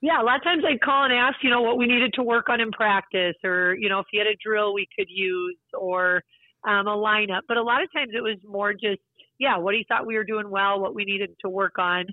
Yeah, 0.00 0.20
a 0.20 0.24
lot 0.24 0.36
of 0.36 0.44
times 0.44 0.64
I'd 0.66 0.80
call 0.80 1.04
and 1.04 1.12
ask, 1.12 1.36
you 1.42 1.50
know, 1.50 1.60
what 1.60 1.76
we 1.76 1.86
needed 1.86 2.12
to 2.14 2.22
work 2.22 2.48
on 2.48 2.60
in 2.60 2.72
practice, 2.72 3.36
or 3.44 3.76
you 3.78 3.88
know, 3.88 4.00
if 4.00 4.06
you 4.12 4.18
had 4.18 4.26
a 4.26 4.36
drill 4.44 4.74
we 4.74 4.88
could 4.96 5.08
use, 5.08 5.58
or 5.74 6.22
um, 6.64 6.88
a 6.88 6.96
lineup. 6.96 7.42
But 7.46 7.56
a 7.56 7.62
lot 7.62 7.82
of 7.84 7.92
times 7.92 8.10
it 8.14 8.22
was 8.22 8.36
more 8.44 8.72
just 8.72 9.00
yeah, 9.38 9.58
what 9.58 9.74
he 9.74 9.84
thought 9.88 10.06
we 10.06 10.16
were 10.16 10.24
doing 10.24 10.50
well, 10.50 10.80
what 10.80 10.94
we 10.94 11.04
needed 11.04 11.30
to 11.40 11.48
work 11.48 11.78
on, 11.78 12.06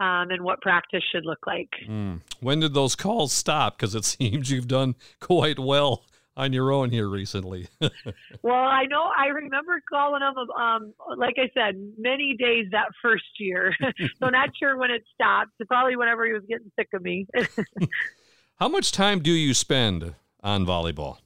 um, 0.00 0.30
and 0.30 0.42
what 0.42 0.60
practice 0.60 1.02
should 1.12 1.24
look 1.24 1.46
like. 1.46 1.70
Mm. 1.88 2.20
When 2.40 2.60
did 2.60 2.74
those 2.74 2.96
calls 2.96 3.32
stop? 3.32 3.76
Because 3.76 3.94
it 3.94 4.04
seems 4.04 4.50
you've 4.50 4.68
done 4.68 4.94
quite 5.20 5.58
well 5.58 6.04
on 6.36 6.52
your 6.52 6.72
own 6.72 6.90
here 6.90 7.08
recently. 7.08 7.68
well, 7.80 8.54
I 8.54 8.86
know 8.86 9.10
I 9.16 9.26
remember 9.26 9.82
calling 9.88 10.22
him, 10.22 10.50
um, 10.58 10.94
like 11.18 11.36
I 11.36 11.50
said, 11.54 11.74
many 11.98 12.36
days 12.38 12.66
that 12.72 12.88
first 13.02 13.24
year. 13.38 13.74
so 14.18 14.28
not 14.28 14.50
sure 14.58 14.78
when 14.78 14.90
it 14.90 15.04
stopped. 15.14 15.50
Probably 15.68 15.96
whenever 15.96 16.26
he 16.26 16.32
was 16.32 16.42
getting 16.48 16.72
sick 16.78 16.88
of 16.94 17.02
me. 17.02 17.26
How 18.56 18.68
much 18.68 18.92
time 18.92 19.20
do 19.20 19.30
you 19.30 19.52
spend 19.52 20.14
on 20.42 20.64
volleyball? 20.64 21.18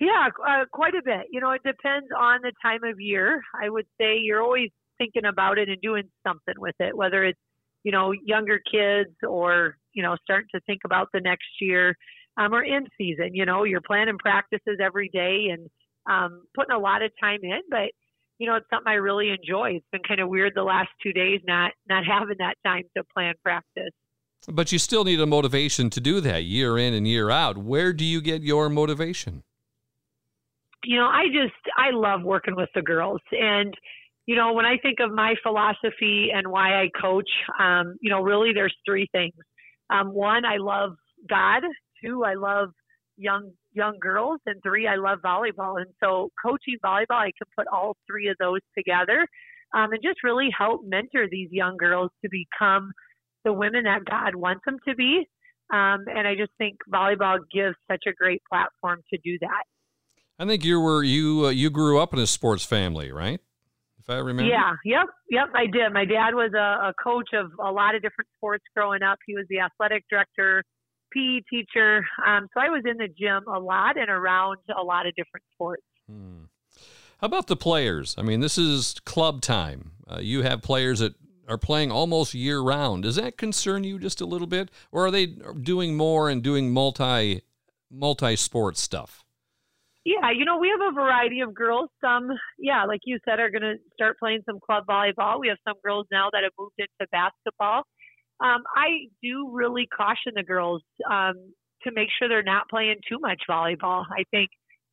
Yeah, 0.00 0.28
uh, 0.48 0.64
quite 0.72 0.94
a 0.94 1.02
bit. 1.04 1.26
You 1.30 1.40
know, 1.40 1.50
it 1.50 1.62
depends 1.64 2.08
on 2.18 2.40
the 2.42 2.52
time 2.62 2.84
of 2.84 2.98
year. 2.98 3.42
I 3.54 3.68
would 3.68 3.86
say 4.00 4.16
you're 4.18 4.42
always 4.42 4.70
thinking 4.96 5.26
about 5.26 5.58
it 5.58 5.68
and 5.68 5.80
doing 5.82 6.04
something 6.26 6.54
with 6.58 6.74
it, 6.80 6.96
whether 6.96 7.22
it's, 7.24 7.38
you 7.84 7.92
know, 7.92 8.12
younger 8.12 8.60
kids 8.70 9.14
or, 9.26 9.76
you 9.92 10.02
know, 10.02 10.16
starting 10.22 10.48
to 10.54 10.60
think 10.62 10.80
about 10.86 11.08
the 11.12 11.20
next 11.20 11.48
year 11.60 11.94
um, 12.38 12.54
or 12.54 12.64
in 12.64 12.86
season. 12.96 13.34
You 13.34 13.44
know, 13.44 13.64
you're 13.64 13.82
planning 13.82 14.18
practices 14.18 14.78
every 14.82 15.10
day 15.10 15.48
and 15.52 15.68
um, 16.10 16.44
putting 16.54 16.74
a 16.74 16.78
lot 16.78 17.02
of 17.02 17.10
time 17.20 17.40
in, 17.42 17.60
but 17.68 17.90
you 18.38 18.46
know, 18.46 18.56
it's 18.56 18.66
something 18.70 18.90
I 18.90 18.94
really 18.94 19.28
enjoy. 19.28 19.72
It's 19.72 19.86
been 19.92 20.00
kind 20.08 20.18
of 20.18 20.30
weird 20.30 20.54
the 20.56 20.62
last 20.62 20.88
two 21.02 21.12
days 21.12 21.40
not 21.46 21.72
not 21.88 22.04
having 22.10 22.36
that 22.38 22.54
time 22.64 22.84
to 22.96 23.04
plan 23.04 23.34
practice. 23.44 23.92
But 24.48 24.72
you 24.72 24.78
still 24.78 25.04
need 25.04 25.20
a 25.20 25.26
motivation 25.26 25.90
to 25.90 26.00
do 26.00 26.20
that 26.22 26.44
year 26.44 26.78
in 26.78 26.94
and 26.94 27.06
year 27.06 27.28
out. 27.28 27.58
Where 27.58 27.92
do 27.92 28.06
you 28.06 28.22
get 28.22 28.40
your 28.40 28.70
motivation? 28.70 29.42
You 30.84 30.96
know, 30.96 31.06
I 31.06 31.26
just 31.26 31.54
I 31.76 31.90
love 31.92 32.22
working 32.22 32.56
with 32.56 32.68
the 32.74 32.82
girls, 32.82 33.20
and 33.32 33.74
you 34.26 34.36
know, 34.36 34.52
when 34.52 34.64
I 34.64 34.76
think 34.78 34.98
of 35.00 35.12
my 35.12 35.34
philosophy 35.42 36.28
and 36.32 36.48
why 36.48 36.80
I 36.80 36.88
coach, 37.00 37.28
um, 37.58 37.96
you 38.00 38.10
know, 38.10 38.20
really 38.20 38.52
there's 38.54 38.74
three 38.86 39.08
things. 39.12 39.34
Um, 39.90 40.14
one, 40.14 40.44
I 40.44 40.56
love 40.58 40.92
God. 41.28 41.62
Two, 42.02 42.24
I 42.24 42.34
love 42.34 42.70
young 43.16 43.50
young 43.72 43.98
girls, 44.00 44.40
and 44.46 44.62
three, 44.62 44.86
I 44.86 44.96
love 44.96 45.18
volleyball. 45.24 45.80
And 45.80 45.90
so, 46.02 46.30
coaching 46.44 46.76
volleyball, 46.84 47.20
I 47.22 47.32
can 47.36 47.48
put 47.56 47.66
all 47.68 47.96
three 48.06 48.28
of 48.28 48.36
those 48.38 48.60
together, 48.76 49.26
um, 49.74 49.92
and 49.92 50.02
just 50.02 50.24
really 50.24 50.48
help 50.56 50.82
mentor 50.84 51.26
these 51.30 51.48
young 51.50 51.76
girls 51.76 52.10
to 52.24 52.30
become 52.30 52.92
the 53.44 53.52
women 53.52 53.84
that 53.84 54.04
God 54.04 54.34
wants 54.34 54.62
them 54.66 54.78
to 54.88 54.94
be. 54.94 55.26
Um, 55.72 56.04
and 56.08 56.26
I 56.26 56.34
just 56.34 56.52
think 56.58 56.78
volleyball 56.92 57.38
gives 57.52 57.76
such 57.90 58.04
a 58.06 58.12
great 58.12 58.42
platform 58.50 59.00
to 59.12 59.18
do 59.24 59.38
that. 59.40 59.64
I 60.40 60.46
think 60.46 60.64
you 60.64 60.80
were 60.80 61.02
you 61.02 61.46
uh, 61.46 61.50
you 61.50 61.68
grew 61.68 62.00
up 62.00 62.14
in 62.14 62.18
a 62.18 62.26
sports 62.26 62.64
family, 62.64 63.12
right? 63.12 63.40
If 63.98 64.08
I 64.08 64.16
remember. 64.16 64.50
Yeah. 64.50 64.72
Yep. 64.86 65.06
Yep. 65.28 65.48
I 65.54 65.66
did. 65.66 65.92
My 65.92 66.06
dad 66.06 66.34
was 66.34 66.52
a, 66.54 66.88
a 66.88 66.94
coach 67.02 67.28
of 67.34 67.52
a 67.62 67.70
lot 67.70 67.94
of 67.94 68.00
different 68.00 68.28
sports 68.38 68.64
growing 68.74 69.02
up. 69.02 69.18
He 69.26 69.34
was 69.34 69.44
the 69.50 69.60
athletic 69.60 70.04
director, 70.08 70.64
PE 71.12 71.40
teacher. 71.50 72.02
Um, 72.26 72.48
so 72.54 72.60
I 72.60 72.70
was 72.70 72.82
in 72.86 72.96
the 72.96 73.08
gym 73.08 73.44
a 73.54 73.60
lot 73.60 73.98
and 73.98 74.08
around 74.08 74.56
a 74.74 74.82
lot 74.82 75.06
of 75.06 75.14
different 75.14 75.44
sports. 75.52 75.82
Hmm. 76.08 76.44
How 77.18 77.26
about 77.26 77.46
the 77.46 77.56
players? 77.56 78.14
I 78.16 78.22
mean, 78.22 78.40
this 78.40 78.56
is 78.56 78.94
club 79.04 79.42
time. 79.42 79.90
Uh, 80.10 80.20
you 80.20 80.40
have 80.40 80.62
players 80.62 81.00
that 81.00 81.16
are 81.46 81.58
playing 81.58 81.92
almost 81.92 82.32
year 82.32 82.62
round. 82.62 83.02
Does 83.02 83.16
that 83.16 83.36
concern 83.36 83.84
you 83.84 83.98
just 83.98 84.22
a 84.22 84.26
little 84.26 84.46
bit, 84.46 84.70
or 84.90 85.04
are 85.04 85.10
they 85.10 85.26
doing 85.26 85.98
more 85.98 86.30
and 86.30 86.42
doing 86.42 86.72
multi 86.72 87.42
multi 87.90 88.36
sport 88.36 88.78
stuff? 88.78 89.22
Yeah, 90.04 90.30
you 90.34 90.46
know, 90.46 90.58
we 90.58 90.68
have 90.68 90.80
a 90.80 90.94
variety 90.94 91.40
of 91.40 91.54
girls. 91.54 91.90
Some, 92.00 92.30
yeah, 92.58 92.84
like 92.84 93.00
you 93.04 93.18
said, 93.28 93.38
are 93.38 93.50
going 93.50 93.62
to 93.62 93.74
start 93.92 94.18
playing 94.18 94.40
some 94.46 94.58
club 94.64 94.84
volleyball. 94.88 95.38
We 95.38 95.48
have 95.48 95.58
some 95.66 95.76
girls 95.84 96.06
now 96.10 96.28
that 96.32 96.42
have 96.42 96.52
moved 96.58 96.74
into 96.78 97.08
basketball. 97.12 97.82
Um, 98.42 98.62
I 98.74 99.08
do 99.22 99.50
really 99.52 99.86
caution 99.94 100.32
the 100.34 100.42
girls 100.42 100.82
um, 101.10 101.34
to 101.82 101.92
make 101.92 102.08
sure 102.18 102.28
they're 102.28 102.42
not 102.42 102.68
playing 102.70 102.96
too 103.06 103.18
much 103.20 103.42
volleyball. 103.48 104.04
I 104.10 104.24
think 104.30 104.48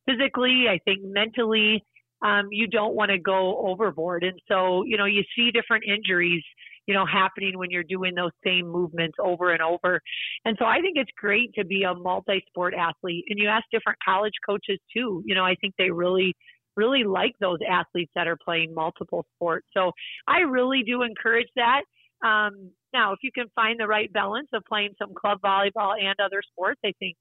physically, 0.06 0.66
I 0.68 0.78
think 0.84 1.00
mentally, 1.02 1.82
um, 2.22 2.48
you 2.50 2.66
don't 2.66 2.94
want 2.94 3.10
to 3.10 3.18
go 3.18 3.66
overboard. 3.66 4.24
And 4.24 4.38
so, 4.46 4.82
you 4.84 4.98
know, 4.98 5.06
you 5.06 5.22
see 5.34 5.50
different 5.50 5.84
injuries, 5.84 6.42
you 6.88 6.94
know, 6.94 7.04
happening 7.06 7.58
when 7.58 7.70
you're 7.70 7.84
doing 7.84 8.14
those 8.14 8.32
same 8.42 8.66
movements 8.66 9.16
over 9.22 9.52
and 9.52 9.60
over. 9.60 10.00
And 10.46 10.56
so 10.58 10.64
I 10.64 10.80
think 10.80 10.96
it's 10.96 11.10
great 11.18 11.52
to 11.54 11.64
be 11.64 11.82
a 11.82 11.94
multi-sport 11.94 12.72
athlete. 12.74 13.26
And 13.28 13.38
you 13.38 13.46
ask 13.46 13.64
different 13.70 13.98
college 14.02 14.32
coaches 14.44 14.80
too. 14.96 15.22
You 15.26 15.34
know, 15.34 15.44
I 15.44 15.54
think 15.60 15.74
they 15.78 15.90
really 15.90 16.34
really 16.76 17.02
like 17.02 17.32
those 17.40 17.58
athletes 17.68 18.12
that 18.14 18.28
are 18.28 18.38
playing 18.42 18.72
multiple 18.72 19.26
sports. 19.34 19.66
So 19.76 19.90
I 20.28 20.38
really 20.38 20.82
do 20.86 21.02
encourage 21.02 21.48
that. 21.56 21.82
Um, 22.24 22.70
now, 22.92 23.12
if 23.12 23.18
you 23.22 23.32
can 23.32 23.46
find 23.54 23.78
the 23.80 23.86
right 23.88 24.10
balance 24.12 24.48
of 24.52 24.62
playing 24.66 24.90
some 24.96 25.12
club 25.12 25.38
volleyball 25.44 25.94
and 26.00 26.14
other 26.24 26.40
sports, 26.52 26.80
I 26.84 26.92
think, 27.00 27.16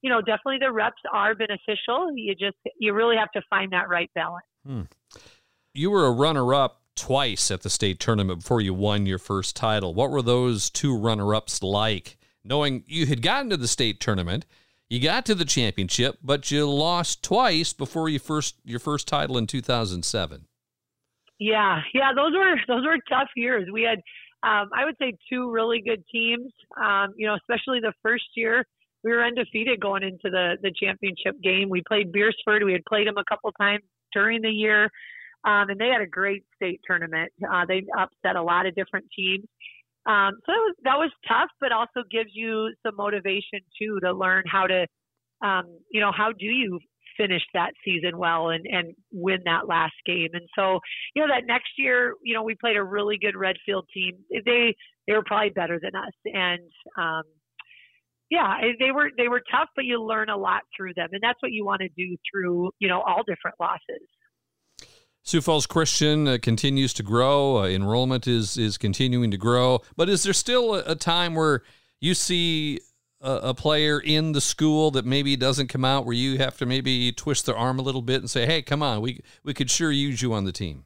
you 0.00 0.10
know, 0.10 0.20
definitely 0.20 0.58
the 0.60 0.72
reps 0.72 1.02
are 1.12 1.34
beneficial. 1.34 2.10
You 2.16 2.34
just, 2.34 2.56
you 2.80 2.94
really 2.94 3.16
have 3.16 3.30
to 3.32 3.42
find 3.50 3.72
that 3.72 3.90
right 3.90 4.10
balance. 4.14 4.46
Hmm. 4.66 4.82
You 5.74 5.90
were 5.90 6.06
a 6.06 6.10
runner 6.10 6.54
up 6.54 6.81
twice 6.96 7.50
at 7.50 7.62
the 7.62 7.70
state 7.70 8.00
tournament 8.00 8.40
before 8.40 8.60
you 8.60 8.74
won 8.74 9.06
your 9.06 9.18
first 9.18 9.56
title. 9.56 9.94
What 9.94 10.10
were 10.10 10.22
those 10.22 10.70
two 10.70 10.96
runner 10.96 11.34
ups 11.34 11.62
like? 11.62 12.18
Knowing 12.44 12.84
you 12.86 13.06
had 13.06 13.22
gotten 13.22 13.50
to 13.50 13.56
the 13.56 13.68
state 13.68 14.00
tournament, 14.00 14.44
you 14.88 15.00
got 15.00 15.24
to 15.26 15.34
the 15.34 15.44
championship, 15.44 16.18
but 16.22 16.50
you 16.50 16.68
lost 16.68 17.22
twice 17.22 17.72
before 17.72 18.08
you 18.08 18.18
first 18.18 18.56
your 18.64 18.78
first 18.80 19.08
title 19.08 19.38
in 19.38 19.46
2007. 19.46 20.46
Yeah, 21.38 21.80
yeah, 21.94 22.12
those 22.14 22.32
were 22.32 22.56
those 22.68 22.84
were 22.84 22.98
tough 23.08 23.28
years. 23.34 23.68
We 23.72 23.82
had, 23.82 23.98
um, 24.48 24.70
I 24.76 24.84
would 24.84 24.96
say, 25.00 25.14
two 25.30 25.50
really 25.50 25.80
good 25.80 26.04
teams. 26.12 26.52
Um, 26.76 27.14
you 27.16 27.26
know, 27.26 27.34
especially 27.36 27.80
the 27.80 27.94
first 28.02 28.24
year, 28.36 28.64
we 29.02 29.12
were 29.12 29.24
undefeated 29.24 29.80
going 29.80 30.02
into 30.02 30.30
the 30.30 30.56
the 30.62 30.72
championship 30.78 31.40
game. 31.42 31.68
We 31.68 31.82
played 31.88 32.12
Beresford. 32.12 32.62
We 32.62 32.72
had 32.72 32.84
played 32.84 33.06
them 33.06 33.16
a 33.16 33.24
couple 33.24 33.50
times 33.52 33.82
during 34.12 34.42
the 34.42 34.50
year, 34.50 34.90
um, 35.44 35.70
and 35.70 35.80
they 35.80 35.88
had 35.88 36.00
a 36.00 36.06
great 36.06 36.44
state 36.56 36.80
tournament. 36.86 37.32
Uh, 37.42 37.64
they 37.66 37.84
upset 37.98 38.36
a 38.36 38.42
lot 38.42 38.66
of 38.66 38.74
different 38.74 39.06
teams. 39.16 39.44
Um, 40.06 40.32
so 40.46 40.52
that 40.52 40.62
was, 40.62 40.76
that 40.84 40.98
was 40.98 41.10
tough, 41.28 41.50
but 41.60 41.72
also 41.72 42.02
gives 42.10 42.30
you 42.32 42.72
some 42.84 42.96
motivation 42.96 43.60
too 43.80 43.98
to 44.02 44.12
learn 44.12 44.42
how 44.46 44.66
to, 44.66 44.86
um, 45.46 45.64
you 45.90 46.00
know, 46.00 46.10
how 46.16 46.32
do 46.32 46.46
you 46.46 46.78
finish 47.16 47.42
that 47.54 47.72
season 47.84 48.18
well 48.18 48.50
and, 48.50 48.64
and 48.66 48.94
win 49.12 49.40
that 49.44 49.68
last 49.68 49.94
game. 50.06 50.28
And 50.32 50.48
so, 50.56 50.80
you 51.14 51.22
know, 51.22 51.28
that 51.28 51.46
next 51.46 51.70
year, 51.78 52.14
you 52.22 52.34
know, 52.34 52.42
we 52.42 52.54
played 52.54 52.76
a 52.76 52.82
really 52.82 53.18
good 53.20 53.36
Redfield 53.36 53.86
team. 53.92 54.12
They 54.30 54.74
they 55.06 55.12
were 55.14 55.24
probably 55.24 55.50
better 55.50 55.80
than 55.82 55.94
us, 55.96 56.12
and 56.24 56.60
um, 56.96 57.22
yeah, 58.30 58.56
they 58.78 58.92
were 58.92 59.10
they 59.16 59.28
were 59.28 59.42
tough, 59.50 59.68
but 59.76 59.84
you 59.84 60.02
learn 60.02 60.30
a 60.30 60.36
lot 60.36 60.62
through 60.76 60.94
them, 60.94 61.08
and 61.12 61.20
that's 61.22 61.40
what 61.42 61.52
you 61.52 61.64
want 61.64 61.82
to 61.82 61.88
do 61.96 62.16
through 62.30 62.70
you 62.78 62.88
know 62.88 63.00
all 63.02 63.22
different 63.26 63.56
losses. 63.60 64.08
Sioux 65.24 65.40
Falls 65.40 65.66
Christian 65.66 66.26
uh, 66.26 66.38
continues 66.42 66.92
to 66.94 67.02
grow. 67.02 67.58
Uh, 67.58 67.66
enrollment 67.66 68.26
is 68.26 68.58
is 68.58 68.76
continuing 68.76 69.30
to 69.30 69.36
grow. 69.36 69.80
But 69.96 70.08
is 70.08 70.24
there 70.24 70.32
still 70.32 70.74
a, 70.74 70.82
a 70.86 70.94
time 70.96 71.34
where 71.34 71.62
you 72.00 72.14
see 72.14 72.80
a, 73.20 73.32
a, 73.34 73.54
player 73.54 74.00
in 74.00 74.32
the 74.32 74.40
school 74.40 74.90
that 74.90 75.04
maybe 75.06 75.36
doesn't 75.36 75.68
come 75.68 75.84
out, 75.84 76.04
where 76.04 76.14
you 76.14 76.38
have 76.38 76.58
to 76.58 76.66
maybe 76.66 77.12
twist 77.12 77.46
their 77.46 77.56
arm 77.56 77.78
a 77.78 77.82
little 77.82 78.02
bit 78.02 78.20
and 78.20 78.28
say, 78.28 78.46
"Hey, 78.46 78.62
come 78.62 78.82
on, 78.82 79.00
we 79.00 79.20
we 79.44 79.54
could 79.54 79.70
sure 79.70 79.92
use 79.92 80.20
you 80.22 80.32
on 80.34 80.44
the 80.44 80.52
team." 80.52 80.84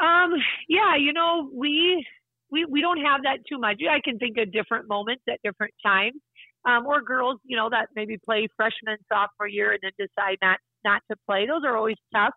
Um. 0.00 0.32
Yeah. 0.68 0.96
You 0.96 1.14
know, 1.14 1.50
we 1.52 2.06
we 2.50 2.66
we 2.66 2.82
don't 2.82 3.02
have 3.02 3.22
that 3.22 3.38
too 3.48 3.58
much. 3.58 3.80
I 3.90 4.00
can 4.04 4.18
think 4.18 4.36
of 4.36 4.52
different 4.52 4.86
moments 4.86 5.22
at 5.28 5.40
different 5.42 5.72
times. 5.84 6.20
Um, 6.64 6.86
or 6.86 7.02
girls, 7.02 7.40
you 7.44 7.56
know, 7.56 7.70
that 7.70 7.88
maybe 7.96 8.18
play 8.18 8.46
freshman, 8.56 8.96
sophomore 9.08 9.48
year 9.48 9.72
and 9.72 9.80
then 9.82 9.90
decide 9.98 10.36
not 10.42 10.58
not 10.84 11.02
to 11.10 11.16
play. 11.26 11.46
Those 11.46 11.62
are 11.64 11.76
always 11.76 11.96
tough. 12.14 12.34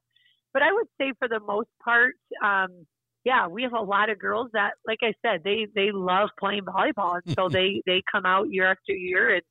But 0.56 0.64
I 0.64 0.72
would 0.72 0.88
say 0.98 1.12
for 1.20 1.28
the 1.28 1.42
most 1.42 1.68
part, 1.84 2.16
um, 2.42 2.86
yeah, 3.26 3.46
we 3.46 3.64
have 3.64 3.74
a 3.74 3.82
lot 3.82 4.10
of 4.10 4.18
girls 4.18 4.52
that, 4.54 4.76
like 4.88 5.00
I 5.02 5.14
said, 5.22 5.42
they 5.44 5.68
they 5.76 5.92
love 5.92 6.30
playing 6.40 6.62
volleyball, 6.62 7.20
and 7.22 7.36
so 7.36 7.50
they 7.52 7.82
they 7.86 8.02
come 8.10 8.26
out 8.26 8.50
year 8.50 8.72
after 8.72 8.94
year, 8.94 9.36
and 9.36 9.42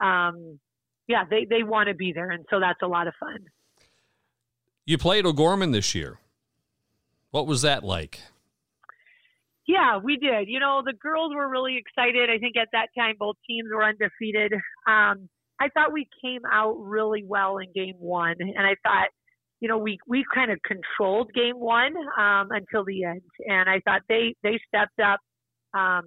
um, 0.00 0.60
yeah, 1.08 1.24
they 1.28 1.46
they 1.50 1.64
want 1.64 1.88
to 1.88 1.94
be 1.94 2.12
there, 2.12 2.30
and 2.30 2.46
so 2.48 2.60
that's 2.60 2.78
a 2.80 2.86
lot 2.86 3.08
of 3.08 3.14
fun. 3.18 3.38
You 4.86 4.98
played 4.98 5.26
O'Gorman 5.26 5.72
this 5.72 5.96
year. 5.96 6.20
What 7.32 7.48
was 7.48 7.62
that 7.62 7.82
like? 7.82 8.20
Yeah, 9.66 9.98
we 9.98 10.16
did. 10.16 10.48
You 10.48 10.60
know, 10.60 10.80
the 10.84 10.92
girls 10.92 11.34
were 11.34 11.48
really 11.48 11.76
excited. 11.76 12.30
I 12.30 12.38
think 12.38 12.56
at 12.56 12.68
that 12.70 12.90
time 12.96 13.16
both 13.18 13.34
teams 13.48 13.68
were 13.74 13.82
undefeated. 13.82 14.52
Um, 14.86 15.28
I 15.58 15.70
thought 15.74 15.92
we 15.92 16.06
came 16.22 16.42
out 16.52 16.76
really 16.78 17.24
well 17.26 17.58
in 17.58 17.72
game 17.74 17.96
one, 17.98 18.36
and 18.38 18.64
I 18.64 18.76
thought 18.84 19.08
you 19.62 19.68
know, 19.68 19.78
we 19.78 19.96
we 20.08 20.24
kind 20.34 20.50
of 20.50 20.58
controlled 20.62 21.32
game 21.34 21.56
one 21.56 21.94
um, 22.18 22.48
until 22.50 22.84
the 22.84 23.04
end, 23.04 23.22
and 23.46 23.70
I 23.70 23.78
thought 23.84 24.02
they 24.08 24.34
they 24.42 24.58
stepped 24.66 24.98
up. 24.98 25.20
Um, 25.72 26.02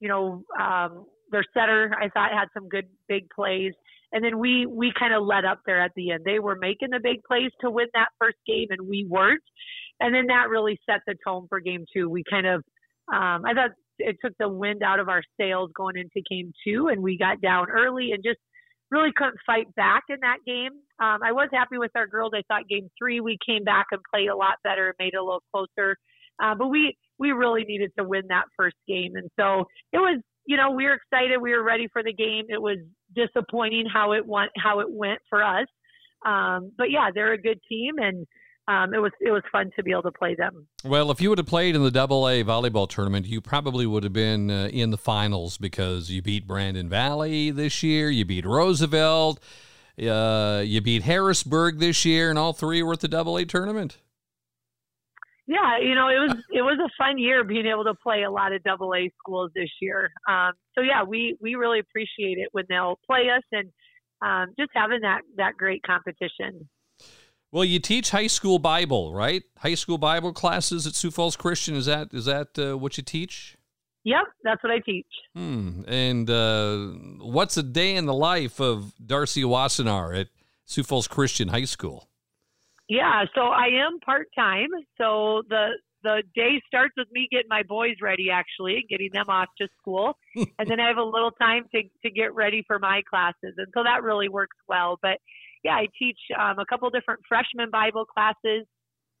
you 0.00 0.08
know, 0.08 0.42
um, 0.58 1.04
their 1.30 1.44
setter 1.52 1.94
I 2.00 2.08
thought 2.08 2.32
had 2.32 2.48
some 2.54 2.70
good 2.70 2.86
big 3.10 3.28
plays, 3.28 3.74
and 4.12 4.24
then 4.24 4.38
we 4.38 4.64
we 4.64 4.90
kind 4.98 5.12
of 5.12 5.22
let 5.22 5.44
up 5.44 5.60
there 5.66 5.82
at 5.82 5.90
the 5.96 6.12
end. 6.12 6.24
They 6.24 6.38
were 6.38 6.56
making 6.56 6.88
the 6.92 6.98
big 6.98 7.22
plays 7.24 7.50
to 7.60 7.70
win 7.70 7.88
that 7.92 8.08
first 8.18 8.38
game, 8.46 8.68
and 8.70 8.88
we 8.88 9.04
weren't. 9.06 9.42
And 10.00 10.14
then 10.14 10.28
that 10.28 10.48
really 10.48 10.80
set 10.88 11.00
the 11.06 11.14
tone 11.22 11.48
for 11.50 11.60
game 11.60 11.84
two. 11.94 12.08
We 12.08 12.24
kind 12.24 12.46
of, 12.46 12.64
um, 13.12 13.44
I 13.44 13.52
thought 13.52 13.72
it 13.98 14.16
took 14.24 14.32
the 14.38 14.48
wind 14.48 14.82
out 14.82 14.98
of 14.98 15.10
our 15.10 15.22
sails 15.38 15.70
going 15.76 15.98
into 15.98 16.22
game 16.30 16.54
two, 16.66 16.88
and 16.88 17.02
we 17.02 17.18
got 17.18 17.42
down 17.42 17.68
early 17.68 18.12
and 18.12 18.24
just 18.24 18.40
really 18.92 19.10
couldn't 19.16 19.38
fight 19.44 19.74
back 19.74 20.04
in 20.10 20.18
that 20.20 20.38
game. 20.46 20.72
Um, 21.00 21.18
I 21.24 21.32
was 21.32 21.48
happy 21.52 21.78
with 21.78 21.90
our 21.96 22.06
girls. 22.06 22.32
I 22.34 22.42
thought 22.46 22.68
game 22.68 22.88
three 22.98 23.20
we 23.20 23.38
came 23.44 23.64
back 23.64 23.86
and 23.90 24.00
played 24.12 24.28
a 24.28 24.36
lot 24.36 24.56
better 24.62 24.88
and 24.88 24.94
made 24.98 25.14
it 25.14 25.16
a 25.16 25.24
little 25.24 25.42
closer. 25.52 25.96
Uh, 26.42 26.54
but 26.54 26.68
we 26.68 26.96
we 27.18 27.32
really 27.32 27.64
needed 27.64 27.90
to 27.98 28.04
win 28.04 28.22
that 28.28 28.44
first 28.56 28.76
game, 28.86 29.12
and 29.16 29.28
so 29.38 29.64
it 29.92 29.98
was. 29.98 30.20
You 30.44 30.56
know, 30.56 30.72
we 30.72 30.86
were 30.86 30.94
excited. 30.94 31.40
We 31.40 31.52
were 31.52 31.62
ready 31.62 31.86
for 31.92 32.02
the 32.02 32.12
game. 32.12 32.46
It 32.48 32.60
was 32.60 32.78
disappointing 33.14 33.86
how 33.86 34.10
it 34.10 34.26
went 34.26 34.50
how 34.56 34.80
it 34.80 34.88
went 34.90 35.20
for 35.30 35.40
us. 35.40 35.68
Um, 36.26 36.72
but 36.76 36.90
yeah, 36.90 37.10
they're 37.14 37.32
a 37.32 37.40
good 37.40 37.60
team, 37.68 37.94
and 37.98 38.26
um, 38.68 38.94
it 38.94 38.98
was 38.98 39.10
it 39.20 39.30
was 39.30 39.42
fun 39.50 39.70
to 39.76 39.82
be 39.82 39.90
able 39.90 40.02
to 40.02 40.12
play 40.12 40.34
them. 40.34 40.66
Well, 40.84 41.10
if 41.10 41.20
you 41.20 41.30
would 41.30 41.38
have 41.38 41.46
played 41.46 41.74
in 41.74 41.82
the 41.82 41.90
Double 41.90 42.28
A 42.28 42.44
volleyball 42.44 42.88
tournament, 42.88 43.26
you 43.26 43.40
probably 43.40 43.86
would 43.86 44.04
have 44.04 44.12
been 44.12 44.50
uh, 44.50 44.68
in 44.72 44.90
the 44.90 44.96
finals 44.96 45.58
because 45.58 46.10
you 46.10 46.22
beat 46.22 46.46
Brandon 46.46 46.88
Valley 46.88 47.50
this 47.50 47.82
year, 47.82 48.08
you 48.08 48.24
beat 48.24 48.46
Roosevelt, 48.46 49.40
uh, 50.00 50.62
you 50.64 50.80
beat 50.80 51.02
Harrisburg 51.02 51.80
this 51.80 52.04
year, 52.04 52.30
and 52.30 52.38
all 52.38 52.52
three 52.52 52.82
were 52.82 52.92
at 52.92 53.00
the 53.00 53.08
Double 53.08 53.36
A 53.36 53.44
tournament. 53.44 53.98
Yeah, 55.46 55.78
you 55.80 55.96
know 55.96 56.06
it 56.06 56.20
was 56.20 56.36
it 56.50 56.62
was 56.62 56.78
a 56.78 56.88
fun 56.96 57.18
year 57.18 57.42
being 57.42 57.66
able 57.66 57.84
to 57.84 57.94
play 57.94 58.22
a 58.22 58.30
lot 58.30 58.52
of 58.52 58.62
Double 58.62 58.94
A 58.94 59.10
schools 59.18 59.50
this 59.56 59.70
year. 59.80 60.12
Um, 60.28 60.52
so 60.76 60.82
yeah, 60.82 61.02
we 61.02 61.36
we 61.40 61.56
really 61.56 61.80
appreciate 61.80 62.38
it 62.38 62.48
when 62.52 62.64
they'll 62.68 62.98
play 63.06 63.28
us 63.28 63.42
and 63.50 63.68
um, 64.22 64.54
just 64.56 64.70
having 64.72 65.00
that 65.00 65.22
that 65.36 65.56
great 65.56 65.82
competition. 65.82 66.68
Well, 67.52 67.64
you 67.66 67.78
teach 67.78 68.10
high 68.10 68.28
school 68.28 68.58
Bible, 68.58 69.12
right? 69.12 69.42
High 69.58 69.74
school 69.74 69.98
Bible 69.98 70.32
classes 70.32 70.86
at 70.86 70.94
Sioux 70.94 71.10
Falls 71.10 71.36
Christian. 71.36 71.76
Is 71.76 71.84
that 71.84 72.08
is 72.12 72.24
that 72.24 72.58
uh, 72.58 72.78
what 72.78 72.96
you 72.96 73.02
teach? 73.02 73.58
Yep, 74.04 74.24
that's 74.42 74.62
what 74.64 74.72
I 74.72 74.78
teach. 74.80 75.06
Hmm. 75.36 75.82
And 75.86 76.28
uh, 76.28 76.76
what's 77.20 77.56
a 77.58 77.62
day 77.62 77.94
in 77.94 78.06
the 78.06 78.14
life 78.14 78.58
of 78.58 78.94
Darcy 79.04 79.42
Wassenaar 79.42 80.18
at 80.18 80.28
Sioux 80.64 80.82
Falls 80.82 81.06
Christian 81.06 81.48
High 81.48 81.66
School? 81.66 82.08
Yeah, 82.88 83.24
so 83.34 83.42
I 83.42 83.66
am 83.66 84.00
part 84.00 84.28
time. 84.34 84.68
So 84.96 85.42
the 85.48 85.68
the 86.02 86.22
day 86.34 86.60
starts 86.66 86.94
with 86.96 87.06
me 87.12 87.28
getting 87.30 87.48
my 87.48 87.62
boys 87.62 87.96
ready, 88.00 88.28
actually, 88.30 88.84
getting 88.88 89.10
them 89.12 89.26
off 89.28 89.48
to 89.58 89.68
school, 89.78 90.16
and 90.36 90.68
then 90.68 90.80
I 90.80 90.88
have 90.88 90.96
a 90.96 91.04
little 91.04 91.30
time 91.32 91.64
to 91.74 91.82
to 92.02 92.10
get 92.10 92.34
ready 92.34 92.64
for 92.66 92.78
my 92.78 93.02
classes, 93.08 93.54
and 93.58 93.66
so 93.74 93.82
that 93.84 94.02
really 94.02 94.30
works 94.30 94.56
well. 94.66 94.98
But 95.02 95.18
yeah, 95.64 95.74
I 95.74 95.86
teach 95.98 96.18
um, 96.38 96.58
a 96.58 96.66
couple 96.66 96.88
different 96.90 97.20
freshman 97.28 97.70
Bible 97.70 98.04
classes. 98.04 98.66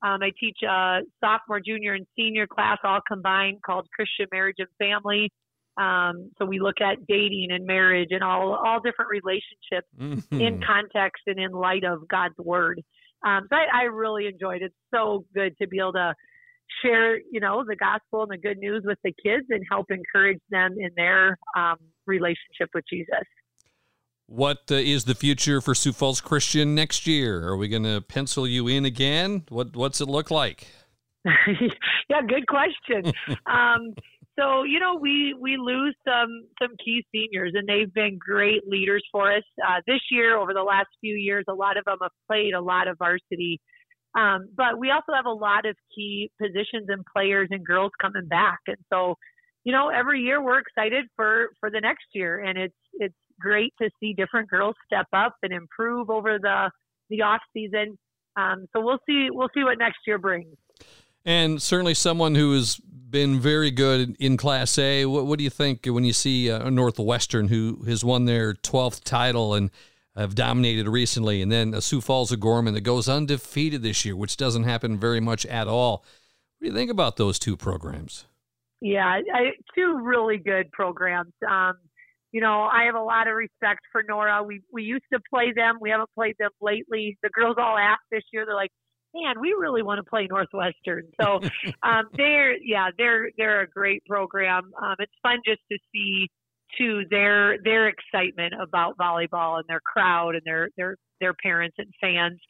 Um, 0.02 0.20
I 0.22 0.32
teach 0.38 0.58
a 0.68 1.00
sophomore, 1.20 1.60
junior, 1.60 1.94
and 1.94 2.06
senior 2.16 2.46
class 2.46 2.78
all 2.82 3.00
combined 3.06 3.58
called 3.64 3.88
Christian 3.94 4.26
Marriage 4.32 4.56
and 4.58 4.68
Family. 4.78 5.30
Um, 5.76 6.30
so 6.38 6.44
we 6.44 6.60
look 6.60 6.80
at 6.80 7.06
dating 7.06 7.48
and 7.50 7.66
marriage 7.66 8.08
and 8.10 8.22
all 8.22 8.54
all 8.54 8.80
different 8.80 9.10
relationships 9.10 9.88
mm-hmm. 9.98 10.40
in 10.40 10.60
context 10.60 11.22
and 11.26 11.38
in 11.38 11.52
light 11.52 11.84
of 11.84 12.06
God's 12.08 12.36
Word. 12.38 12.82
Um, 13.24 13.46
so 13.48 13.56
I, 13.56 13.82
I 13.82 13.82
really 13.84 14.26
enjoyed 14.26 14.62
it. 14.62 14.66
It's 14.66 14.74
so 14.92 15.24
good 15.34 15.56
to 15.62 15.68
be 15.68 15.78
able 15.78 15.92
to 15.92 16.14
share, 16.82 17.18
you 17.30 17.40
know, 17.40 17.64
the 17.66 17.76
gospel 17.76 18.22
and 18.22 18.30
the 18.30 18.38
good 18.38 18.58
news 18.58 18.82
with 18.84 18.98
the 19.04 19.12
kids 19.24 19.46
and 19.50 19.62
help 19.70 19.90
encourage 19.90 20.40
them 20.50 20.76
in 20.78 20.90
their 20.96 21.38
um, 21.56 21.76
relationship 22.06 22.70
with 22.74 22.84
Jesus. 22.90 23.24
What 24.34 24.70
uh, 24.70 24.76
is 24.76 25.04
the 25.04 25.14
future 25.14 25.60
for 25.60 25.74
Sioux 25.74 25.92
Falls 25.92 26.22
Christian 26.22 26.74
next 26.74 27.06
year? 27.06 27.46
Are 27.46 27.54
we 27.54 27.68
going 27.68 27.82
to 27.82 28.00
pencil 28.00 28.46
you 28.46 28.66
in 28.66 28.86
again? 28.86 29.44
What 29.50 29.76
What's 29.76 30.00
it 30.00 30.08
look 30.08 30.30
like? 30.30 30.68
yeah, 31.26 32.22
good 32.26 32.46
question. 32.46 33.12
um, 33.46 33.92
so 34.38 34.62
you 34.62 34.80
know, 34.80 34.96
we 34.98 35.36
we 35.38 35.58
lose 35.58 35.94
some 36.08 36.46
some 36.62 36.70
key 36.82 37.04
seniors, 37.12 37.52
and 37.54 37.68
they've 37.68 37.92
been 37.92 38.16
great 38.18 38.66
leaders 38.66 39.04
for 39.12 39.30
us 39.30 39.42
uh, 39.68 39.82
this 39.86 40.00
year. 40.10 40.38
Over 40.38 40.54
the 40.54 40.62
last 40.62 40.88
few 41.02 41.14
years, 41.14 41.44
a 41.46 41.54
lot 41.54 41.76
of 41.76 41.84
them 41.84 41.98
have 42.00 42.10
played 42.26 42.54
a 42.54 42.60
lot 42.62 42.88
of 42.88 42.96
varsity 42.96 43.60
Um, 44.16 44.48
but 44.56 44.78
we 44.78 44.90
also 44.90 45.12
have 45.14 45.26
a 45.26 45.30
lot 45.30 45.66
of 45.66 45.76
key 45.94 46.30
positions 46.40 46.86
and 46.88 47.04
players 47.04 47.48
and 47.50 47.62
girls 47.66 47.92
coming 48.00 48.28
back, 48.28 48.60
and 48.66 48.78
so 48.90 49.16
you 49.62 49.72
know 49.72 49.90
every 49.90 50.20
year 50.22 50.42
we're 50.42 50.58
excited 50.58 51.04
for 51.16 51.50
for 51.60 51.70
the 51.70 51.82
next 51.82 52.06
year, 52.14 52.40
and 52.40 52.56
it's 52.56 52.74
it's 52.94 53.14
great 53.42 53.74
to 53.80 53.90
see 54.00 54.14
different 54.14 54.48
girls 54.48 54.74
step 54.86 55.06
up 55.12 55.36
and 55.42 55.52
improve 55.52 56.10
over 56.10 56.38
the 56.38 56.70
the 57.10 57.22
off 57.22 57.40
season. 57.52 57.98
Um, 58.36 58.66
so 58.72 58.80
we'll 58.80 59.00
see 59.06 59.28
we'll 59.30 59.50
see 59.54 59.64
what 59.64 59.78
next 59.78 59.98
year 60.06 60.18
brings. 60.18 60.56
And 61.24 61.60
certainly 61.62 61.94
someone 61.94 62.34
who 62.34 62.54
has 62.54 62.76
been 62.76 63.38
very 63.38 63.70
good 63.70 64.16
in 64.18 64.36
Class 64.36 64.76
A. 64.78 65.06
What, 65.06 65.26
what 65.26 65.38
do 65.38 65.44
you 65.44 65.50
think 65.50 65.86
when 65.86 66.04
you 66.04 66.12
see 66.12 66.50
uh, 66.50 66.68
Northwestern, 66.70 67.48
who 67.48 67.84
has 67.86 68.04
won 68.04 68.24
their 68.24 68.54
12th 68.54 69.04
title 69.04 69.54
and 69.54 69.70
have 70.16 70.34
dominated 70.34 70.88
recently, 70.88 71.40
and 71.40 71.52
then 71.52 71.74
a 71.74 71.80
Sioux 71.80 72.00
Falls 72.00 72.32
O'Gorman 72.32 72.74
that 72.74 72.80
goes 72.80 73.08
undefeated 73.08 73.82
this 73.82 74.04
year, 74.04 74.16
which 74.16 74.36
doesn't 74.36 74.64
happen 74.64 74.98
very 74.98 75.20
much 75.20 75.46
at 75.46 75.68
all. 75.68 76.04
What 76.58 76.66
do 76.66 76.66
you 76.68 76.74
think 76.74 76.90
about 76.90 77.16
those 77.16 77.38
two 77.38 77.56
programs? 77.56 78.26
Yeah, 78.80 79.06
I, 79.06 79.52
two 79.74 80.00
really 80.02 80.38
good 80.38 80.72
programs. 80.72 81.32
Um, 81.48 81.74
you 82.32 82.40
know, 82.40 82.62
I 82.62 82.84
have 82.84 82.94
a 82.94 83.02
lot 83.02 83.28
of 83.28 83.34
respect 83.34 83.80
for 83.92 84.02
Nora. 84.08 84.42
We 84.42 84.62
we 84.72 84.82
used 84.82 85.04
to 85.12 85.20
play 85.32 85.52
them. 85.54 85.78
We 85.80 85.90
haven't 85.90 86.10
played 86.14 86.34
them 86.38 86.50
lately. 86.60 87.18
The 87.22 87.28
girls 87.28 87.56
all 87.58 87.76
asked 87.76 88.08
this 88.10 88.24
year. 88.32 88.46
They're 88.46 88.54
like, 88.54 88.72
man, 89.14 89.40
we 89.40 89.54
really 89.58 89.82
want 89.82 89.98
to 89.98 90.08
play 90.08 90.26
Northwestern. 90.28 91.04
So 91.20 91.40
um, 91.82 92.04
they're 92.16 92.56
yeah, 92.56 92.88
they're 92.96 93.30
they're 93.36 93.62
a 93.62 93.68
great 93.68 94.02
program. 94.06 94.70
Um, 94.82 94.96
it's 94.98 95.12
fun 95.22 95.38
just 95.46 95.60
to 95.70 95.78
see 95.92 96.28
to 96.78 97.02
their 97.10 97.58
their 97.62 97.88
excitement 97.88 98.54
about 98.60 98.96
volleyball 98.96 99.56
and 99.56 99.64
their 99.68 99.80
crowd 99.80 100.34
and 100.34 100.42
their 100.44 100.68
their 100.76 100.96
their 101.20 101.34
parents 101.34 101.76
and 101.78 101.88
fans. 102.00 102.40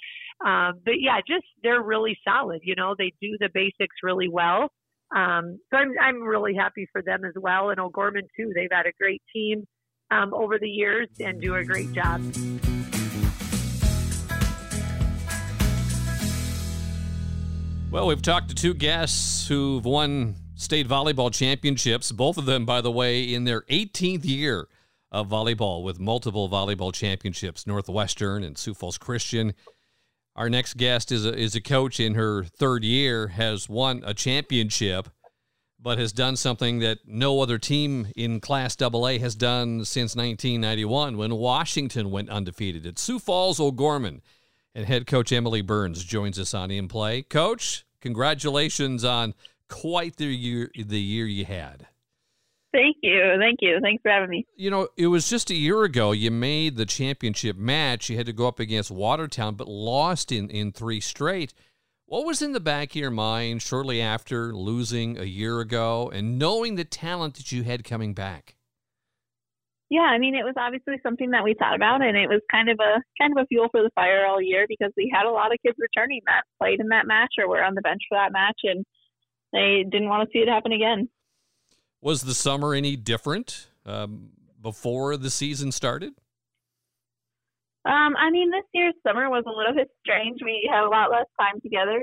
Um, 0.44 0.80
but 0.84 0.94
yeah, 1.00 1.18
just 1.26 1.46
they're 1.62 1.82
really 1.82 2.16
solid. 2.26 2.60
You 2.62 2.74
know, 2.76 2.94
they 2.96 3.12
do 3.20 3.36
the 3.38 3.48
basics 3.52 3.96
really 4.02 4.28
well. 4.28 4.70
Um, 5.14 5.58
so 5.70 5.76
I'm 5.76 5.92
I'm 6.00 6.22
really 6.22 6.54
happy 6.54 6.86
for 6.92 7.02
them 7.02 7.24
as 7.24 7.34
well, 7.36 7.70
and 7.70 7.78
O'Gorman 7.78 8.28
too. 8.36 8.52
They've 8.54 8.70
had 8.70 8.86
a 8.86 8.92
great 8.98 9.22
team 9.32 9.66
um, 10.10 10.32
over 10.34 10.58
the 10.58 10.68
years 10.68 11.08
and 11.20 11.40
do 11.40 11.54
a 11.54 11.64
great 11.64 11.92
job. 11.92 12.20
Well, 17.90 18.06
we've 18.06 18.22
talked 18.22 18.48
to 18.48 18.54
two 18.54 18.72
guests 18.72 19.46
who've 19.46 19.84
won 19.84 20.36
state 20.54 20.88
volleyball 20.88 21.32
championships, 21.32 22.10
both 22.10 22.38
of 22.38 22.46
them, 22.46 22.64
by 22.64 22.80
the 22.80 22.90
way, 22.90 23.22
in 23.22 23.44
their 23.44 23.62
18th 23.62 24.24
year 24.24 24.66
of 25.10 25.28
volleyball 25.28 25.82
with 25.82 26.00
multiple 26.00 26.48
volleyball 26.48 26.92
championships, 26.94 27.66
Northwestern 27.66 28.42
and 28.44 28.56
Sioux 28.56 28.72
Falls 28.72 28.96
Christian. 28.96 29.52
Our 30.34 30.48
next 30.48 30.78
guest 30.78 31.12
is 31.12 31.26
a, 31.26 31.34
is 31.34 31.54
a 31.54 31.60
coach 31.60 32.00
in 32.00 32.14
her 32.14 32.44
third 32.44 32.84
year, 32.84 33.28
has 33.28 33.68
won 33.68 34.02
a 34.04 34.14
championship, 34.14 35.08
but 35.78 35.98
has 35.98 36.12
done 36.12 36.36
something 36.36 36.78
that 36.78 37.00
no 37.04 37.40
other 37.40 37.58
team 37.58 38.08
in 38.16 38.40
Class 38.40 38.80
AA 38.80 39.18
has 39.18 39.34
done 39.34 39.84
since 39.84 40.16
1991 40.16 41.18
when 41.18 41.34
Washington 41.34 42.10
went 42.10 42.30
undefeated. 42.30 42.86
It's 42.86 43.02
Sioux 43.02 43.18
Falls 43.18 43.60
O'Gorman 43.60 44.22
and 44.74 44.86
head 44.86 45.06
coach 45.06 45.32
Emily 45.32 45.60
Burns 45.60 46.02
joins 46.02 46.38
us 46.38 46.54
on 46.54 46.70
In 46.70 46.88
Play. 46.88 47.22
Coach, 47.22 47.84
congratulations 48.00 49.04
on 49.04 49.34
quite 49.68 50.16
the 50.16 50.26
year 50.26 50.70
the 50.74 51.00
year 51.00 51.26
you 51.26 51.44
had. 51.44 51.88
Thank 52.72 52.96
you. 53.02 53.34
Thank 53.38 53.58
you. 53.60 53.78
Thanks 53.82 54.00
for 54.02 54.10
having 54.10 54.30
me. 54.30 54.46
You 54.56 54.70
know, 54.70 54.88
it 54.96 55.08
was 55.08 55.28
just 55.28 55.50
a 55.50 55.54
year 55.54 55.82
ago 55.84 56.12
you 56.12 56.30
made 56.30 56.76
the 56.76 56.86
championship 56.86 57.56
match. 57.56 58.08
You 58.08 58.16
had 58.16 58.26
to 58.26 58.32
go 58.32 58.48
up 58.48 58.58
against 58.58 58.90
Watertown, 58.90 59.56
but 59.56 59.68
lost 59.68 60.32
in, 60.32 60.48
in 60.48 60.72
three 60.72 61.00
straight. 61.00 61.52
What 62.06 62.26
was 62.26 62.42
in 62.42 62.52
the 62.52 62.60
back 62.60 62.90
of 62.90 62.96
your 62.96 63.10
mind 63.10 63.62
shortly 63.62 64.00
after 64.00 64.54
losing 64.54 65.18
a 65.18 65.24
year 65.24 65.60
ago 65.60 66.10
and 66.12 66.38
knowing 66.38 66.74
the 66.74 66.84
talent 66.84 67.34
that 67.36 67.52
you 67.52 67.62
had 67.62 67.84
coming 67.84 68.14
back? 68.14 68.56
Yeah, 69.88 70.08
I 70.08 70.16
mean, 70.16 70.34
it 70.34 70.44
was 70.44 70.54
obviously 70.56 70.94
something 71.02 71.32
that 71.32 71.44
we 71.44 71.52
thought 71.52 71.74
about, 71.74 72.00
and 72.00 72.16
it 72.16 72.26
was 72.26 72.40
kind 72.50 72.70
of 72.70 72.78
a 72.80 73.02
kind 73.20 73.36
of 73.36 73.42
a 73.42 73.46
fuel 73.46 73.68
for 73.70 73.82
the 73.82 73.90
fire 73.94 74.24
all 74.26 74.40
year 74.40 74.64
because 74.66 74.90
we 74.96 75.12
had 75.12 75.26
a 75.26 75.30
lot 75.30 75.52
of 75.52 75.58
kids 75.64 75.76
returning 75.78 76.22
that 76.24 76.44
played 76.58 76.80
in 76.80 76.88
that 76.88 77.06
match 77.06 77.34
or 77.38 77.46
were 77.46 77.62
on 77.62 77.74
the 77.74 77.82
bench 77.82 78.00
for 78.08 78.16
that 78.16 78.32
match, 78.32 78.56
and 78.64 78.86
they 79.52 79.84
didn't 79.84 80.08
want 80.08 80.26
to 80.26 80.32
see 80.32 80.38
it 80.38 80.48
happen 80.48 80.72
again. 80.72 81.10
Was 82.02 82.22
the 82.22 82.34
summer 82.34 82.74
any 82.74 82.96
different 82.96 83.68
um, 83.86 84.30
before 84.60 85.16
the 85.16 85.30
season 85.30 85.72
started? 85.72 86.12
Um, 87.84 88.14
I 88.16 88.30
mean, 88.30 88.50
this 88.50 88.64
year's 88.74 88.94
summer 89.06 89.30
was 89.30 89.44
a 89.46 89.56
little 89.56 89.74
bit 89.76 89.88
strange. 90.04 90.40
We 90.44 90.68
had 90.70 90.84
a 90.84 90.90
lot 90.90 91.10
less 91.10 91.26
time 91.40 91.60
together, 91.62 92.02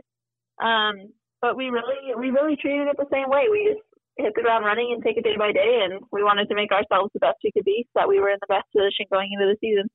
um, 0.64 1.12
but 1.42 1.56
we 1.56 1.70
really 1.70 2.16
we 2.18 2.32
really 2.32 2.56
treated 2.56 2.88
it 2.88 2.98
the 2.98 3.08
same 3.12 3.30
way. 3.30 3.48
We 3.52 3.76
just 3.76 3.86
hit 4.18 4.34
the 4.36 4.42
ground 4.42 4.66
running 4.66 4.92
and 4.94 5.04
take 5.04 5.18
it 5.18 5.24
day 5.24 5.38
by 5.38 5.52
day. 5.52 5.82
And 5.84 6.02
we 6.12 6.24
wanted 6.24 6.48
to 6.50 6.56
make 6.56 6.72
ourselves 6.72 7.12
the 7.14 7.20
best 7.20 7.38
we 7.44 7.52
could 7.52 7.66
be 7.66 7.86
so 7.88 8.02
that 8.02 8.08
we 8.08 8.20
were 8.20 8.30
in 8.30 8.38
the 8.42 8.54
best 8.54 8.66
position 8.76 9.06
going 9.12 9.30
into 9.34 9.46
the 9.46 9.58
season. 9.60 9.90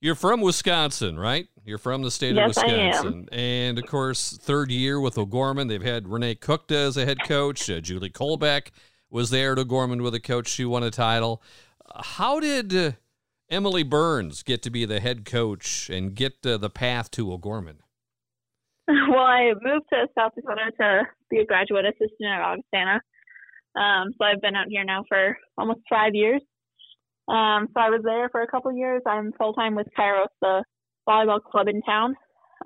You're 0.00 0.14
from 0.14 0.40
Wisconsin, 0.40 1.18
right? 1.18 1.48
You're 1.64 1.78
from 1.78 2.02
the 2.02 2.10
state 2.10 2.36
yes, 2.36 2.56
of 2.56 2.62
Wisconsin. 2.62 3.28
I 3.32 3.34
am. 3.34 3.40
And 3.40 3.78
of 3.78 3.86
course, 3.86 4.38
third 4.40 4.70
year 4.70 5.00
with 5.00 5.18
O'Gorman. 5.18 5.66
They've 5.66 5.82
had 5.82 6.06
Renee 6.06 6.36
Cookta 6.36 6.86
as 6.86 6.96
a 6.96 7.04
head 7.04 7.18
coach. 7.26 7.68
Uh, 7.68 7.80
Julie 7.80 8.10
Colbeck 8.10 8.70
was 9.10 9.30
there 9.30 9.58
at 9.58 9.68
Gorman 9.68 10.02
with 10.02 10.14
a 10.14 10.20
coach. 10.20 10.48
She 10.48 10.64
won 10.64 10.82
a 10.82 10.90
title. 10.90 11.42
How 11.94 12.40
did 12.40 12.74
uh, 12.74 12.92
Emily 13.50 13.82
Burns 13.82 14.42
get 14.42 14.62
to 14.62 14.70
be 14.70 14.84
the 14.84 15.00
head 15.00 15.24
coach 15.24 15.88
and 15.90 16.14
get 16.14 16.44
uh, 16.44 16.58
the 16.58 16.70
path 16.70 17.10
to 17.12 17.32
O'Gorman? 17.32 17.78
Well, 19.10 19.18
I 19.20 19.52
moved 19.60 19.86
to 19.92 20.06
South 20.18 20.32
Dakota 20.34 20.72
to 20.80 21.02
be 21.28 21.40
a 21.40 21.44
graduate 21.44 21.84
assistant 21.84 22.30
at 22.30 22.40
Augustana 22.40 23.02
um, 23.78 24.12
so 24.18 24.24
I've 24.24 24.40
been 24.40 24.56
out 24.56 24.66
here 24.68 24.84
now 24.84 25.04
for 25.08 25.36
almost 25.56 25.80
five 25.88 26.14
years. 26.14 26.42
Um, 27.28 27.68
so 27.74 27.80
I 27.80 27.90
was 27.90 28.00
there 28.02 28.28
for 28.30 28.42
a 28.42 28.46
couple 28.46 28.72
years. 28.72 29.02
I'm 29.06 29.32
full 29.38 29.52
time 29.52 29.74
with 29.74 29.86
Kairos, 29.98 30.28
the 30.40 30.64
volleyball 31.08 31.42
club 31.42 31.68
in 31.68 31.82
town. 31.82 32.16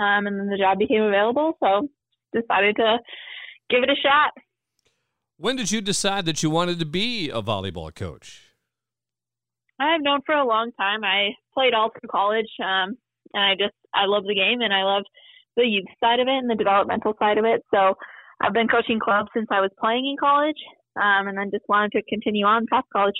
Um, 0.00 0.26
and 0.26 0.38
then 0.38 0.48
the 0.48 0.56
job 0.56 0.78
became 0.78 1.02
available, 1.02 1.52
so 1.62 1.88
decided 2.32 2.76
to 2.76 2.98
give 3.68 3.82
it 3.82 3.90
a 3.90 3.96
shot. 3.96 4.32
When 5.42 5.56
did 5.56 5.72
you 5.72 5.80
decide 5.80 6.24
that 6.26 6.44
you 6.44 6.50
wanted 6.50 6.78
to 6.78 6.86
be 6.86 7.28
a 7.28 7.42
volleyball 7.42 7.92
coach? 7.92 8.52
I've 9.80 10.00
known 10.00 10.20
for 10.24 10.36
a 10.36 10.46
long 10.46 10.70
time. 10.78 11.02
I 11.02 11.30
played 11.52 11.74
all 11.74 11.90
through 11.90 12.10
college, 12.10 12.46
um, 12.60 12.96
and 13.34 13.42
I 13.42 13.54
just 13.58 13.74
I 13.92 14.04
love 14.06 14.22
the 14.22 14.36
game 14.36 14.60
and 14.60 14.72
I 14.72 14.84
love 14.84 15.02
the 15.56 15.64
youth 15.64 15.86
side 15.98 16.20
of 16.20 16.28
it 16.28 16.38
and 16.38 16.48
the 16.48 16.54
developmental 16.54 17.14
side 17.18 17.38
of 17.38 17.44
it. 17.44 17.64
So 17.74 17.94
I've 18.40 18.52
been 18.52 18.68
coaching 18.68 19.00
clubs 19.00 19.30
since 19.34 19.48
I 19.50 19.60
was 19.60 19.70
playing 19.80 20.06
in 20.06 20.16
college, 20.16 20.62
um, 20.94 21.26
and 21.26 21.36
then 21.36 21.50
just 21.50 21.68
wanted 21.68 21.90
to 21.96 22.02
continue 22.08 22.46
on 22.46 22.66
past 22.70 22.86
college. 22.92 23.16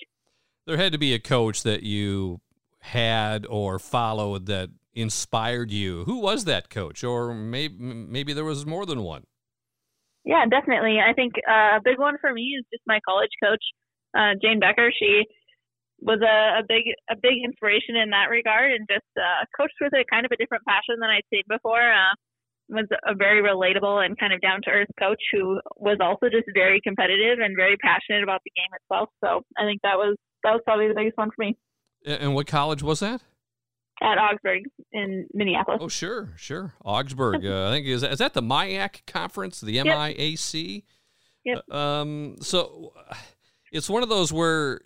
There 0.65 0.77
had 0.77 0.93
to 0.93 0.99
be 0.99 1.15
a 1.15 1.19
coach 1.19 1.65
that 1.65 1.83
you 1.83 2.41
had 2.83 3.47
or 3.47 3.81
followed 3.81 4.47
that 4.47 4.71
inspired 4.95 5.73
you. 5.73 6.05
Who 6.05 6.21
was 6.21 6.45
that 6.45 6.71
coach, 6.71 7.03
or 7.03 7.35
maybe 7.35 7.75
maybe 7.81 8.33
there 8.33 8.45
was 8.45 8.65
more 8.65 8.87
than 8.87 9.03
one? 9.03 9.25
Yeah, 10.25 10.45
definitely. 10.47 10.99
I 11.01 11.13
think 11.15 11.35
uh, 11.49 11.79
a 11.79 11.85
big 11.85 11.99
one 11.99 12.15
for 12.21 12.33
me 12.33 12.55
is 12.59 12.65
just 12.73 12.83
my 12.87 13.01
college 13.07 13.35
coach, 13.43 13.63
uh, 14.17 14.39
Jane 14.41 14.61
Becker. 14.61 14.93
She 14.95 15.25
was 16.01 16.23
a, 16.23 16.61
a, 16.61 16.63
big 16.67 16.85
a 17.11 17.17
big 17.17 17.43
inspiration 17.45 17.97
in 17.97 18.11
that 18.11 18.31
regard, 18.31 18.71
and 18.73 18.87
just 18.91 19.07
uh, 19.19 19.47
coached 19.57 19.79
with 19.81 19.93
a 19.95 20.05
kind 20.11 20.27
of 20.27 20.31
a 20.31 20.37
different 20.37 20.65
passion 20.67 20.99
than 21.01 21.11
I'd 21.11 21.27
seen 21.31 21.43
before. 21.49 21.83
Uh, 21.83 22.15
was 22.69 22.87
a 23.07 23.15
very 23.15 23.43
relatable 23.43 24.05
and 24.05 24.19
kind 24.19 24.33
of 24.33 24.41
down 24.41 24.61
to 24.63 24.71
earth 24.71 24.89
coach 24.99 25.21
who 25.33 25.61
was 25.77 25.99
also 26.01 26.31
just 26.31 26.49
very 26.55 26.81
competitive 26.81 27.39
and 27.39 27.55
very 27.57 27.77
passionate 27.77 28.23
about 28.23 28.41
the 28.45 28.53
game 28.57 28.71
itself. 28.81 29.11
So 29.23 29.43
I 29.59 29.65
think 29.67 29.83
that 29.83 29.97
was 29.97 30.17
that 30.43 30.53
was 30.53 30.63
probably 30.65 30.89
the 30.89 30.95
biggest 30.95 31.19
one 31.19 31.31
for 31.35 31.45
me. 31.45 31.57
And 32.05 32.35
what 32.35 32.47
college 32.47 32.83
was 32.83 33.01
that? 33.01 33.23
At 34.03 34.19
Augsburg 34.19 34.63
in 34.93 35.27
Minneapolis. 35.33 35.79
Oh, 35.81 35.89
sure, 35.89 36.31
sure. 36.37 36.75
Augsburg. 36.85 37.47
uh, 37.47 37.69
I 37.69 37.71
think 37.71 37.87
is 37.87 38.03
is 38.03 38.19
that 38.19 38.35
the 38.35 38.43
MIAC 38.43 39.07
conference, 39.07 39.61
the 39.61 39.73
yep. 39.73 39.87
MIAC? 39.87 40.85
Yep. 41.45 41.59
Uh, 41.71 41.77
um. 41.77 42.37
So 42.41 42.93
it's 43.71 43.89
one 43.89 44.03
of 44.03 44.09
those 44.09 44.33
where. 44.33 44.81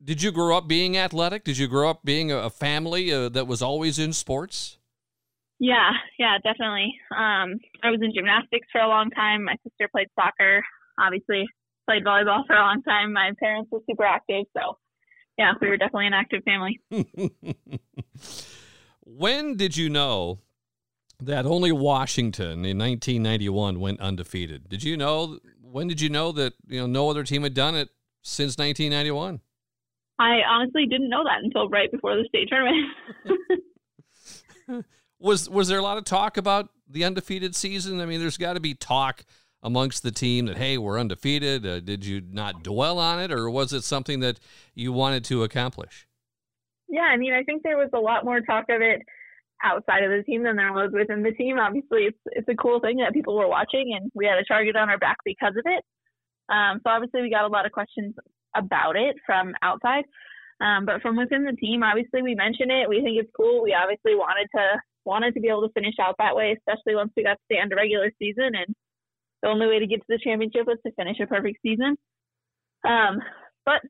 Did 0.00 0.22
you 0.22 0.30
grow 0.30 0.56
up 0.56 0.68
being 0.68 0.96
athletic? 0.96 1.42
Did 1.42 1.58
you 1.58 1.66
grow 1.66 1.90
up 1.90 2.04
being 2.04 2.30
a 2.30 2.50
family 2.50 3.12
uh, 3.12 3.30
that 3.30 3.48
was 3.48 3.62
always 3.62 3.98
in 3.98 4.12
sports? 4.12 4.78
Yeah, 5.58 5.90
yeah, 6.20 6.38
definitely. 6.38 6.94
Um, 7.10 7.58
I 7.82 7.90
was 7.90 7.98
in 8.00 8.14
gymnastics 8.14 8.68
for 8.70 8.80
a 8.80 8.86
long 8.86 9.10
time. 9.10 9.42
My 9.42 9.56
sister 9.64 9.88
played 9.90 10.06
soccer, 10.14 10.62
obviously 11.00 11.46
played 11.88 12.04
volleyball 12.04 12.46
for 12.46 12.54
a 12.54 12.60
long 12.60 12.82
time. 12.82 13.12
My 13.12 13.32
parents 13.40 13.70
were 13.72 13.80
super 13.88 14.04
active, 14.04 14.44
so 14.56 14.78
yeah, 15.38 15.52
we 15.60 15.68
were 15.68 15.76
definitely 15.76 16.08
an 16.08 16.14
active 16.14 16.42
family. 16.44 16.80
when 19.16 19.56
did 19.56 19.76
you 19.76 19.88
know 19.88 20.40
that 21.20 21.46
only 21.46 21.72
Washington 21.72 22.64
in 22.64 22.78
1991 22.78 23.80
went 23.80 24.00
undefeated? 24.00 24.68
Did 24.68 24.82
you 24.82 24.96
know 24.96 25.38
when 25.62 25.88
did 25.88 26.00
you 26.00 26.08
know 26.08 26.32
that 26.32 26.54
you 26.66 26.80
know 26.80 26.86
no 26.86 27.10
other 27.10 27.24
team 27.24 27.42
had 27.42 27.54
done 27.54 27.74
it 27.74 27.88
since 28.22 28.58
1991? 28.58 29.40
I 30.18 30.40
honestly 30.48 30.86
didn't 30.86 31.08
know 31.08 31.24
that 31.24 31.42
until 31.42 31.68
right 31.68 31.90
before 31.90 32.16
the 32.16 32.24
state 32.28 32.48
tournament. 32.48 32.86
was 35.18 35.48
was 35.48 35.68
there 35.68 35.78
a 35.78 35.82
lot 35.82 35.98
of 35.98 36.04
talk 36.04 36.36
about 36.36 36.68
the 36.88 37.04
undefeated 37.04 37.56
season? 37.56 38.00
I 38.00 38.06
mean, 38.06 38.20
there's 38.20 38.36
got 38.36 38.54
to 38.54 38.60
be 38.60 38.74
talk 38.74 39.24
amongst 39.62 40.02
the 40.02 40.10
team 40.10 40.46
that 40.46 40.58
hey, 40.58 40.76
we're 40.76 40.98
undefeated. 40.98 41.66
Uh, 41.66 41.80
did 41.80 42.04
you 42.04 42.22
not 42.30 42.62
dwell 42.62 42.98
on 42.98 43.20
it, 43.20 43.32
or 43.32 43.48
was 43.48 43.72
it 43.72 43.84
something 43.84 44.20
that 44.20 44.38
you 44.74 44.92
wanted 44.92 45.24
to 45.26 45.44
accomplish? 45.44 46.08
Yeah, 46.88 47.02
I 47.02 47.16
mean, 47.16 47.32
I 47.32 47.42
think 47.42 47.62
there 47.62 47.76
was 47.76 47.90
a 47.92 48.00
lot 48.00 48.24
more 48.24 48.40
talk 48.40 48.66
of 48.70 48.80
it 48.80 49.02
outside 49.62 50.04
of 50.04 50.10
the 50.10 50.22
team 50.22 50.42
than 50.42 50.56
there 50.56 50.72
was 50.72 50.90
within 50.92 51.22
the 51.22 51.32
team. 51.32 51.58
Obviously, 51.58 52.04
it's 52.04 52.18
it's 52.26 52.48
a 52.48 52.54
cool 52.54 52.80
thing 52.80 52.98
that 52.98 53.12
people 53.12 53.36
were 53.36 53.48
watching, 53.48 53.96
and 53.98 54.10
we 54.14 54.26
had 54.26 54.38
a 54.38 54.44
target 54.44 54.76
on 54.76 54.88
our 54.88 54.98
back 54.98 55.18
because 55.24 55.54
of 55.56 55.64
it. 55.66 55.84
Um, 56.48 56.80
so 56.82 56.90
obviously, 56.90 57.22
we 57.22 57.30
got 57.30 57.44
a 57.44 57.52
lot 57.52 57.66
of 57.66 57.72
questions 57.72 58.14
about 58.56 58.96
it 58.96 59.16
from 59.26 59.54
outside. 59.62 60.04
Um, 60.60 60.86
but 60.86 61.02
from 61.02 61.16
within 61.16 61.44
the 61.44 61.52
team, 61.52 61.82
obviously 61.84 62.22
we 62.22 62.34
mentioned 62.34 62.72
it. 62.72 62.88
We 62.88 63.00
think 63.02 63.18
it's 63.18 63.30
cool. 63.36 63.62
We 63.62 63.74
obviously 63.74 64.14
wanted 64.16 64.48
to 64.56 64.80
wanted 65.04 65.34
to 65.34 65.40
be 65.40 65.48
able 65.48 65.66
to 65.66 65.72
finish 65.72 65.94
out 66.00 66.16
that 66.18 66.36
way, 66.36 66.56
especially 66.58 66.94
once 66.94 67.12
we 67.16 67.22
got 67.22 67.34
to 67.34 67.48
the 67.48 67.58
end 67.58 67.72
of 67.72 67.76
regular 67.76 68.10
season. 68.18 68.50
And 68.54 68.74
the 69.42 69.48
only 69.48 69.66
way 69.68 69.78
to 69.78 69.86
get 69.86 70.00
to 70.00 70.06
the 70.08 70.18
championship 70.22 70.66
was 70.66 70.78
to 70.84 70.92
finish 70.92 71.18
a 71.20 71.26
perfect 71.26 71.58
season. 71.62 71.96
Um, 72.86 73.20
but 73.64 73.82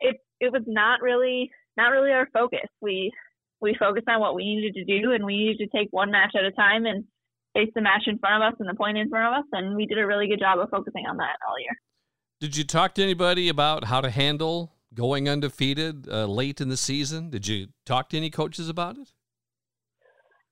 it 0.00 0.16
it 0.40 0.52
was 0.52 0.62
not 0.66 1.00
really 1.00 1.50
not 1.76 1.90
really 1.90 2.10
our 2.10 2.28
focus. 2.32 2.68
We 2.80 3.12
we 3.60 3.74
focused 3.78 4.08
on 4.08 4.20
what 4.20 4.34
we 4.34 4.44
needed 4.44 4.74
to 4.74 4.84
do, 4.84 5.12
and 5.12 5.24
we 5.24 5.36
needed 5.36 5.58
to 5.58 5.78
take 5.78 5.88
one 5.90 6.10
match 6.10 6.34
at 6.36 6.44
a 6.44 6.52
time 6.52 6.86
and 6.86 7.04
face 7.54 7.70
the 7.74 7.80
match 7.80 8.02
in 8.06 8.18
front 8.18 8.42
of 8.42 8.52
us 8.52 8.56
and 8.60 8.68
the 8.68 8.74
point 8.74 8.98
in 8.98 9.08
front 9.08 9.34
of 9.34 9.40
us. 9.40 9.48
And 9.52 9.76
we 9.76 9.86
did 9.86 9.98
a 9.98 10.06
really 10.06 10.28
good 10.28 10.40
job 10.40 10.58
of 10.58 10.68
focusing 10.70 11.06
on 11.06 11.16
that 11.16 11.36
all 11.48 11.58
year. 11.58 11.76
Did 12.40 12.56
you 12.56 12.64
talk 12.64 12.94
to 12.96 13.02
anybody 13.02 13.48
about 13.48 13.84
how 13.84 14.02
to 14.02 14.10
handle 14.10 14.74
going 14.92 15.28
undefeated 15.28 16.06
uh, 16.08 16.26
late 16.26 16.60
in 16.60 16.68
the 16.68 16.76
season? 16.76 17.30
Did 17.30 17.48
you 17.48 17.68
talk 17.86 18.10
to 18.10 18.16
any 18.16 18.30
coaches 18.30 18.68
about 18.68 18.98
it? 18.98 19.12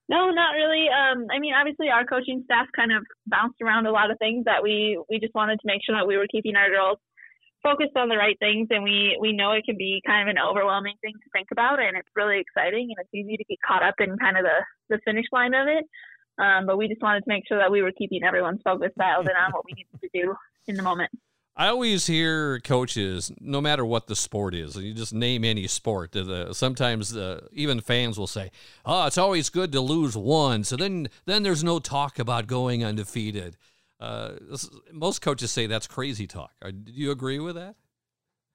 No, 0.07 0.29
not 0.29 0.53
really. 0.53 0.85
Um, 0.89 1.25
I 1.33 1.39
mean, 1.39 1.53
obviously, 1.53 1.89
our 1.89 2.05
coaching 2.05 2.41
staff 2.45 2.67
kind 2.75 2.91
of 2.91 3.03
bounced 3.25 3.61
around 3.61 3.87
a 3.87 3.91
lot 3.91 4.11
of 4.11 4.17
things 4.19 4.45
that 4.45 4.61
we 4.61 4.99
we 5.09 5.19
just 5.19 5.33
wanted 5.33 5.59
to 5.59 5.67
make 5.67 5.81
sure 5.85 5.95
that 5.95 6.07
we 6.07 6.17
were 6.17 6.27
keeping 6.31 6.55
our 6.55 6.69
girls 6.69 6.99
focused 7.65 7.97
on 7.97 8.09
the 8.09 8.17
right 8.17 8.37
things. 8.37 8.67
And 8.69 8.83
we 8.83 9.17
we 9.19 9.33
know 9.33 9.51
it 9.51 9.65
can 9.65 9.77
be 9.77 10.01
kind 10.05 10.29
of 10.29 10.31
an 10.31 10.39
overwhelming 10.39 10.95
thing 11.01 11.13
to 11.13 11.29
think 11.33 11.47
about, 11.51 11.79
and 11.81 11.97
it's 11.97 12.09
really 12.15 12.39
exciting, 12.39 12.93
and 12.93 12.97
it's 12.99 13.13
easy 13.13 13.35
to 13.37 13.43
get 13.43 13.57
caught 13.65 13.83
up 13.83 13.95
in 13.99 14.17
kind 14.17 14.37
of 14.37 14.43
the 14.43 14.59
the 14.89 14.99
finish 15.03 15.25
line 15.31 15.53
of 15.55 15.67
it. 15.67 15.85
Um, 16.37 16.65
but 16.67 16.77
we 16.77 16.87
just 16.87 17.01
wanted 17.01 17.21
to 17.21 17.29
make 17.29 17.47
sure 17.47 17.57
that 17.57 17.71
we 17.71 17.81
were 17.81 17.93
keeping 17.97 18.23
everyone's 18.23 18.61
focus 18.63 18.91
dialed 18.97 19.25
in 19.25 19.35
on 19.35 19.51
what 19.51 19.63
we 19.65 19.73
needed 19.73 19.99
to 20.01 20.09
do 20.13 20.35
in 20.67 20.75
the 20.75 20.83
moment. 20.83 21.09
I 21.57 21.67
always 21.67 22.05
hear 22.05 22.59
coaches, 22.59 23.31
no 23.39 23.61
matter 23.61 23.85
what 23.85 24.07
the 24.07 24.15
sport 24.15 24.53
is, 24.53 24.75
you 24.75 24.93
just 24.93 25.13
name 25.13 25.45
any 25.45 25.67
sport. 25.67 26.13
Uh, 26.13 26.51
sometimes 26.51 27.15
uh, 27.15 27.47
even 27.53 27.79
fans 27.79 28.19
will 28.19 28.27
say, 28.27 28.51
"Oh, 28.85 29.07
it's 29.07 29.17
always 29.17 29.49
good 29.49 29.71
to 29.71 29.79
lose 29.79 30.17
one." 30.17 30.65
So 30.65 30.75
then, 30.75 31.07
then 31.25 31.43
there's 31.43 31.63
no 31.63 31.79
talk 31.79 32.19
about 32.19 32.47
going 32.47 32.83
undefeated. 32.83 33.55
Uh, 33.99 34.33
most 34.91 35.21
coaches 35.21 35.51
say 35.51 35.67
that's 35.67 35.87
crazy 35.87 36.27
talk. 36.27 36.51
Do 36.61 36.91
you 36.91 37.11
agree 37.11 37.39
with 37.39 37.55
that? 37.55 37.75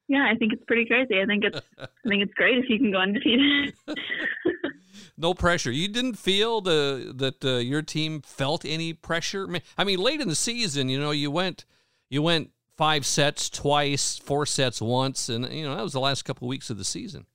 Yeah, 0.09 0.29
I 0.29 0.37
think 0.37 0.53
it's 0.53 0.65
pretty 0.65 0.87
crazy. 0.87 1.21
I 1.21 1.25
think 1.25 1.45
it's 1.45 1.61
I 1.79 2.09
think 2.09 2.23
it's 2.23 2.35
great 2.35 2.59
if 2.59 2.69
you 2.69 2.79
can 2.79 2.91
go 2.91 2.99
undefeated. 2.99 3.75
no 5.17 5.35
pressure. 5.35 5.71
You 5.71 5.87
didn't 5.87 6.19
feel 6.19 6.61
the 6.61 7.13
that 7.17 7.45
uh, 7.45 7.59
your 7.59 7.83
team 7.83 8.21
felt 8.21 8.65
any 8.65 8.93
pressure. 8.93 9.49
I 9.79 9.85
mean, 9.85 10.01
late 10.01 10.21
in 10.21 10.29
the 10.29 10.35
season, 10.35 10.89
you 10.89 10.99
know, 10.99 11.13
you 11.13 11.31
went 11.31 11.65
you 12.09 12.23
went 12.23 12.51
five 12.77 13.07
sets 13.07 13.49
twice, 13.49 14.19
four 14.19 14.47
sets 14.47 14.83
once, 14.83 15.29
and 15.29 15.51
you 15.53 15.65
know 15.65 15.77
that 15.77 15.83
was 15.83 15.93
the 15.93 16.01
last 16.01 16.25
couple 16.25 16.47
of 16.47 16.51
weeks 16.51 16.71
of 16.71 16.79
the 16.79 16.85
season. 16.85 17.27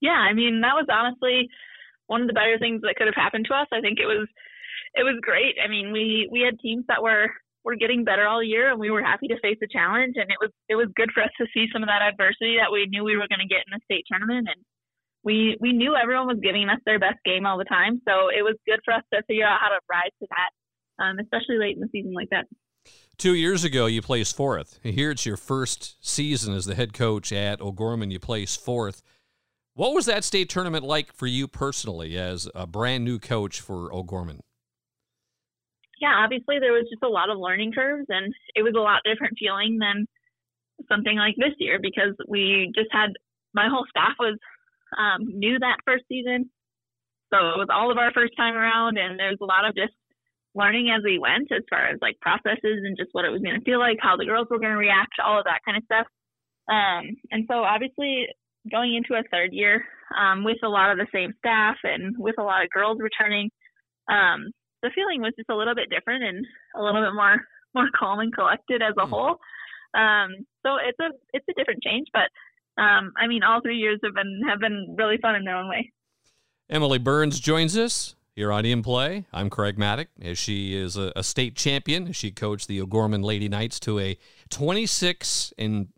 Yeah, 0.00 0.12
I 0.12 0.32
mean 0.32 0.60
that 0.60 0.74
was 0.74 0.86
honestly 0.90 1.50
one 2.06 2.20
of 2.20 2.28
the 2.28 2.34
better 2.34 2.58
things 2.58 2.82
that 2.82 2.94
could 2.96 3.06
have 3.06 3.16
happened 3.16 3.46
to 3.48 3.54
us. 3.54 3.66
I 3.72 3.80
think 3.80 3.98
it 3.98 4.06
was 4.06 4.28
it 4.94 5.04
was 5.04 5.18
great. 5.22 5.56
I 5.62 5.68
mean, 5.68 5.92
we 5.92 6.28
we 6.30 6.40
had 6.40 6.58
teams 6.60 6.84
that 6.88 7.02
were 7.02 7.28
were 7.64 7.76
getting 7.76 8.04
better 8.04 8.26
all 8.26 8.42
year, 8.42 8.70
and 8.70 8.80
we 8.80 8.90
were 8.90 9.02
happy 9.02 9.28
to 9.28 9.40
face 9.40 9.58
the 9.60 9.68
challenge. 9.68 10.14
And 10.16 10.30
it 10.30 10.38
was 10.40 10.50
it 10.68 10.74
was 10.74 10.88
good 10.96 11.10
for 11.14 11.22
us 11.22 11.30
to 11.38 11.46
see 11.54 11.66
some 11.72 11.82
of 11.82 11.88
that 11.88 12.02
adversity 12.02 12.56
that 12.60 12.72
we 12.72 12.86
knew 12.86 13.04
we 13.04 13.16
were 13.16 13.28
going 13.28 13.42
to 13.42 13.48
get 13.48 13.64
in 13.66 13.72
the 13.72 13.80
state 13.84 14.04
tournament, 14.10 14.48
and 14.48 14.60
we 15.22 15.56
we 15.60 15.72
knew 15.72 15.94
everyone 15.96 16.26
was 16.26 16.40
giving 16.42 16.68
us 16.68 16.80
their 16.84 16.98
best 16.98 17.18
game 17.24 17.46
all 17.46 17.58
the 17.58 17.64
time. 17.64 18.00
So 18.06 18.28
it 18.28 18.42
was 18.42 18.56
good 18.66 18.80
for 18.84 18.94
us 18.94 19.04
to 19.12 19.22
figure 19.24 19.46
out 19.46 19.60
how 19.60 19.68
to 19.68 19.80
rise 19.88 20.12
to 20.20 20.26
that, 20.30 21.04
um, 21.04 21.18
especially 21.18 21.58
late 21.58 21.76
in 21.76 21.80
the 21.80 21.88
season 21.92 22.12
like 22.12 22.30
that. 22.30 22.46
Two 23.18 23.34
years 23.34 23.62
ago, 23.62 23.86
you 23.86 24.02
placed 24.02 24.36
fourth. 24.36 24.80
Here 24.82 25.12
it's 25.12 25.24
your 25.24 25.36
first 25.36 26.04
season 26.04 26.54
as 26.54 26.64
the 26.64 26.74
head 26.74 26.92
coach 26.92 27.32
at 27.32 27.60
O'Gorman. 27.60 28.10
You 28.10 28.18
placed 28.18 28.64
fourth. 28.64 29.02
What 29.74 29.94
was 29.94 30.06
that 30.06 30.24
state 30.24 30.48
tournament 30.48 30.84
like 30.84 31.12
for 31.12 31.26
you 31.26 31.46
personally 31.46 32.18
as 32.18 32.48
a 32.54 32.66
brand 32.66 33.04
new 33.04 33.18
coach 33.18 33.60
for 33.60 33.94
O'Gorman? 33.94 34.40
Yeah, 36.02 36.18
obviously 36.18 36.58
there 36.58 36.74
was 36.74 36.90
just 36.90 37.06
a 37.06 37.08
lot 37.08 37.30
of 37.30 37.38
learning 37.38 37.70
curves, 37.72 38.06
and 38.10 38.34
it 38.58 38.62
was 38.66 38.74
a 38.76 38.82
lot 38.82 39.06
different 39.06 39.38
feeling 39.38 39.78
than 39.78 40.10
something 40.90 41.14
like 41.14 41.36
this 41.38 41.54
year 41.62 41.78
because 41.80 42.18
we 42.26 42.72
just 42.74 42.90
had 42.90 43.14
my 43.54 43.68
whole 43.70 43.86
staff 43.88 44.18
was 44.18 44.36
um, 44.98 45.22
new 45.38 45.60
that 45.60 45.78
first 45.86 46.02
season, 46.10 46.50
so 47.30 47.38
it 47.54 47.58
was 47.62 47.70
all 47.70 47.92
of 47.94 47.98
our 47.98 48.10
first 48.10 48.34
time 48.36 48.56
around, 48.58 48.98
and 48.98 49.14
there's 49.16 49.38
a 49.40 49.46
lot 49.46 49.64
of 49.64 49.76
just 49.76 49.94
learning 50.54 50.90
as 50.90 51.02
we 51.04 51.22
went 51.22 51.52
as 51.52 51.62
far 51.70 51.86
as 51.86 51.98
like 52.02 52.18
processes 52.20 52.82
and 52.82 52.98
just 52.98 53.14
what 53.14 53.24
it 53.24 53.30
was 53.30 53.40
going 53.40 53.56
to 53.56 53.64
feel 53.64 53.78
like, 53.78 53.96
how 54.02 54.16
the 54.16 54.26
girls 54.26 54.48
were 54.50 54.58
going 54.58 54.74
to 54.74 54.76
react, 54.76 55.22
all 55.24 55.38
of 55.38 55.46
that 55.46 55.62
kind 55.64 55.78
of 55.78 55.84
stuff. 55.84 56.06
Um, 56.68 57.14
and 57.30 57.46
so 57.48 57.62
obviously 57.62 58.26
going 58.70 58.94
into 58.94 59.14
a 59.14 59.22
third 59.30 59.52
year 59.52 59.84
um, 60.18 60.42
with 60.42 60.58
a 60.62 60.68
lot 60.68 60.90
of 60.90 60.98
the 60.98 61.06
same 61.14 61.32
staff 61.38 61.76
and 61.84 62.18
with 62.18 62.34
a 62.38 62.42
lot 62.42 62.64
of 62.64 62.70
girls 62.70 62.98
returning, 63.00 63.50
um, 64.10 64.50
the 64.82 64.90
feeling 64.94 65.22
was 65.22 65.32
just 65.36 65.50
a 65.50 65.56
little 65.56 65.74
bit 65.74 65.90
different 65.90 66.24
and 66.24 66.46
a 66.76 66.82
little 66.82 67.02
bit 67.02 67.14
more 67.14 67.36
more 67.74 67.88
calm 67.98 68.20
and 68.20 68.34
collected 68.34 68.82
as 68.82 68.94
a 68.98 69.06
hmm. 69.06 69.12
whole. 69.12 69.36
Um, 69.94 70.46
so 70.64 70.76
it's 70.76 70.98
a 71.00 71.10
it's 71.32 71.46
a 71.48 71.54
different 71.54 71.82
change, 71.82 72.08
but 72.12 72.28
um, 72.82 73.12
I 73.16 73.26
mean 73.26 73.42
all 73.42 73.60
three 73.60 73.78
years 73.78 74.00
have 74.04 74.14
been 74.14 74.42
have 74.48 74.60
been 74.60 74.94
really 74.98 75.18
fun 75.18 75.34
in 75.34 75.44
their 75.44 75.56
own 75.56 75.68
way. 75.68 75.92
Emily 76.70 76.98
Burns 76.98 77.38
joins 77.38 77.76
us 77.76 78.14
here 78.34 78.50
on 78.50 78.64
In 78.64 78.82
Play. 78.82 79.26
I'm 79.32 79.50
Craig 79.50 79.76
Maddock. 79.76 80.08
As 80.20 80.38
she 80.38 80.74
is 80.74 80.96
a, 80.96 81.12
a, 81.14 81.22
state 81.22 81.54
champion, 81.54 82.12
she 82.12 82.30
coached 82.30 82.66
the 82.66 82.80
O'Gorman 82.80 83.22
Lady 83.22 83.46
Knights 83.46 83.78
to 83.80 83.98
a 83.98 84.16
26 84.48 85.52
and 85.58 85.88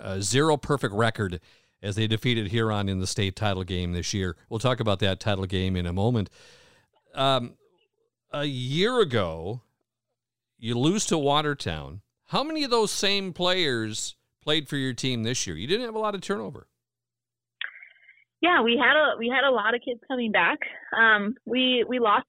uh, 0.00 0.20
zero 0.20 0.56
perfect 0.56 0.94
record 0.94 1.40
as 1.82 1.96
they 1.96 2.06
defeated 2.06 2.48
Huron 2.48 2.88
in 2.88 3.00
the 3.00 3.06
state 3.06 3.36
title 3.36 3.64
game 3.64 3.92
this 3.92 4.14
year. 4.14 4.36
We'll 4.48 4.60
talk 4.60 4.80
about 4.80 5.00
that 5.00 5.20
title 5.20 5.44
game 5.44 5.76
in 5.76 5.84
a 5.84 5.92
moment. 5.92 6.30
Um, 7.14 7.56
a 8.34 8.44
year 8.44 9.00
ago, 9.00 9.62
you 10.58 10.78
lose 10.78 11.06
to 11.06 11.16
Watertown. 11.18 12.00
How 12.26 12.42
many 12.42 12.64
of 12.64 12.70
those 12.70 12.90
same 12.90 13.32
players 13.32 14.16
played 14.42 14.68
for 14.68 14.76
your 14.76 14.92
team 14.92 15.22
this 15.22 15.46
year? 15.46 15.56
You 15.56 15.66
didn't 15.66 15.86
have 15.86 15.94
a 15.94 15.98
lot 15.98 16.14
of 16.14 16.20
turnover 16.20 16.66
yeah, 18.44 18.60
we 18.60 18.76
had 18.76 18.92
a 18.92 19.16
we 19.18 19.32
had 19.32 19.48
a 19.48 19.50
lot 19.50 19.74
of 19.74 19.80
kids 19.80 20.00
coming 20.06 20.30
back. 20.30 20.58
Um, 20.94 21.34
we 21.46 21.82
we 21.88 21.98
lost 21.98 22.26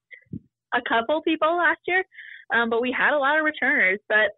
a 0.73 0.79
couple 0.87 1.21
people 1.21 1.57
last 1.57 1.81
year, 1.85 2.05
um, 2.55 2.69
but 2.69 2.81
we 2.81 2.95
had 2.97 3.13
a 3.13 3.19
lot 3.19 3.37
of 3.37 3.43
returners. 3.43 3.99
But 4.07 4.31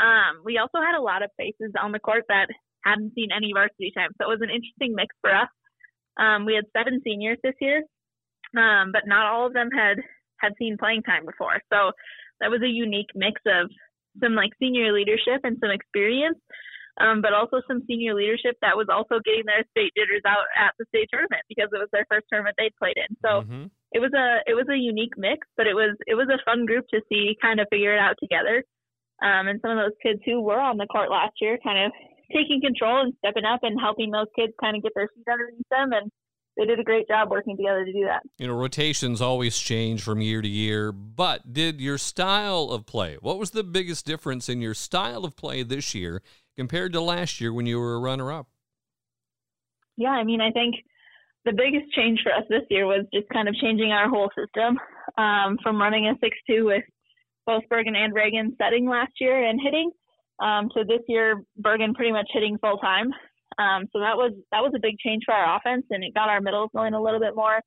um, 0.00 0.42
we 0.44 0.58
also 0.58 0.78
had 0.78 0.96
a 0.96 1.02
lot 1.02 1.24
of 1.24 1.30
faces 1.36 1.72
on 1.82 1.90
the 1.90 1.98
court 1.98 2.24
that 2.28 2.46
hadn't 2.84 3.14
seen 3.16 3.30
any 3.36 3.50
varsity 3.52 3.90
time, 3.96 4.10
so 4.16 4.30
it 4.30 4.30
was 4.30 4.42
an 4.42 4.54
interesting 4.54 4.94
mix 4.94 5.10
for 5.20 5.34
us. 5.34 5.48
Um, 6.16 6.46
we 6.46 6.54
had 6.54 6.70
seven 6.70 7.00
seniors 7.02 7.38
this 7.42 7.58
year, 7.60 7.82
um, 8.56 8.92
but 8.92 9.02
not 9.08 9.26
all 9.26 9.48
of 9.48 9.54
them 9.54 9.70
had 9.76 9.98
had 10.40 10.52
seen 10.58 10.76
playing 10.78 11.02
time 11.02 11.26
before. 11.26 11.60
So 11.72 11.92
that 12.40 12.50
was 12.50 12.62
a 12.62 12.68
unique 12.68 13.10
mix 13.14 13.40
of 13.46 13.70
some 14.22 14.34
like 14.34 14.50
senior 14.58 14.92
leadership 14.92 15.40
and 15.42 15.56
some 15.60 15.70
experience 15.70 16.38
um, 17.00 17.22
but 17.22 17.32
also 17.34 17.60
some 17.66 17.82
senior 17.86 18.14
leadership 18.14 18.54
that 18.62 18.76
was 18.76 18.86
also 18.86 19.18
getting 19.24 19.46
their 19.46 19.66
state 19.74 19.90
jitters 19.98 20.22
out 20.26 20.46
at 20.54 20.74
the 20.78 20.86
state 20.94 21.08
tournament 21.10 21.42
because 21.48 21.68
it 21.72 21.78
was 21.78 21.90
their 21.90 22.06
first 22.06 22.26
tournament 22.30 22.54
they'd 22.58 22.76
played 22.78 22.94
in. 22.96 23.10
So 23.18 23.42
mm-hmm. 23.42 23.66
it 23.90 23.98
was 23.98 24.14
a 24.14 24.46
it 24.46 24.54
was 24.54 24.66
a 24.70 24.78
unique 24.78 25.18
mix, 25.18 25.46
but 25.56 25.66
it 25.66 25.74
was 25.74 25.98
it 26.06 26.14
was 26.14 26.30
a 26.30 26.42
fun 26.46 26.66
group 26.66 26.86
to 26.94 27.02
see 27.10 27.36
kind 27.42 27.58
of 27.58 27.66
figure 27.70 27.94
it 27.94 27.98
out 27.98 28.14
together. 28.22 28.62
Um, 29.22 29.50
and 29.50 29.58
some 29.62 29.74
of 29.74 29.78
those 29.78 29.98
kids 30.02 30.20
who 30.24 30.42
were 30.42 30.60
on 30.60 30.78
the 30.78 30.86
court 30.86 31.10
last 31.10 31.34
year 31.40 31.58
kind 31.62 31.86
of 31.86 31.90
taking 32.30 32.60
control 32.62 33.02
and 33.02 33.14
stepping 33.18 33.44
up 33.44 33.60
and 33.62 33.78
helping 33.78 34.10
those 34.10 34.30
kids 34.38 34.52
kind 34.62 34.76
of 34.76 34.82
get 34.82 34.92
their 34.94 35.10
feet 35.14 35.26
underneath 35.30 35.70
them 35.70 35.92
and 35.92 36.10
they 36.56 36.64
did 36.64 36.78
a 36.78 36.84
great 36.84 37.08
job 37.08 37.30
working 37.30 37.56
together 37.56 37.84
to 37.84 37.92
do 37.92 38.04
that. 38.04 38.22
You 38.38 38.46
know, 38.46 38.54
rotations 38.54 39.20
always 39.20 39.58
change 39.58 40.02
from 40.02 40.20
year 40.20 40.40
to 40.40 40.48
year, 40.48 40.92
but 40.92 41.52
did 41.52 41.80
your 41.80 41.98
style 41.98 42.70
of 42.70 42.86
play, 42.86 43.16
what 43.20 43.38
was 43.38 43.50
the 43.50 43.64
biggest 43.64 44.06
difference 44.06 44.48
in 44.48 44.60
your 44.60 44.74
style 44.74 45.24
of 45.24 45.36
play 45.36 45.62
this 45.62 45.94
year 45.94 46.22
compared 46.56 46.92
to 46.92 47.00
last 47.00 47.40
year 47.40 47.52
when 47.52 47.66
you 47.66 47.78
were 47.78 47.94
a 47.94 47.98
runner 47.98 48.30
up? 48.30 48.46
Yeah, 49.96 50.10
I 50.10 50.24
mean, 50.24 50.40
I 50.40 50.50
think 50.50 50.76
the 51.44 51.52
biggest 51.52 51.92
change 51.92 52.20
for 52.22 52.32
us 52.32 52.44
this 52.48 52.62
year 52.70 52.86
was 52.86 53.04
just 53.12 53.28
kind 53.28 53.48
of 53.48 53.54
changing 53.56 53.92
our 53.92 54.08
whole 54.08 54.30
system 54.36 54.78
um, 55.18 55.58
from 55.62 55.80
running 55.80 56.06
a 56.06 56.14
6 56.20 56.36
2 56.48 56.64
with 56.64 56.84
both 57.46 57.62
Bergen 57.68 57.94
and 57.94 58.14
Reagan 58.14 58.56
setting 58.58 58.88
last 58.88 59.12
year 59.20 59.44
and 59.44 59.60
hitting 59.62 59.90
um, 60.40 60.68
to 60.74 60.84
this 60.84 61.02
year, 61.08 61.42
Bergen 61.56 61.94
pretty 61.94 62.12
much 62.12 62.28
hitting 62.32 62.58
full 62.58 62.78
time. 62.78 63.12
Um, 63.58 63.86
so 63.92 64.00
that 64.00 64.16
was 64.16 64.32
that 64.50 64.62
was 64.62 64.72
a 64.74 64.80
big 64.80 64.98
change 64.98 65.22
for 65.24 65.34
our 65.34 65.56
offense, 65.56 65.86
and 65.90 66.02
it 66.02 66.14
got 66.14 66.28
our 66.28 66.40
middles 66.40 66.70
going 66.74 66.94
a 66.94 67.02
little 67.02 67.20
bit 67.20 67.36
more 67.36 67.60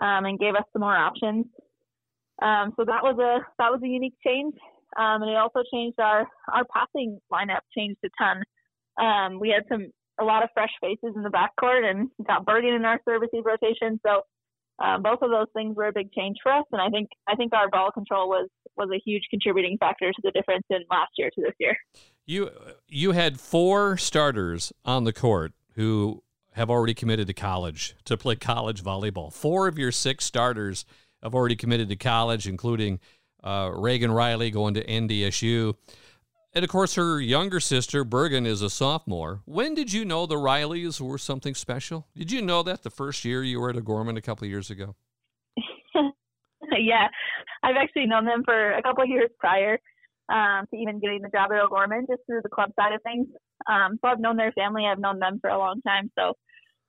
um, 0.00 0.24
and 0.24 0.38
gave 0.38 0.54
us 0.54 0.64
some 0.72 0.82
more 0.82 0.96
options. 0.96 1.46
Um, 2.42 2.72
so 2.76 2.84
that 2.84 3.02
was 3.02 3.18
a 3.18 3.44
that 3.58 3.70
was 3.70 3.80
a 3.82 3.88
unique 3.88 4.16
change, 4.26 4.54
um, 4.96 5.22
and 5.22 5.30
it 5.30 5.36
also 5.36 5.62
changed 5.72 6.00
our 6.00 6.26
our 6.52 6.64
passing 6.74 7.20
lineup 7.32 7.60
changed 7.76 7.98
a 8.04 8.08
ton. 8.18 8.42
Um, 9.00 9.38
we 9.38 9.50
had 9.50 9.64
some 9.68 9.90
a 10.20 10.24
lot 10.24 10.42
of 10.42 10.50
fresh 10.52 10.72
faces 10.80 11.14
in 11.16 11.22
the 11.22 11.30
backcourt 11.30 11.88
and 11.88 12.10
got 12.26 12.44
Bergen 12.44 12.74
in 12.74 12.84
our 12.84 13.00
service 13.06 13.30
rotation. 13.44 14.00
So 14.04 14.22
um, 14.78 15.02
both 15.02 15.22
of 15.22 15.30
those 15.30 15.46
things 15.54 15.76
were 15.76 15.88
a 15.88 15.92
big 15.92 16.12
change 16.12 16.36
for 16.42 16.52
us, 16.52 16.64
and 16.72 16.80
I 16.80 16.88
think 16.88 17.08
I 17.28 17.36
think 17.36 17.52
our 17.52 17.68
ball 17.68 17.90
control 17.92 18.28
was 18.28 18.48
was 18.80 18.90
a 18.92 19.00
huge 19.04 19.24
contributing 19.30 19.76
factor 19.78 20.10
to 20.10 20.20
the 20.22 20.30
difference 20.32 20.64
in 20.70 20.78
last 20.90 21.12
year 21.16 21.30
to 21.34 21.42
this 21.42 21.54
year. 21.58 21.76
You 22.26 22.50
you 22.88 23.12
had 23.12 23.40
four 23.40 23.96
starters 23.96 24.72
on 24.84 25.04
the 25.04 25.12
court 25.12 25.52
who 25.74 26.22
have 26.52 26.70
already 26.70 26.94
committed 26.94 27.26
to 27.28 27.34
college 27.34 27.94
to 28.04 28.16
play 28.16 28.36
college 28.36 28.82
volleyball. 28.82 29.32
Four 29.32 29.68
of 29.68 29.78
your 29.78 29.92
six 29.92 30.24
starters 30.24 30.84
have 31.22 31.34
already 31.34 31.56
committed 31.56 31.88
to 31.90 31.96
college, 31.96 32.48
including 32.48 32.98
uh, 33.44 33.70
Reagan 33.74 34.10
Riley 34.10 34.50
going 34.50 34.74
to 34.74 34.84
NDSU. 34.84 35.74
And 36.52 36.64
of 36.64 36.70
course, 36.70 36.96
her 36.96 37.20
younger 37.20 37.60
sister, 37.60 38.02
Bergen, 38.02 38.44
is 38.44 38.60
a 38.60 38.70
sophomore. 38.70 39.40
When 39.44 39.74
did 39.74 39.92
you 39.92 40.04
know 40.04 40.26
the 40.26 40.34
Rileys 40.34 41.00
were 41.00 41.18
something 41.18 41.54
special? 41.54 42.08
Did 42.16 42.32
you 42.32 42.42
know 42.42 42.64
that 42.64 42.82
the 42.82 42.90
first 42.90 43.24
year 43.24 43.44
you 43.44 43.60
were 43.60 43.70
at 43.70 43.84
Gorman 43.84 44.16
a 44.16 44.22
couple 44.22 44.48
years 44.48 44.68
ago? 44.68 44.96
yeah, 46.84 47.08
I've 47.62 47.76
actually 47.76 48.06
known 48.06 48.24
them 48.24 48.42
for 48.44 48.72
a 48.72 48.82
couple 48.82 49.04
of 49.04 49.10
years 49.10 49.30
prior 49.38 49.78
um, 50.30 50.66
to 50.70 50.76
even 50.76 51.00
getting 51.00 51.22
the 51.22 51.28
job 51.28 51.50
at 51.52 51.60
O'Gorman, 51.60 52.06
just 52.08 52.22
through 52.26 52.40
the 52.42 52.48
club 52.48 52.70
side 52.78 52.94
of 52.94 53.02
things. 53.02 53.26
Um, 53.68 53.98
so 54.00 54.08
I've 54.08 54.20
known 54.20 54.36
their 54.36 54.52
family. 54.52 54.84
I've 54.86 54.98
known 54.98 55.18
them 55.18 55.38
for 55.40 55.50
a 55.50 55.58
long 55.58 55.80
time. 55.82 56.10
So 56.18 56.34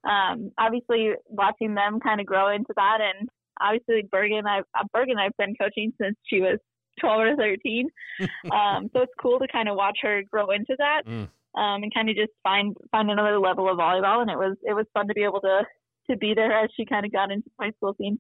um, 0.09 0.51
obviously, 0.57 1.11
watching 1.27 1.75
them 1.75 1.99
kind 1.99 2.21
of 2.21 2.25
grow 2.25 2.53
into 2.53 2.73
that, 2.75 2.99
and 3.01 3.29
obviously 3.59 4.07
Bergen, 4.11 4.45
I've 4.47 4.63
uh, 4.77 4.85
Bergen, 4.93 5.17
I've 5.17 5.37
been 5.37 5.55
coaching 5.59 5.93
since 6.01 6.15
she 6.25 6.39
was 6.39 6.59
12 6.99 7.21
or 7.21 7.35
13. 7.35 7.87
um, 8.51 8.89
so 8.93 9.01
it's 9.01 9.13
cool 9.21 9.39
to 9.39 9.47
kind 9.51 9.69
of 9.69 9.75
watch 9.75 9.99
her 10.01 10.21
grow 10.29 10.51
into 10.51 10.75
that 10.77 11.01
mm. 11.07 11.27
um, 11.55 11.83
and 11.83 11.93
kind 11.93 12.09
of 12.09 12.15
just 12.15 12.31
find 12.43 12.75
find 12.91 13.09
another 13.09 13.39
level 13.39 13.69
of 13.69 13.77
volleyball. 13.77 14.21
And 14.21 14.29
it 14.29 14.37
was 14.37 14.57
it 14.63 14.73
was 14.73 14.85
fun 14.93 15.07
to 15.07 15.13
be 15.13 15.23
able 15.23 15.41
to 15.41 15.61
to 16.09 16.17
be 16.17 16.33
there 16.35 16.51
as 16.51 16.69
she 16.75 16.85
kind 16.85 17.05
of 17.05 17.11
got 17.11 17.31
into 17.31 17.49
high 17.59 17.71
school 17.71 17.95
scene. 17.97 18.19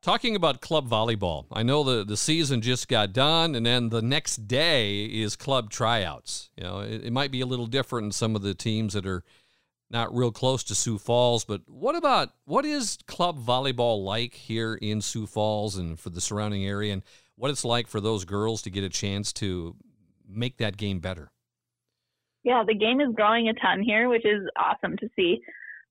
Talking 0.00 0.36
about 0.36 0.60
club 0.60 0.88
volleyball, 0.88 1.46
I 1.52 1.62
know 1.62 1.82
the, 1.82 2.04
the 2.04 2.16
season 2.16 2.60
just 2.60 2.86
got 2.86 3.12
done, 3.12 3.54
and 3.54 3.66
then 3.66 3.88
the 3.88 4.00
next 4.00 4.46
day 4.46 5.04
is 5.04 5.34
club 5.34 5.70
tryouts. 5.70 6.50
You 6.56 6.64
know, 6.64 6.80
it, 6.80 7.06
it 7.06 7.12
might 7.12 7.32
be 7.32 7.40
a 7.40 7.46
little 7.46 7.66
different 7.66 8.06
in 8.06 8.12
some 8.12 8.36
of 8.36 8.42
the 8.42 8.54
teams 8.54 8.94
that 8.94 9.06
are 9.06 9.24
not 9.90 10.14
real 10.14 10.30
close 10.30 10.62
to 10.64 10.74
Sioux 10.74 10.98
Falls, 10.98 11.44
but 11.44 11.62
what 11.66 11.96
about 11.96 12.30
what 12.44 12.64
is 12.64 12.98
club 13.06 13.38
volleyball 13.38 14.04
like 14.04 14.34
here 14.34 14.74
in 14.74 15.00
Sioux 15.00 15.26
Falls 15.26 15.76
and 15.76 15.98
for 15.98 16.10
the 16.10 16.20
surrounding 16.20 16.64
area? 16.64 16.92
And 16.92 17.02
what 17.36 17.50
it's 17.50 17.64
like 17.64 17.86
for 17.86 18.00
those 18.00 18.24
girls 18.24 18.62
to 18.62 18.70
get 18.70 18.84
a 18.84 18.88
chance 18.88 19.32
to 19.34 19.74
make 20.28 20.58
that 20.58 20.76
game 20.76 21.00
better. 21.00 21.30
Yeah, 22.44 22.64
the 22.66 22.74
game 22.74 23.00
is 23.00 23.14
growing 23.14 23.48
a 23.48 23.54
ton 23.54 23.82
here, 23.82 24.08
which 24.08 24.24
is 24.24 24.42
awesome 24.56 24.96
to 24.98 25.08
see. 25.16 25.40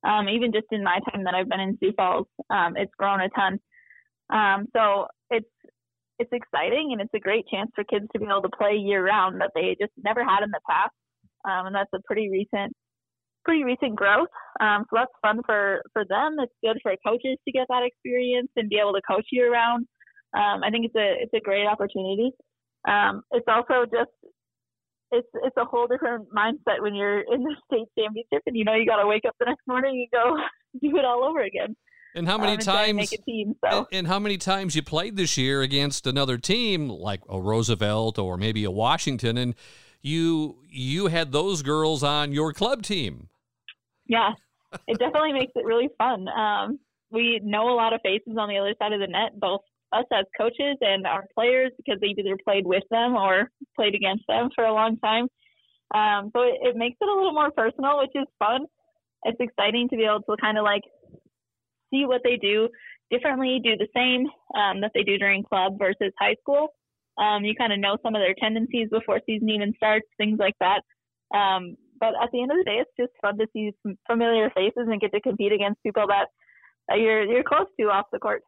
Um, 0.04 0.30
even 0.30 0.52
just 0.52 0.68
in 0.72 0.84
my 0.84 1.00
time 1.12 1.24
that 1.24 1.34
I've 1.34 1.50
been 1.50 1.60
in 1.60 1.78
Sioux 1.80 1.94
Falls, 1.96 2.28
um, 2.50 2.76
it's 2.78 2.94
grown 2.98 3.22
a 3.22 3.30
ton. 3.30 3.60
Um, 4.30 4.68
so 4.76 5.08
it's 5.30 5.50
it's 6.20 6.32
exciting 6.34 6.90
and 6.92 7.02
it's 7.02 7.14
a 7.14 7.20
great 7.20 7.46
chance 7.48 7.70
for 7.76 7.84
kids 7.84 8.06
to 8.12 8.20
be 8.20 8.26
able 8.26 8.42
to 8.42 8.58
play 8.58 8.76
year 8.76 9.06
round 9.06 9.40
that 9.40 9.52
they 9.54 9.76
just 9.80 9.94
never 10.04 10.24
had 10.24 10.44
in 10.44 10.50
the 10.50 10.60
past, 10.70 10.94
um, 11.46 11.68
and 11.68 11.76
that's 11.76 11.94
a 11.94 12.02
pretty 12.06 12.30
recent 12.30 12.74
pretty 13.46 13.64
recent 13.64 13.96
growth. 13.96 14.28
Um, 14.60 14.84
so 14.90 14.98
that's 14.98 15.12
fun 15.22 15.42
for 15.46 15.82
for 15.94 16.04
them. 16.06 16.36
It's 16.40 16.54
good 16.64 16.78
for 16.84 16.94
coaches 17.06 17.38
to 17.46 17.52
get 17.52 17.68
that 17.70 17.84
experience 17.84 18.50
and 18.56 18.70
be 18.70 18.80
able 18.80 18.94
to 18.94 19.02
coach 19.08 19.26
year 19.32 19.52
round 19.52 19.88
um, 20.36 20.64
I 20.64 20.70
think 20.70 20.86
it's 20.86 20.96
a 20.96 21.16
it's 21.24 21.34
a 21.34 21.40
great 21.40 21.66
opportunity. 21.66 22.32
Um, 22.88 23.24
it's 23.32 23.48
also 23.48 23.86
just 23.86 24.12
it's 25.12 25.28
it's 25.44 25.56
a 25.58 25.66
whole 25.66 25.88
different 25.88 26.28
mindset 26.36 26.82
when 26.82 26.96
you're 26.96 27.22
in 27.22 27.44
the 27.44 27.56
state 27.66 27.88
championship 27.98 28.44
and 28.46 28.56
you 28.56 28.66
know 28.66 28.76
you 28.76 28.86
got 28.86 29.02
to 29.02 29.08
wake 29.08 29.24
up 29.28 29.36
the 29.40 29.46
next 29.46 29.66
morning 29.68 30.06
and 30.06 30.12
go 30.12 30.36
do 30.82 30.98
it 30.98 31.06
all 31.06 31.24
over 31.24 31.42
again. 31.42 31.76
And 32.16 32.28
how 32.28 32.38
many 32.38 32.54
um, 32.54 32.58
times? 32.60 33.14
Team, 33.26 33.56
so. 33.64 33.78
and, 33.78 33.88
and, 33.92 34.08
how 34.08 34.18
many 34.18 34.38
times 34.38 34.76
you 34.76 34.82
played 34.82 35.16
this 35.18 35.38
year 35.38 35.62
against 35.62 36.08
another 36.08 36.38
team 36.38 36.90
like 36.90 37.22
a 37.30 37.40
Roosevelt 37.40 38.18
or 38.18 38.38
maybe 38.38 38.64
a 38.64 38.72
Washington, 38.72 39.38
and 39.38 39.54
you 40.02 40.58
you 40.70 41.08
had 41.08 41.32
those 41.32 41.62
girls 41.62 42.04
on 42.04 42.32
your 42.32 42.54
club 42.54 42.82
team. 42.82 43.30
Yeah, 44.08 44.32
it 44.88 44.98
definitely 45.00 45.34
makes 45.34 45.52
it 45.56 45.66
really 45.66 45.90
fun. 45.98 46.28
Um, 46.30 46.80
we 47.12 47.40
know 47.44 47.70
a 47.70 47.76
lot 47.76 47.94
of 47.94 48.02
faces 48.02 48.36
on 48.38 48.50
the 48.50 48.58
other 48.58 48.74
side 48.80 48.94
of 48.94 49.00
the 49.00 49.08
net, 49.08 49.40
both 49.40 49.62
us 49.94 50.06
as 50.12 50.26
coaches 50.38 50.78
and 50.82 51.06
our 51.08 51.26
players 51.34 51.72
because 51.78 52.00
they've 52.02 52.18
either 52.18 52.38
played 52.44 52.66
with 52.66 52.84
them 52.92 53.16
or 53.16 53.50
played 53.76 53.96
against 53.96 54.26
them 54.28 54.50
for 54.54 54.66
a 54.66 54.74
long 54.74 54.98
time. 54.98 55.28
Um, 55.94 56.32
so 56.36 56.42
it, 56.44 56.56
it 56.62 56.76
makes 56.76 56.98
it 57.00 57.08
a 57.08 57.14
little 57.14 57.34
more 57.34 57.52
personal, 57.52 58.00
which 58.00 58.12
is 58.16 58.28
fun. 58.40 58.66
It's 59.24 59.40
exciting 59.40 59.88
to 59.90 59.96
be 59.96 60.04
able 60.04 60.22
to 60.24 60.36
kind 60.42 60.58
of 60.58 60.64
like 60.64 60.84
see 61.92 62.06
what 62.06 62.22
they 62.24 62.38
do 62.38 62.70
differently, 63.10 63.60
do 63.64 63.76
the 63.78 63.88
same 63.96 64.28
um, 64.60 64.82
that 64.82 64.92
they 64.94 65.04
do 65.04 65.18
during 65.18 65.44
club 65.44 65.78
versus 65.80 66.14
high 66.20 66.36
school. 66.42 66.70
Um, 67.18 67.44
you 67.44 67.56
kind 67.56 67.74
of 67.74 67.80
know 67.80 67.98
some 68.04 68.16
of 68.16 68.22
their 68.22 68.36
tendencies 68.40 68.90
before 68.92 69.20
season 69.26 69.50
even 69.50 69.74
starts, 69.76 70.08
things 70.18 70.38
like 70.40 70.56
that. 70.60 70.82
Um, 71.36 71.76
but 72.00 72.10
at 72.22 72.30
the 72.32 72.42
end 72.42 72.52
of 72.52 72.58
the 72.58 72.64
day, 72.64 72.80
it's 72.82 72.92
just 73.00 73.12
fun 73.22 73.38
to 73.40 73.48
see 73.54 73.72
familiar 74.06 74.50
faces 74.52 74.88
and 74.88 75.02
get 75.02 75.12
to 75.14 75.22
compete 75.22 75.52
against 75.52 75.82
people 75.82 76.06
that, 76.08 76.28
that 76.88 77.00
you're 77.00 77.24
you're 77.24 77.44
close 77.44 77.68
to 77.80 77.88
off 77.88 78.06
the 78.12 78.20
court. 78.20 78.44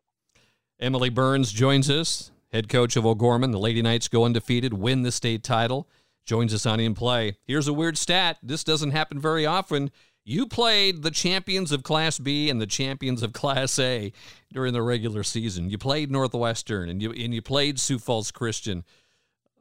Emily 0.79 1.09
Burns 1.09 1.51
joins 1.51 1.89
us, 1.89 2.31
head 2.53 2.69
coach 2.69 2.95
of 2.95 3.05
O'Gorman. 3.05 3.51
The 3.51 3.59
Lady 3.59 3.81
Knights 3.81 4.07
go 4.07 4.23
undefeated, 4.23 4.73
win 4.73 5.01
the 5.01 5.11
state 5.11 5.43
title. 5.43 5.87
Joins 6.25 6.53
us 6.53 6.67
on 6.67 6.79
In 6.79 6.93
Play. 6.93 7.37
Here's 7.43 7.67
a 7.67 7.73
weird 7.73 7.97
stat. 7.97 8.37
This 8.43 8.63
doesn't 8.63 8.91
happen 8.91 9.19
very 9.19 9.47
often. 9.47 9.89
You 10.29 10.45
played 10.45 11.01
the 11.01 11.09
champions 11.09 11.71
of 11.71 11.81
Class 11.81 12.19
B 12.19 12.51
and 12.51 12.61
the 12.61 12.67
champions 12.67 13.23
of 13.23 13.33
Class 13.33 13.79
A 13.79 14.13
during 14.53 14.73
the 14.73 14.83
regular 14.83 15.23
season. 15.23 15.71
You 15.71 15.79
played 15.79 16.11
Northwestern 16.11 16.87
and 16.87 17.01
you 17.01 17.11
and 17.11 17.33
you 17.33 17.41
played 17.41 17.79
Sioux 17.79 17.97
Falls 17.97 18.29
Christian. 18.29 18.83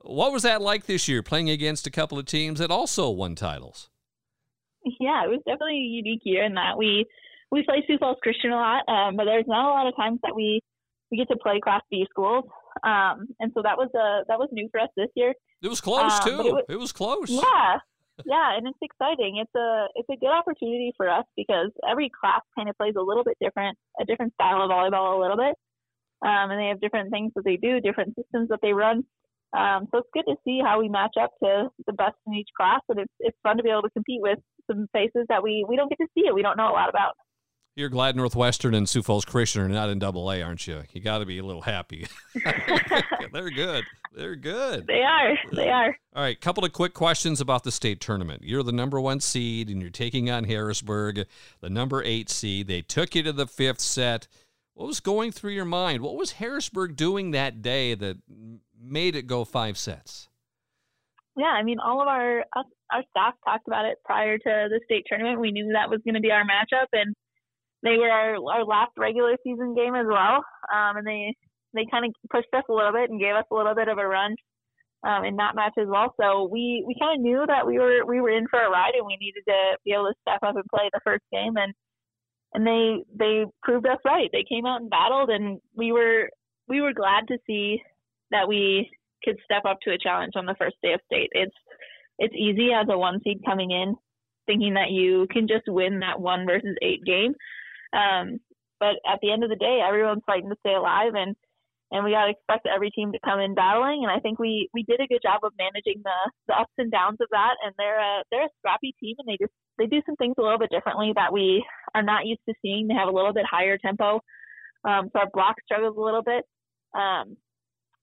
What 0.03 0.31
was 0.31 0.43
that 0.43 0.61
like 0.61 0.85
this 0.85 1.09
year, 1.09 1.23
playing 1.23 1.49
against 1.49 1.87
a 1.87 1.91
couple 1.91 2.19
of 2.19 2.27
teams 2.27 2.59
that 2.59 2.71
also 2.71 3.09
won 3.09 3.35
titles? 3.35 3.89
Yeah, 4.85 5.25
it 5.25 5.31
was 5.31 5.41
definitely 5.47 5.79
a 5.79 5.89
unique 5.89 6.21
year 6.25 6.45
in 6.45 6.53
that 6.57 6.77
we 6.77 7.07
we 7.51 7.63
play 7.63 7.83
Sioux 7.87 7.97
Falls 7.97 8.19
Christian 8.23 8.51
a 8.51 8.57
lot, 8.57 8.83
um, 8.89 9.17
but 9.17 9.25
there's 9.25 9.47
not 9.49 9.65
a 9.65 9.73
lot 9.73 9.87
of 9.87 9.97
times 9.97 10.21
that 10.23 10.37
we 10.37 10.61
we 11.11 11.17
get 11.17 11.29
to 11.29 11.37
play 11.43 11.61
Class 11.65 11.81
B 11.91 12.07
schools, 12.11 12.45
um, 12.85 13.27
and 13.41 13.51
so 13.55 13.63
that 13.63 13.79
was 13.79 13.89
a 13.95 14.29
that 14.29 14.39
was 14.39 14.51
new 14.53 14.69
for 14.71 14.81
us 14.81 14.91
this 14.99 15.09
year. 15.17 15.33
It 15.63 15.69
was 15.69 15.81
close 15.81 16.13
um, 16.21 16.29
too. 16.29 16.41
It 16.41 16.53
was, 16.53 16.65
it 16.69 16.79
was, 16.79 16.93
close. 16.93 17.31
Yeah, 17.31 17.79
yeah, 18.25 18.57
and 18.57 18.67
it's 18.67 18.79
exciting. 18.83 19.39
It's 19.39 19.55
a 19.55 19.87
it's 19.95 20.09
a 20.11 20.17
good 20.17 20.31
opportunity 20.31 20.93
for 20.97 21.09
us 21.09 21.25
because 21.37 21.71
every 21.89 22.11
class 22.11 22.41
kind 22.57 22.69
of 22.69 22.77
plays 22.77 22.95
a 22.99 23.03
little 23.03 23.25
bit 23.25 23.37
different, 23.41 23.77
a 24.01 24.05
different 24.05 24.33
style 24.35 24.63
of 24.63 24.71
volleyball, 24.71 25.17
a 25.17 25.21
little 25.21 25.37
bit, 25.37 25.55
um, 26.27 26.51
and 26.51 26.61
they 26.61 26.69
have 26.69 26.81
different 26.81 27.11
things 27.11 27.33
that 27.37 27.45
they 27.45 27.57
do, 27.57 27.81
different 27.81 28.15
systems 28.17 28.49
that 28.49 28.61
they 28.63 28.73
run. 28.73 29.05
Um, 29.57 29.89
so 29.91 29.99
it's 29.99 30.09
good 30.13 30.27
to 30.29 30.37
see 30.45 30.61
how 30.63 30.79
we 30.79 30.89
match 30.89 31.15
up 31.21 31.31
to 31.43 31.69
the 31.87 31.93
best 31.93 32.17
in 32.27 32.35
each 32.35 32.51
class, 32.57 32.81
and 32.89 32.99
it's 33.01 33.15
it's 33.21 33.39
fun 33.43 33.57
to 33.57 33.63
be 33.63 33.71
able 33.71 33.83
to 33.83 33.91
compete 33.91 34.21
with 34.21 34.39
some 34.71 34.89
faces 34.93 35.27
that 35.29 35.43
we 35.43 35.65
we 35.69 35.77
don't 35.77 35.89
get 35.89 35.99
to 35.99 36.09
see 36.15 36.27
it, 36.27 36.35
we 36.35 36.43
don't 36.43 36.57
know 36.57 36.69
a 36.71 36.77
lot 36.77 36.89
about. 36.89 37.15
You're 37.79 37.89
glad 37.89 38.17
Northwestern 38.17 38.75
and 38.75 38.89
Sioux 38.89 39.05
Falls 39.05 39.25
Christian 39.25 39.63
are 39.63 39.69
not 39.69 39.89
in 39.89 40.01
Double 40.01 40.33
A, 40.33 40.43
aren't 40.43 40.67
you? 40.67 40.83
You 40.93 41.01
got 41.01 41.19
to 41.19 41.27
be 41.27 41.39
a 41.39 41.45
little 41.45 41.63
happy. 41.63 42.09
They're 43.33 43.51
good. 43.51 43.85
They're 44.13 44.35
good. 44.35 44.89
They 44.89 45.03
are. 45.03 45.39
They 45.53 45.69
are. 45.69 45.97
All 46.17 46.25
right. 46.25 46.41
Couple 46.41 46.65
of 46.65 46.73
quick 46.73 46.93
questions 46.93 47.41
about 47.41 47.63
the 47.63 47.71
state 47.71 48.01
tournament. 48.01 48.43
You're 48.43 48.65
the 48.65 48.73
number 48.73 49.01
one 49.01 49.21
seed, 49.21 49.69
and 49.69 49.81
you're 49.81 49.93
taking 49.93 50.29
on 50.29 50.43
Harrisburg, 50.43 51.25
the 51.61 51.71
number 51.71 52.03
eight 52.03 52.29
seed. 52.29 52.67
They 52.67 52.83
took 52.83 53.15
you 53.15 53.23
to 53.23 53.33
the 53.33 53.47
fifth 53.47 53.81
set. 53.81 54.27
What 54.75 54.89
was 54.89 54.99
going 54.99 55.31
through 55.31 55.53
your 55.53 55.65
mind? 55.65 56.03
What 56.03 56.17
was 56.17 56.33
Harrisburg 56.33 56.97
doing 56.97 57.31
that 57.31 57.63
day 57.63 57.95
that 57.95 58.17
made 58.77 59.15
it 59.15 59.29
go 59.29 59.45
five 59.45 59.79
sets? 59.79 60.29
Yeah, 61.37 61.55
I 61.57 61.63
mean, 61.63 61.79
all 61.79 62.03
of 62.03 62.09
our 62.09 62.45
our 62.91 63.05
staff 63.11 63.35
talked 63.45 63.69
about 63.69 63.85
it 63.85 63.99
prior 64.05 64.37
to 64.37 64.45
the 64.69 64.81
state 64.85 65.05
tournament. 65.09 65.39
We 65.39 65.53
knew 65.53 65.71
that 65.75 65.89
was 65.89 66.01
going 66.05 66.17
to 66.17 66.21
be 66.21 66.33
our 66.33 66.43
matchup, 66.43 66.89
and 66.93 67.15
they 67.83 67.97
were 67.97 68.11
our, 68.11 68.35
our 68.35 68.65
last 68.65 68.93
regular 68.97 69.37
season 69.45 69.75
game 69.75 69.95
as 69.95 70.07
well, 70.09 70.45
um, 70.73 70.97
and 70.97 71.07
they 71.07 71.35
they 71.75 71.87
kind 71.91 72.05
of 72.05 72.13
pushed 72.31 72.53
us 72.55 72.65
a 72.69 72.73
little 72.73 72.93
bit 72.93 73.11
and 73.11 73.21
gave 73.21 73.35
us 73.35 73.45
a 73.51 73.55
little 73.55 73.75
bit 73.75 73.89
of 73.89 73.99
a 73.99 74.07
run 74.07 74.35
um, 75.07 75.25
in 75.25 75.37
that 75.37 75.55
match 75.55 75.75
as 75.79 75.87
well. 75.87 76.15
So 76.21 76.49
we 76.51 76.83
we 76.87 76.97
kind 76.99 77.19
of 77.19 77.23
knew 77.23 77.45
that 77.47 77.67
we 77.67 77.79
were 77.79 78.05
we 78.07 78.21
were 78.21 78.31
in 78.31 78.47
for 78.49 78.61
a 78.61 78.71
ride 78.71 78.95
and 78.97 79.07
we 79.07 79.17
needed 79.21 79.43
to 79.47 79.77
be 79.85 79.93
able 79.93 80.09
to 80.09 80.15
step 80.23 80.43
up 80.43 80.57
and 80.57 80.65
play 80.75 80.91
the 80.93 81.01
first 81.05 81.25
game 81.31 81.57
and 81.57 81.73
and 82.55 82.67
they 82.67 83.05
they 83.17 83.45
proved 83.63 83.87
us 83.87 83.99
right. 84.05 84.31
They 84.33 84.45
came 84.49 84.67
out 84.67 84.81
and 84.81 84.91
battled 84.91 85.31
and 85.31 85.61
we 85.77 85.93
were 85.93 86.31
we 86.69 86.81
were 86.81 86.93
glad 86.93 87.29
to 87.29 87.39
see 87.47 87.81
that 88.31 88.49
we 88.49 88.91
could 89.25 89.37
step 89.45 89.65
up 89.65 89.79
to 89.83 89.93
a 89.93 89.99
challenge 89.99 90.33
on 90.37 90.47
the 90.47 90.57
first 90.59 90.77
day 90.83 90.93
of 90.93 91.01
state. 91.07 91.31
It's 91.33 91.57
it's 92.19 92.35
easy 92.35 92.71
as 92.73 92.87
a 92.91 92.99
one 92.99 93.21
seed 93.23 93.43
coming 93.47 93.71
in 93.71 93.95
thinking 94.47 94.75
that 94.75 94.91
you 94.91 95.27
can 95.31 95.47
just 95.47 95.69
win 95.69 96.01
that 96.01 96.19
one 96.21 96.47
versus 96.47 96.75
eight 96.83 97.05
game 97.05 97.35
um, 97.93 98.39
but 98.81 98.97
at 99.07 99.19
the 99.23 99.33
end 99.33 99.45
of 99.45 99.51
the 99.51 99.57
day, 99.57 99.81
everyone's 99.87 100.23
fighting 100.27 100.51
to 100.51 100.57
stay 100.61 100.75
alive, 100.75 101.13
and 101.15 101.35
and 101.91 102.05
we 102.05 102.13
got 102.13 102.27
to 102.27 102.31
expect 102.31 102.69
every 102.69 102.91
team 102.91 103.13
to 103.13 103.19
come 103.25 103.41
in 103.41 103.55
battling. 103.55 104.05
And 104.05 104.13
I 104.13 104.21
think 104.21 104.39
we 104.39 104.69
we 104.75 104.83
did 104.83 105.01
a 105.01 105.07
good 105.07 105.23
job 105.23 105.41
of 105.43 105.53
managing 105.59 106.03
the 106.05 106.31
the 106.47 106.55
ups 106.55 106.73
and 106.79 106.91
downs 106.91 107.19
of 107.21 107.29
that. 107.31 107.55
And 107.65 107.75
they're 107.79 107.99
a 107.99 108.23
they're 108.31 108.47
a 108.47 108.57
scrappy 108.59 108.95
team, 109.01 109.17
and 109.19 109.29
they 109.29 109.39
just 109.41 109.53
they 109.79 109.87
do 109.87 110.03
some 110.07 110.17
things 110.17 110.35
a 110.39 110.43
little 110.43 110.59
bit 110.59 110.71
differently 110.71 111.13
that 111.17 111.33
we 111.33 111.65
are 111.95 112.03
not 112.03 112.27
used 112.27 112.43
to 112.49 112.55
seeing. 112.63 112.89
They 112.89 112.95
have 112.95 113.09
a 113.09 113.15
little 113.15 113.33
bit 113.33 113.47
higher 113.51 113.79
tempo, 113.79 114.21
um, 114.85 115.09
so 115.13 115.21
our 115.21 115.31
block 115.33 115.57
struggles 115.65 115.97
a 115.97 116.01
little 116.01 116.23
bit. 116.23 116.45
Um, 116.95 117.37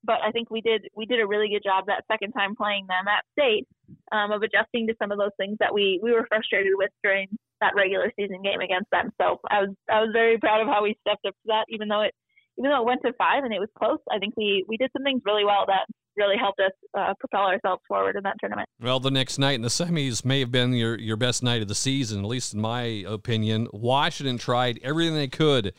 but 0.03 0.21
I 0.23 0.31
think 0.31 0.49
we 0.49 0.61
did 0.61 0.87
we 0.95 1.05
did 1.05 1.19
a 1.19 1.27
really 1.27 1.49
good 1.49 1.63
job 1.63 1.85
that 1.87 2.05
second 2.11 2.31
time 2.31 2.55
playing 2.55 2.87
them 2.87 3.07
at 3.07 3.25
state 3.37 3.67
um, 4.11 4.31
of 4.31 4.41
adjusting 4.41 4.87
to 4.87 4.95
some 5.01 5.11
of 5.11 5.17
those 5.17 5.33
things 5.37 5.57
that 5.59 5.73
we 5.73 5.99
we 6.01 6.11
were 6.11 6.25
frustrated 6.27 6.73
with 6.75 6.91
during 7.03 7.27
that 7.61 7.75
regular 7.75 8.11
season 8.15 8.41
game 8.41 8.59
against 8.59 8.89
them. 8.91 9.11
So 9.19 9.39
I 9.49 9.61
was 9.61 9.69
I 9.89 10.01
was 10.01 10.09
very 10.13 10.37
proud 10.37 10.61
of 10.61 10.67
how 10.67 10.83
we 10.83 10.97
stepped 11.01 11.25
up 11.25 11.33
to 11.33 11.47
that, 11.47 11.65
even 11.69 11.87
though 11.87 12.01
it 12.01 12.13
even 12.57 12.71
though 12.71 12.81
it 12.81 12.85
went 12.85 13.01
to 13.03 13.13
five 13.17 13.43
and 13.43 13.53
it 13.53 13.59
was 13.59 13.69
close. 13.77 13.99
I 14.11 14.19
think 14.19 14.35
we 14.37 14.65
we 14.67 14.77
did 14.77 14.91
some 14.93 15.03
things 15.03 15.21
really 15.25 15.45
well 15.45 15.65
that 15.67 15.85
really 16.17 16.37
helped 16.37 16.59
us 16.61 16.71
uh, 16.97 17.13
propel 17.19 17.41
ourselves 17.41 17.81
forward 17.87 18.15
in 18.15 18.23
that 18.23 18.35
tournament. 18.39 18.69
Well, 18.81 19.01
the 19.01 19.11
next 19.11 19.37
night 19.37 19.55
in 19.55 19.61
the 19.61 19.67
semis 19.67 20.23
may 20.23 20.39
have 20.39 20.51
been 20.51 20.73
your 20.73 20.97
your 20.97 21.17
best 21.17 21.43
night 21.43 21.61
of 21.61 21.67
the 21.67 21.75
season, 21.75 22.19
at 22.19 22.25
least 22.25 22.53
in 22.53 22.61
my 22.61 22.83
opinion. 23.07 23.67
Washington 23.73 24.37
tried 24.37 24.79
everything 24.83 25.15
they 25.15 25.27
could 25.27 25.73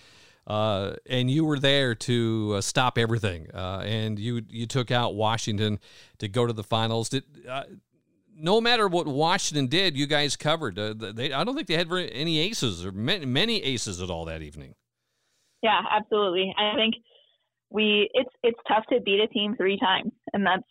uh, 0.46 0.94
and 1.06 1.30
you 1.30 1.44
were 1.44 1.58
there 1.58 1.94
to 1.94 2.54
uh, 2.56 2.60
stop 2.60 2.98
everything, 2.98 3.48
uh, 3.52 3.82
and 3.84 4.18
you 4.18 4.42
you 4.48 4.66
took 4.66 4.90
out 4.90 5.16
Washington 5.16 5.80
to 6.18 6.28
go 6.28 6.46
to 6.46 6.52
the 6.52 6.62
finals. 6.62 7.08
Did 7.08 7.24
uh, 7.48 7.64
no 8.38 8.60
matter 8.60 8.88
what 8.88 9.06
Washington 9.06 9.66
did, 9.66 9.96
you 9.96 10.06
guys 10.06 10.36
covered. 10.36 10.78
Uh, 10.78 10.94
they, 10.94 11.32
I 11.32 11.44
don't 11.44 11.54
think 11.54 11.66
they 11.66 11.74
had 11.74 11.90
any 11.92 12.38
aces 12.38 12.84
or 12.84 12.92
many, 12.92 13.26
many 13.26 13.62
aces 13.62 14.00
at 14.00 14.10
all 14.10 14.24
that 14.26 14.42
evening. 14.42 14.74
Yeah, 15.62 15.80
absolutely. 15.90 16.54
I 16.56 16.74
think 16.76 16.94
we 17.70 18.08
it's 18.12 18.30
it's 18.42 18.58
tough 18.68 18.84
to 18.92 19.00
beat 19.00 19.20
a 19.20 19.28
team 19.28 19.56
three 19.56 19.78
times, 19.78 20.12
and 20.32 20.46
that's 20.46 20.68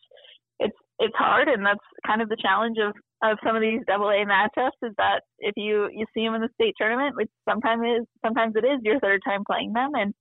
it's 0.59 0.78
it's 0.99 1.16
hard, 1.16 1.47
and 1.47 1.66
that's 1.66 1.84
kind 2.05 2.22
of 2.22 2.30
the 2.30 2.38
challenge 2.41 2.78
of 2.80 2.93
of 3.24 3.38
some 3.45 3.55
of 3.55 3.61
these 3.61 3.82
double 3.88 4.09
A 4.09 4.24
matchups 4.26 4.80
is 4.84 4.93
that 4.97 5.22
if 5.39 5.53
you 5.57 5.89
you 5.91 6.05
see 6.13 6.24
them 6.24 6.36
in 6.36 6.41
the 6.41 6.53
state 6.53 6.76
tournament, 6.78 7.16
which 7.16 7.30
sometimes 7.49 7.82
is 7.84 8.07
sometimes 8.24 8.55
it 8.55 8.66
is 8.66 8.80
your 8.84 8.99
third 8.99 9.22
time 9.26 9.43
playing 9.45 9.74
them, 9.74 9.91
and 9.93 10.13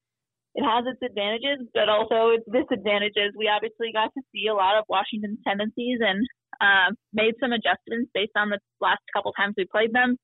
it 0.55 0.63
has 0.63 0.85
its 0.87 1.03
advantages, 1.03 1.67
but 1.75 1.89
also 1.89 2.31
its 2.31 2.47
disadvantages. 2.47 3.35
We 3.37 3.51
obviously 3.51 3.91
got 3.93 4.15
to 4.15 4.23
see 4.33 4.47
a 4.47 4.55
lot 4.55 4.79
of 4.79 4.85
Washington's 4.89 5.43
tendencies 5.47 5.99
and 6.01 6.27
uh, 6.61 6.93
made 7.13 7.35
some 7.41 7.53
adjustments 7.53 8.11
based 8.15 8.37
on 8.37 8.51
the 8.51 8.59
last 8.81 9.01
couple 9.15 9.33
times 9.33 9.55
we 9.57 9.67
played 9.71 9.93
them, 9.93 10.17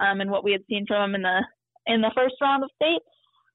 um, 0.00 0.20
and 0.20 0.30
what 0.30 0.44
we 0.44 0.52
had 0.52 0.62
seen 0.68 0.84
from 0.86 1.12
them 1.12 1.14
in 1.16 1.22
the 1.22 1.40
in 1.86 2.00
the 2.00 2.12
first 2.14 2.34
round 2.40 2.62
of 2.62 2.70
state. 2.76 3.02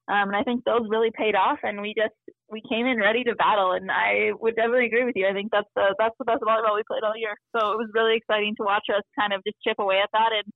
Um, 0.07 0.29
and 0.29 0.35
I 0.35 0.43
think 0.43 0.63
those 0.63 0.85
really 0.87 1.09
paid 1.17 1.35
off, 1.35 1.57
and 1.63 1.81
we 1.81 1.93
just 1.97 2.13
we 2.49 2.61
came 2.69 2.85
in 2.85 2.99
ready 2.99 3.23
to 3.23 3.35
battle. 3.35 3.71
And 3.71 3.89
I 3.89 4.31
would 4.39 4.55
definitely 4.55 4.85
agree 4.85 5.03
with 5.03 5.15
you. 5.15 5.27
I 5.27 5.33
think 5.33 5.49
that's 5.51 5.69
the 5.75 5.95
that's 5.97 6.15
the 6.19 6.25
best 6.25 6.43
volleyball 6.43 6.75
we 6.75 6.83
played 6.87 7.03
all 7.03 7.17
year. 7.17 7.33
So 7.55 7.73
it 7.73 7.77
was 7.77 7.89
really 7.93 8.15
exciting 8.17 8.53
to 8.57 8.65
watch 8.65 8.85
us 8.95 9.03
kind 9.19 9.33
of 9.33 9.41
just 9.45 9.57
chip 9.65 9.77
away 9.79 9.99
at 10.03 10.09
that 10.13 10.29
and 10.31 10.47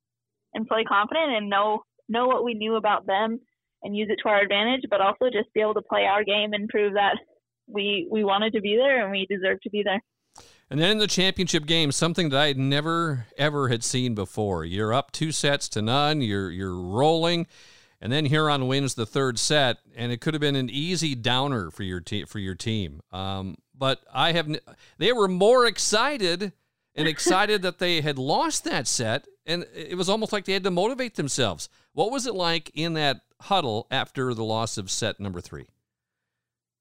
and 0.54 0.68
play 0.68 0.84
confident 0.84 1.34
and 1.34 1.50
know 1.50 1.82
know 2.08 2.28
what 2.28 2.44
we 2.44 2.54
knew 2.54 2.76
about 2.76 3.08
them 3.08 3.40
and 3.82 3.96
use 3.96 4.10
it 4.12 4.20
to 4.22 4.30
our 4.30 4.42
advantage, 4.42 4.82
but 4.90 5.02
also 5.02 5.30
just 5.32 5.54
be 5.54 5.62
able 5.62 5.74
to 5.74 5.82
play 5.82 6.06
our 6.06 6.24
game 6.24 6.54
and 6.54 6.70
prove 6.70 6.94
that 6.94 7.18
we 7.68 8.08
we 8.12 8.24
wanted 8.24 8.54
to 8.54 8.62
be 8.62 8.76
there 8.76 9.02
and 9.02 9.12
we 9.12 9.26
deserve 9.30 9.60
to 9.62 9.70
be 9.70 9.84
there. 9.84 10.02
And 10.72 10.80
then 10.80 10.92
in 10.92 10.98
the 11.00 11.08
championship 11.08 11.66
game, 11.66 11.92
something 11.92 12.30
that 12.30 12.40
I 12.40 12.54
never 12.54 13.26
ever 13.38 13.70
had 13.70 13.84
seen 13.84 14.14
before. 14.14 14.66
You're 14.66 14.94
up 14.94 15.12
two 15.12 15.32
sets 15.32 15.68
to 15.70 15.82
none. 15.82 16.22
You're 16.22 16.52
you're 16.52 16.76
rolling 16.76 17.48
and 18.02 18.12
then 18.12 18.26
Huron 18.26 18.68
wins 18.68 18.96
the 18.96 19.06
third 19.06 19.38
set, 19.38 19.78
and 19.96 20.12
it 20.12 20.22
could 20.22 20.34
have 20.34 20.42
been 20.42 20.56
an 20.56 20.70
easy 20.70 21.16
downer 21.16 21.70
for 21.70 21.84
your 21.84 22.00
team. 22.00 22.26
For 22.26 22.40
your 22.40 22.56
team, 22.56 23.02
um, 23.12 23.58
but 23.78 24.02
I 24.14 24.32
have 24.32 24.48
they 24.98 25.12
were 25.12 25.28
more 25.28 25.66
excited 25.66 26.54
and 26.96 27.08
excited 27.08 27.62
that 27.62 27.80
they 27.80 28.02
had 28.02 28.18
lost 28.18 28.64
that 28.64 28.88
set, 28.88 29.28
and 29.46 29.66
it 29.76 29.98
was 29.98 30.10
almost 30.10 30.32
like 30.32 30.46
they 30.46 30.54
had 30.54 30.64
to 30.64 30.72
motivate 30.72 31.16
themselves. 31.16 31.70
What 31.94 32.12
was 32.12 32.26
it 32.26 32.36
like 32.36 32.72
in 32.74 32.94
that 32.94 33.22
huddle 33.42 33.88
after 33.92 34.34
the 34.34 34.44
loss 34.44 34.78
of 34.78 34.90
set 34.90 35.20
number 35.20 35.42
three? 35.42 35.68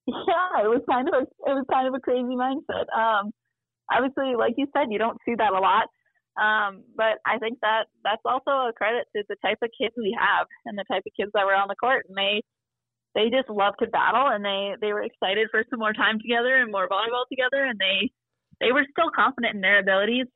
Yeah, 0.06 0.64
it 0.64 0.68
was 0.68 0.82
kind 0.90 1.06
of 1.06 1.14
a 1.14 1.20
it 1.20 1.54
was 1.54 1.64
kind 1.70 1.86
of 1.86 1.94
a 1.94 2.00
crazy 2.00 2.34
mindset. 2.34 2.86
Um, 2.96 3.32
obviously, 3.92 4.34
like 4.36 4.54
you 4.56 4.66
said, 4.72 4.90
you 4.90 4.98
don't 4.98 5.18
see 5.24 5.34
that 5.36 5.52
a 5.52 5.60
lot. 5.60 5.88
Um, 6.38 6.84
but 6.96 7.18
I 7.26 7.38
think 7.38 7.58
that 7.62 7.86
that's 8.04 8.22
also 8.24 8.70
a 8.70 8.72
credit 8.76 9.06
to 9.16 9.24
the 9.28 9.36
type 9.42 9.58
of 9.62 9.70
kids 9.74 9.94
we 9.96 10.16
have 10.18 10.46
and 10.66 10.78
the 10.78 10.84
type 10.86 11.02
of 11.04 11.12
kids 11.18 11.32
that 11.34 11.44
were 11.44 11.54
on 11.54 11.68
the 11.68 11.74
court. 11.74 12.06
And 12.08 12.16
they 12.16 12.42
they 13.14 13.30
just 13.30 13.50
love 13.50 13.74
to 13.80 13.88
battle, 13.88 14.28
and 14.28 14.44
they 14.44 14.74
they 14.80 14.92
were 14.92 15.02
excited 15.02 15.48
for 15.50 15.64
some 15.70 15.80
more 15.80 15.92
time 15.92 16.20
together 16.20 16.56
and 16.56 16.70
more 16.70 16.88
volleyball 16.88 17.26
together, 17.28 17.64
and 17.64 17.78
they 17.78 18.10
they 18.60 18.72
were 18.72 18.86
still 18.90 19.10
confident 19.10 19.54
in 19.54 19.60
their 19.60 19.80
abilities. 19.80 20.26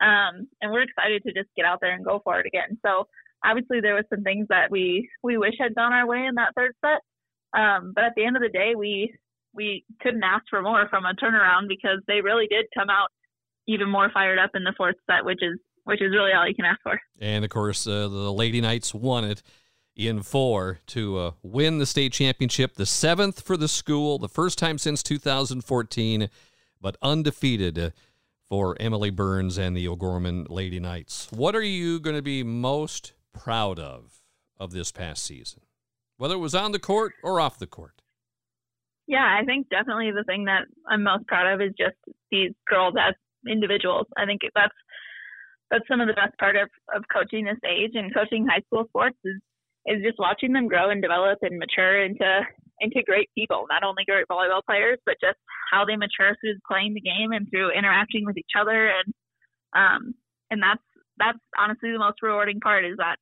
Um, 0.00 0.48
and 0.62 0.72
we're 0.72 0.82
excited 0.82 1.22
to 1.24 1.32
just 1.32 1.50
get 1.56 1.66
out 1.66 1.78
there 1.80 1.92
and 1.92 2.04
go 2.04 2.20
for 2.24 2.38
it 2.40 2.46
again. 2.46 2.78
So 2.84 3.06
obviously 3.44 3.80
there 3.80 3.94
was 3.94 4.04
some 4.08 4.22
things 4.22 4.46
that 4.48 4.70
we 4.70 5.08
we 5.22 5.38
wish 5.38 5.54
had 5.58 5.74
gone 5.74 5.92
our 5.92 6.06
way 6.06 6.24
in 6.26 6.36
that 6.36 6.52
third 6.56 6.72
set. 6.84 7.00
Um, 7.58 7.92
but 7.94 8.04
at 8.04 8.12
the 8.16 8.24
end 8.24 8.36
of 8.36 8.42
the 8.42 8.48
day, 8.48 8.74
we 8.76 9.12
we 9.54 9.84
couldn't 10.00 10.22
ask 10.22 10.44
for 10.48 10.62
more 10.62 10.88
from 10.88 11.04
a 11.04 11.14
turnaround 11.14 11.68
because 11.68 12.00
they 12.06 12.20
really 12.20 12.46
did 12.46 12.66
come 12.76 12.90
out 12.90 13.08
even 13.66 13.88
more 13.88 14.10
fired 14.12 14.38
up 14.38 14.50
in 14.54 14.64
the 14.64 14.74
fourth 14.76 14.96
set, 15.06 15.24
which 15.24 15.42
is 15.42 15.58
which 15.84 16.02
is 16.02 16.12
really 16.12 16.32
all 16.32 16.46
you 16.46 16.54
can 16.54 16.64
ask 16.64 16.80
for. 16.82 17.00
And 17.20 17.44
of 17.44 17.50
course, 17.50 17.86
uh, 17.86 18.08
the 18.08 18.32
Lady 18.32 18.60
Knights 18.60 18.94
won 18.94 19.24
it 19.24 19.42
in 19.96 20.22
four 20.22 20.80
to 20.86 21.18
uh, 21.18 21.30
win 21.42 21.78
the 21.78 21.86
state 21.86 22.12
championship, 22.12 22.74
the 22.74 22.86
seventh 22.86 23.40
for 23.40 23.56
the 23.56 23.68
school, 23.68 24.18
the 24.18 24.28
first 24.28 24.58
time 24.58 24.78
since 24.78 25.02
2014, 25.02 26.28
but 26.80 26.96
undefeated 27.02 27.78
uh, 27.78 27.90
for 28.48 28.76
Emily 28.80 29.10
Burns 29.10 29.58
and 29.58 29.76
the 29.76 29.88
O'Gorman 29.88 30.46
Lady 30.48 30.80
Knights. 30.80 31.28
What 31.30 31.54
are 31.54 31.62
you 31.62 32.00
going 32.00 32.16
to 32.16 32.22
be 32.22 32.42
most 32.42 33.12
proud 33.32 33.78
of 33.78 34.22
of 34.58 34.72
this 34.72 34.92
past 34.92 35.22
season, 35.22 35.62
whether 36.18 36.34
it 36.34 36.38
was 36.38 36.54
on 36.54 36.72
the 36.72 36.78
court 36.78 37.14
or 37.22 37.40
off 37.40 37.58
the 37.58 37.66
court? 37.66 37.99
Yeah, 39.10 39.26
I 39.26 39.44
think 39.44 39.68
definitely 39.70 40.12
the 40.12 40.22
thing 40.22 40.44
that 40.44 40.70
I'm 40.88 41.02
most 41.02 41.26
proud 41.26 41.50
of 41.52 41.60
is 41.60 41.74
just 41.76 41.98
these 42.30 42.52
girls 42.68 42.94
as 42.94 43.14
individuals. 43.50 44.06
I 44.16 44.24
think 44.24 44.42
that's 44.54 44.74
that's 45.68 45.86
some 45.88 46.00
of 46.00 46.06
the 46.06 46.14
best 46.14 46.38
part 46.38 46.54
of, 46.54 46.68
of 46.94 47.02
coaching 47.12 47.44
this 47.44 47.58
age 47.66 47.92
and 47.94 48.14
coaching 48.14 48.46
high 48.46 48.62
school 48.66 48.86
sports 48.88 49.18
is 49.24 49.42
is 49.86 50.02
just 50.06 50.18
watching 50.20 50.52
them 50.52 50.68
grow 50.68 50.90
and 50.90 51.02
develop 51.02 51.40
and 51.42 51.58
mature 51.58 52.04
into 52.04 52.42
into 52.78 53.02
great 53.02 53.28
people, 53.36 53.66
not 53.68 53.82
only 53.82 54.04
great 54.06 54.26
volleyball 54.30 54.62
players, 54.64 54.98
but 55.04 55.16
just 55.20 55.38
how 55.72 55.84
they 55.84 55.96
mature 55.96 56.36
through 56.40 56.54
playing 56.70 56.94
the 56.94 57.00
game 57.02 57.32
and 57.32 57.48
through 57.50 57.72
interacting 57.72 58.24
with 58.24 58.38
each 58.38 58.54
other 58.56 58.90
and 58.94 59.12
um 59.76 60.14
and 60.52 60.62
that's 60.62 60.82
that's 61.18 61.38
honestly 61.58 61.90
the 61.90 61.98
most 61.98 62.22
rewarding 62.22 62.60
part 62.60 62.84
is 62.84 62.96
that 62.98 63.16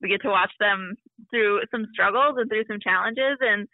we 0.00 0.08
get 0.08 0.22
to 0.22 0.28
watch 0.30 0.52
them 0.60 0.94
through 1.30 1.62
some 1.72 1.86
struggles 1.92 2.36
and 2.38 2.48
through 2.48 2.64
some 2.68 2.78
challenges 2.80 3.38
and 3.40 3.66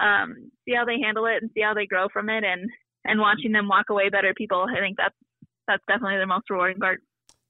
um 0.00 0.50
see 0.64 0.74
how 0.74 0.84
they 0.84 0.98
handle 1.02 1.26
it 1.26 1.42
and 1.42 1.50
see 1.54 1.62
how 1.62 1.74
they 1.74 1.86
grow 1.86 2.08
from 2.12 2.28
it 2.28 2.44
and 2.44 2.70
and 3.04 3.20
watching 3.20 3.52
them 3.52 3.68
walk 3.68 3.86
away 3.90 4.08
better 4.08 4.32
people, 4.34 4.66
I 4.68 4.80
think 4.80 4.96
that's 4.96 5.14
that's 5.66 5.82
definitely 5.88 6.18
the 6.18 6.26
most 6.26 6.50
rewarding 6.50 6.78
part. 6.78 7.00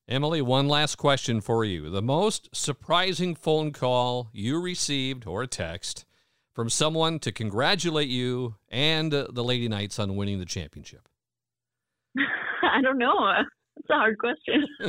Emily, 0.06 0.42
one 0.42 0.68
last 0.68 0.96
question 0.96 1.40
for 1.40 1.64
you. 1.64 1.88
The 1.88 2.02
most 2.02 2.54
surprising 2.54 3.34
phone 3.34 3.72
call 3.72 4.28
you 4.32 4.60
received 4.60 5.26
or 5.26 5.42
a 5.42 5.46
text 5.46 6.04
from 6.52 6.68
someone 6.68 7.18
to 7.20 7.32
congratulate 7.32 8.08
you 8.08 8.54
and 8.68 9.10
the 9.10 9.44
Lady 9.44 9.66
Knights 9.66 9.98
on 9.98 10.14
winning 10.14 10.38
the 10.38 10.44
championship? 10.44 11.08
I 12.62 12.80
don't 12.82 12.98
know. 12.98 13.32
That's 13.76 13.90
a 13.90 13.94
hard 13.94 14.18
question. 14.18 14.66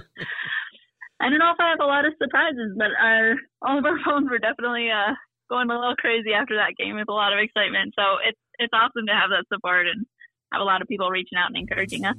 I 1.21 1.29
don't 1.29 1.39
know 1.39 1.51
if 1.51 1.59
I 1.59 1.69
have 1.69 1.79
a 1.81 1.85
lot 1.85 2.05
of 2.05 2.13
surprises, 2.21 2.73
but 2.77 2.89
our 3.01 3.35
all 3.61 3.77
of 3.77 3.85
our 3.85 3.97
phones 4.03 4.29
were 4.29 4.37
definitely 4.37 4.89
uh, 4.91 5.13
going 5.49 5.69
a 5.69 5.79
little 5.79 5.95
crazy 5.95 6.33
after 6.33 6.55
that 6.55 6.75
game 6.77 6.95
with 6.95 7.09
a 7.09 7.13
lot 7.13 7.33
of 7.33 7.39
excitement. 7.39 7.93
So 7.97 8.03
it's 8.27 8.39
it's 8.57 8.73
awesome 8.73 9.05
to 9.07 9.13
have 9.13 9.29
that 9.29 9.45
support 9.53 9.87
and 9.87 10.05
have 10.51 10.61
a 10.61 10.65
lot 10.65 10.81
of 10.81 10.87
people 10.87 11.09
reaching 11.09 11.37
out 11.37 11.47
and 11.47 11.57
encouraging 11.57 12.05
us. 12.05 12.15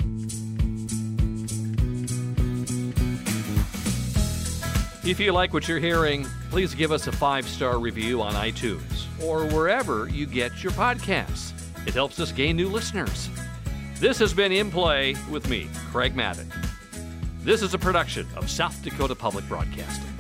If 5.05 5.20
you 5.20 5.31
like 5.31 5.53
what 5.53 5.68
you're 5.68 5.79
hearing, 5.79 6.27
please 6.51 6.74
give 6.74 6.91
us 6.91 7.07
a 7.07 7.12
five 7.12 7.47
star 7.47 7.79
review 7.79 8.20
on 8.20 8.35
iTunes 8.35 9.07
or 9.22 9.47
wherever 9.47 10.09
you 10.09 10.27
get 10.27 10.64
your 10.64 10.72
podcasts. 10.72 11.53
It 11.87 11.95
helps 11.95 12.18
us 12.18 12.33
gain 12.33 12.57
new 12.57 12.68
listeners. 12.68 13.31
This 14.01 14.18
has 14.18 14.35
been 14.35 14.51
In 14.51 14.70
Play 14.70 15.14
with 15.31 15.49
me, 15.49 15.68
Craig 15.93 16.16
Maddock. 16.16 16.49
This 17.41 17.62
is 17.62 17.72
a 17.72 17.79
production 17.79 18.27
of 18.35 18.51
South 18.51 18.83
Dakota 18.83 19.14
Public 19.14 19.47
Broadcasting. 19.49 20.16